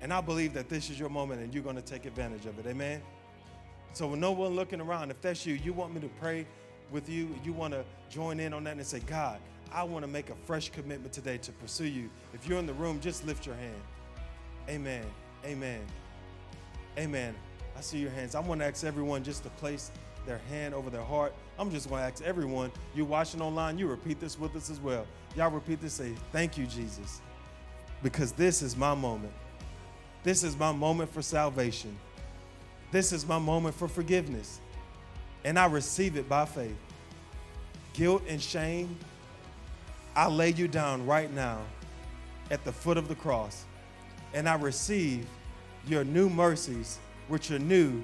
And 0.00 0.12
I 0.12 0.20
believe 0.20 0.54
that 0.54 0.68
this 0.68 0.88
is 0.88 1.00
your 1.00 1.08
moment 1.08 1.40
and 1.40 1.52
you're 1.52 1.64
going 1.64 1.74
to 1.74 1.82
take 1.82 2.06
advantage 2.06 2.46
of 2.46 2.56
it. 2.60 2.66
Amen. 2.68 3.02
So, 3.92 4.06
with 4.06 4.20
no 4.20 4.30
one 4.30 4.54
looking 4.54 4.80
around, 4.80 5.10
if 5.10 5.20
that's 5.20 5.44
you, 5.44 5.54
you 5.54 5.72
want 5.72 5.92
me 5.92 6.00
to 6.02 6.08
pray 6.20 6.46
with 6.92 7.08
you, 7.08 7.34
you 7.44 7.52
want 7.52 7.74
to 7.74 7.84
join 8.08 8.38
in 8.38 8.52
on 8.52 8.62
that 8.64 8.76
and 8.76 8.86
say, 8.86 9.00
God, 9.00 9.40
I 9.72 9.82
want 9.82 10.04
to 10.04 10.08
make 10.08 10.30
a 10.30 10.36
fresh 10.44 10.70
commitment 10.70 11.12
today 11.12 11.38
to 11.38 11.50
pursue 11.50 11.88
you. 11.88 12.08
If 12.32 12.46
you're 12.46 12.60
in 12.60 12.66
the 12.66 12.74
room, 12.74 13.00
just 13.00 13.26
lift 13.26 13.46
your 13.46 13.56
hand. 13.56 13.82
Amen. 14.68 15.04
Amen. 15.44 15.80
Amen. 16.98 17.34
I 17.76 17.80
see 17.80 17.98
your 17.98 18.12
hands. 18.12 18.36
I 18.36 18.40
want 18.40 18.60
to 18.60 18.66
ask 18.68 18.84
everyone 18.84 19.24
just 19.24 19.42
to 19.42 19.48
place 19.50 19.90
their 20.26 20.40
hand 20.50 20.74
over 20.74 20.90
their 20.90 21.04
heart. 21.04 21.32
I'm 21.58 21.70
just 21.70 21.88
going 21.88 22.02
to 22.02 22.06
ask 22.06 22.22
everyone, 22.22 22.70
you 22.94 23.04
watching 23.04 23.40
online, 23.40 23.78
you 23.78 23.86
repeat 23.86 24.20
this 24.20 24.38
with 24.38 24.54
us 24.56 24.68
as 24.68 24.80
well. 24.80 25.06
Y'all 25.36 25.50
repeat 25.50 25.80
this, 25.80 25.94
say, 25.94 26.12
Thank 26.32 26.58
you, 26.58 26.66
Jesus, 26.66 27.20
because 28.02 28.32
this 28.32 28.62
is 28.62 28.76
my 28.76 28.94
moment. 28.94 29.32
This 30.22 30.42
is 30.42 30.56
my 30.56 30.72
moment 30.72 31.12
for 31.12 31.22
salvation. 31.22 31.96
This 32.90 33.12
is 33.12 33.26
my 33.26 33.38
moment 33.38 33.74
for 33.74 33.88
forgiveness. 33.88 34.60
And 35.44 35.58
I 35.58 35.66
receive 35.66 36.16
it 36.16 36.28
by 36.28 36.44
faith. 36.44 36.76
Guilt 37.92 38.22
and 38.28 38.42
shame, 38.42 38.98
I 40.14 40.28
lay 40.28 40.50
you 40.50 40.66
down 40.66 41.06
right 41.06 41.32
now 41.32 41.60
at 42.50 42.64
the 42.64 42.72
foot 42.72 42.96
of 42.96 43.08
the 43.08 43.14
cross. 43.14 43.64
And 44.34 44.48
I 44.48 44.56
receive 44.56 45.26
your 45.86 46.04
new 46.04 46.28
mercies, 46.28 46.98
which 47.28 47.50
are 47.50 47.58
new 47.58 48.02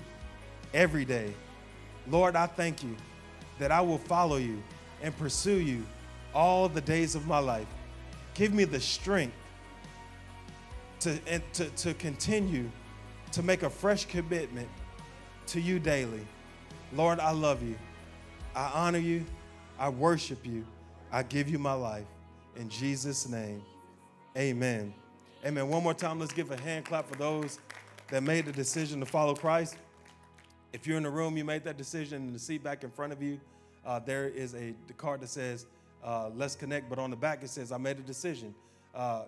every 0.72 1.04
day. 1.04 1.32
Lord, 2.08 2.36
I 2.36 2.46
thank 2.46 2.82
you 2.82 2.96
that 3.58 3.70
I 3.70 3.80
will 3.80 3.98
follow 3.98 4.36
you 4.36 4.62
and 5.02 5.16
pursue 5.16 5.58
you 5.58 5.84
all 6.34 6.68
the 6.68 6.80
days 6.80 7.14
of 7.14 7.26
my 7.26 7.38
life. 7.38 7.66
Give 8.34 8.52
me 8.52 8.64
the 8.64 8.80
strength 8.80 9.34
to, 11.00 11.18
to, 11.52 11.68
to 11.68 11.94
continue 11.94 12.70
to 13.32 13.42
make 13.42 13.62
a 13.62 13.70
fresh 13.70 14.04
commitment 14.04 14.68
to 15.48 15.60
you 15.60 15.78
daily. 15.78 16.26
Lord, 16.92 17.20
I 17.20 17.32
love 17.32 17.62
you. 17.62 17.76
I 18.54 18.70
honor 18.74 18.98
you. 18.98 19.24
I 19.78 19.88
worship 19.88 20.46
you. 20.46 20.64
I 21.10 21.22
give 21.22 21.48
you 21.48 21.58
my 21.58 21.72
life. 21.72 22.06
In 22.56 22.68
Jesus' 22.68 23.28
name, 23.28 23.62
amen. 24.36 24.94
Amen. 25.44 25.68
One 25.68 25.82
more 25.82 25.94
time, 25.94 26.20
let's 26.20 26.32
give 26.32 26.50
a 26.50 26.60
hand 26.60 26.84
clap 26.84 27.08
for 27.08 27.16
those 27.16 27.58
that 28.10 28.22
made 28.22 28.46
the 28.46 28.52
decision 28.52 29.00
to 29.00 29.06
follow 29.06 29.34
Christ. 29.34 29.76
If 30.72 30.86
you're 30.86 30.96
in 30.96 31.02
the 31.02 31.10
room, 31.10 31.36
you 31.36 31.44
made 31.44 31.64
that 31.64 31.76
decision, 31.76 32.28
in 32.28 32.32
the 32.32 32.38
seat 32.38 32.62
back 32.62 32.82
in 32.82 32.90
front 32.90 33.12
of 33.12 33.22
you, 33.22 33.38
uh, 33.84 33.98
there 33.98 34.28
is 34.28 34.54
a 34.54 34.74
card 34.96 35.20
that 35.20 35.28
says, 35.28 35.66
uh, 36.02 36.30
Let's 36.34 36.56
connect, 36.56 36.88
but 36.88 36.98
on 36.98 37.10
the 37.10 37.16
back 37.16 37.42
it 37.42 37.50
says, 37.50 37.72
I 37.72 37.76
made 37.76 37.98
a 37.98 38.02
decision. 38.02 38.54
Uh, 38.94 39.24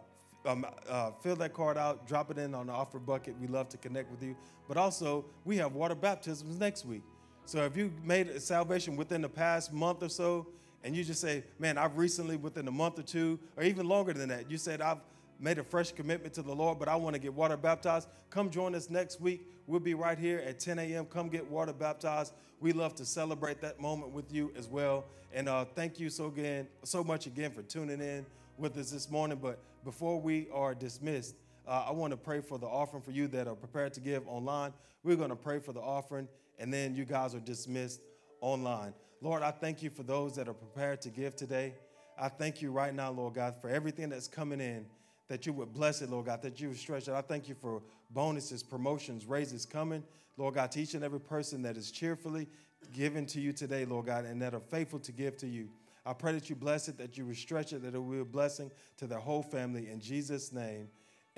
um, 0.46 0.66
uh, 0.88 1.10
fill 1.22 1.36
that 1.36 1.52
card 1.54 1.76
out, 1.76 2.06
drop 2.06 2.30
it 2.30 2.38
in 2.38 2.54
on 2.54 2.66
the 2.66 2.72
offer 2.72 2.98
bucket. 2.98 3.34
We 3.40 3.46
love 3.46 3.68
to 3.70 3.78
connect 3.78 4.10
with 4.10 4.22
you. 4.22 4.36
But 4.68 4.76
also, 4.76 5.24
we 5.44 5.56
have 5.58 5.74
water 5.74 5.94
baptisms 5.94 6.58
next 6.58 6.84
week. 6.84 7.02
So 7.46 7.64
if 7.64 7.76
you 7.76 7.92
made 8.02 8.28
a 8.28 8.40
salvation 8.40 8.96
within 8.96 9.20
the 9.22 9.28
past 9.28 9.72
month 9.72 10.02
or 10.02 10.08
so, 10.08 10.46
and 10.82 10.94
you 10.96 11.04
just 11.04 11.20
say, 11.20 11.44
Man, 11.58 11.76
I've 11.76 11.96
recently, 11.96 12.36
within 12.36 12.68
a 12.68 12.72
month 12.72 12.98
or 12.98 13.02
two, 13.02 13.38
or 13.56 13.64
even 13.64 13.86
longer 13.86 14.14
than 14.14 14.30
that, 14.30 14.50
you 14.50 14.56
said, 14.56 14.80
I've 14.80 14.98
made 15.40 15.58
a 15.58 15.64
fresh 15.64 15.92
commitment 15.92 16.34
to 16.34 16.42
the 16.42 16.54
Lord, 16.54 16.78
but 16.78 16.88
I 16.88 16.96
want 16.96 17.14
to 17.14 17.20
get 17.20 17.34
water 17.34 17.56
baptized, 17.56 18.08
come 18.30 18.50
join 18.50 18.74
us 18.74 18.90
next 18.90 19.20
week. 19.20 19.46
We'll 19.66 19.80
be 19.80 19.94
right 19.94 20.18
here 20.18 20.42
at 20.46 20.60
10 20.60 20.78
a.m. 20.78 21.06
Come 21.06 21.28
get 21.28 21.48
water 21.50 21.72
baptized. 21.72 22.32
We 22.60 22.72
love 22.72 22.94
to 22.96 23.04
celebrate 23.04 23.60
that 23.62 23.80
moment 23.80 24.12
with 24.12 24.32
you 24.32 24.52
as 24.56 24.68
well. 24.68 25.04
And 25.32 25.48
uh, 25.48 25.64
thank 25.64 25.98
you 25.98 26.10
so 26.10 26.26
again, 26.26 26.68
so 26.84 27.02
much 27.02 27.26
again 27.26 27.50
for 27.50 27.62
tuning 27.62 28.00
in 28.00 28.24
with 28.56 28.76
us 28.76 28.90
this 28.90 29.10
morning. 29.10 29.38
But 29.40 29.58
before 29.84 30.20
we 30.20 30.48
are 30.52 30.74
dismissed, 30.74 31.34
uh, 31.66 31.86
I 31.88 31.92
want 31.92 32.12
to 32.12 32.16
pray 32.16 32.40
for 32.40 32.58
the 32.58 32.66
offering 32.66 33.02
for 33.02 33.10
you 33.10 33.26
that 33.28 33.48
are 33.48 33.54
prepared 33.54 33.94
to 33.94 34.00
give 34.00 34.26
online. 34.28 34.72
We're 35.02 35.16
going 35.16 35.30
to 35.30 35.36
pray 35.36 35.58
for 35.58 35.72
the 35.72 35.80
offering, 35.80 36.28
and 36.58 36.72
then 36.72 36.94
you 36.94 37.04
guys 37.04 37.34
are 37.34 37.40
dismissed 37.40 38.00
online. 38.40 38.94
Lord, 39.20 39.42
I 39.42 39.50
thank 39.50 39.82
you 39.82 39.90
for 39.90 40.02
those 40.02 40.36
that 40.36 40.48
are 40.48 40.54
prepared 40.54 41.00
to 41.02 41.10
give 41.10 41.34
today. 41.34 41.74
I 42.18 42.28
thank 42.28 42.62
you 42.62 42.70
right 42.70 42.94
now, 42.94 43.10
Lord 43.10 43.34
God, 43.34 43.54
for 43.60 43.68
everything 43.68 44.10
that's 44.10 44.28
coming 44.28 44.60
in 44.60 44.86
that 45.28 45.46
you 45.46 45.52
would 45.52 45.72
bless 45.72 46.02
it, 46.02 46.10
Lord 46.10 46.26
God, 46.26 46.42
that 46.42 46.60
you 46.60 46.68
would 46.68 46.78
stretch 46.78 47.08
it. 47.08 47.14
I 47.14 47.20
thank 47.20 47.48
you 47.48 47.54
for 47.54 47.82
bonuses, 48.10 48.62
promotions, 48.62 49.26
raises 49.26 49.64
coming, 49.64 50.02
Lord 50.36 50.54
God, 50.54 50.70
to 50.72 50.80
each 50.80 50.94
and 50.94 51.04
every 51.04 51.20
person 51.20 51.62
that 51.62 51.76
is 51.76 51.90
cheerfully 51.90 52.48
given 52.92 53.26
to 53.26 53.40
you 53.40 53.52
today, 53.52 53.84
Lord 53.84 54.06
God, 54.06 54.24
and 54.24 54.40
that 54.42 54.54
are 54.54 54.60
faithful 54.60 54.98
to 55.00 55.12
give 55.12 55.36
to 55.38 55.46
you. 55.46 55.68
I 56.06 56.12
pray 56.12 56.32
that 56.32 56.50
you 56.50 56.56
bless 56.56 56.88
it, 56.88 56.98
that 56.98 57.16
you 57.16 57.24
would 57.26 57.36
stretch 57.36 57.72
it, 57.72 57.82
that 57.82 57.94
it 57.94 57.98
will 57.98 58.12
be 58.12 58.20
a 58.20 58.24
blessing 58.24 58.70
to 58.98 59.06
their 59.06 59.18
whole 59.18 59.42
family. 59.42 59.88
In 59.90 60.00
Jesus' 60.00 60.52
name, 60.52 60.88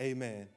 amen. 0.01 0.49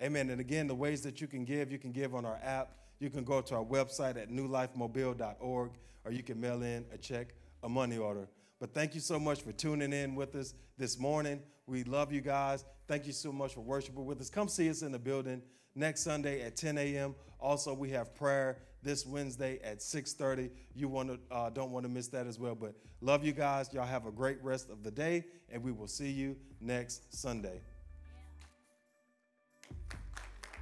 Amen. 0.00 0.30
And 0.30 0.40
again, 0.40 0.66
the 0.66 0.74
ways 0.74 1.02
that 1.02 1.20
you 1.20 1.26
can 1.26 1.44
give, 1.44 1.72
you 1.72 1.78
can 1.78 1.90
give 1.90 2.14
on 2.14 2.24
our 2.24 2.38
app. 2.42 2.72
You 3.00 3.10
can 3.10 3.24
go 3.24 3.40
to 3.40 3.56
our 3.56 3.64
website 3.64 4.16
at 4.16 4.30
newlifemobile.org, 4.30 5.70
or 6.04 6.12
you 6.12 6.22
can 6.22 6.40
mail 6.40 6.62
in 6.62 6.84
a 6.92 6.98
check, 6.98 7.28
a 7.62 7.68
money 7.68 7.98
order. 7.98 8.28
But 8.60 8.72
thank 8.72 8.94
you 8.94 9.00
so 9.00 9.18
much 9.18 9.42
for 9.42 9.52
tuning 9.52 9.92
in 9.92 10.14
with 10.14 10.34
us 10.34 10.54
this 10.78 10.98
morning. 10.98 11.40
We 11.66 11.82
love 11.84 12.12
you 12.12 12.20
guys. 12.20 12.64
Thank 12.86 13.06
you 13.06 13.12
so 13.12 13.32
much 13.32 13.54
for 13.54 13.60
worshiping 13.60 14.04
with 14.04 14.20
us. 14.20 14.30
Come 14.30 14.48
see 14.48 14.70
us 14.70 14.82
in 14.82 14.92
the 14.92 14.98
building 14.98 15.42
next 15.74 16.02
Sunday 16.02 16.42
at 16.42 16.56
10 16.56 16.78
a.m. 16.78 17.14
Also, 17.40 17.74
we 17.74 17.90
have 17.90 18.14
prayer 18.14 18.58
this 18.82 19.04
Wednesday 19.04 19.58
at 19.64 19.78
6:30. 19.78 20.50
You 20.74 20.88
want 20.88 21.08
to 21.08 21.34
uh, 21.34 21.50
don't 21.50 21.72
want 21.72 21.84
to 21.84 21.90
miss 21.90 22.08
that 22.08 22.26
as 22.26 22.38
well. 22.38 22.54
But 22.54 22.74
love 23.00 23.24
you 23.24 23.32
guys. 23.32 23.72
Y'all 23.72 23.84
have 23.84 24.06
a 24.06 24.12
great 24.12 24.42
rest 24.42 24.70
of 24.70 24.84
the 24.84 24.90
day, 24.90 25.24
and 25.50 25.62
we 25.62 25.72
will 25.72 25.88
see 25.88 26.10
you 26.10 26.36
next 26.60 27.12
Sunday. 27.14 27.60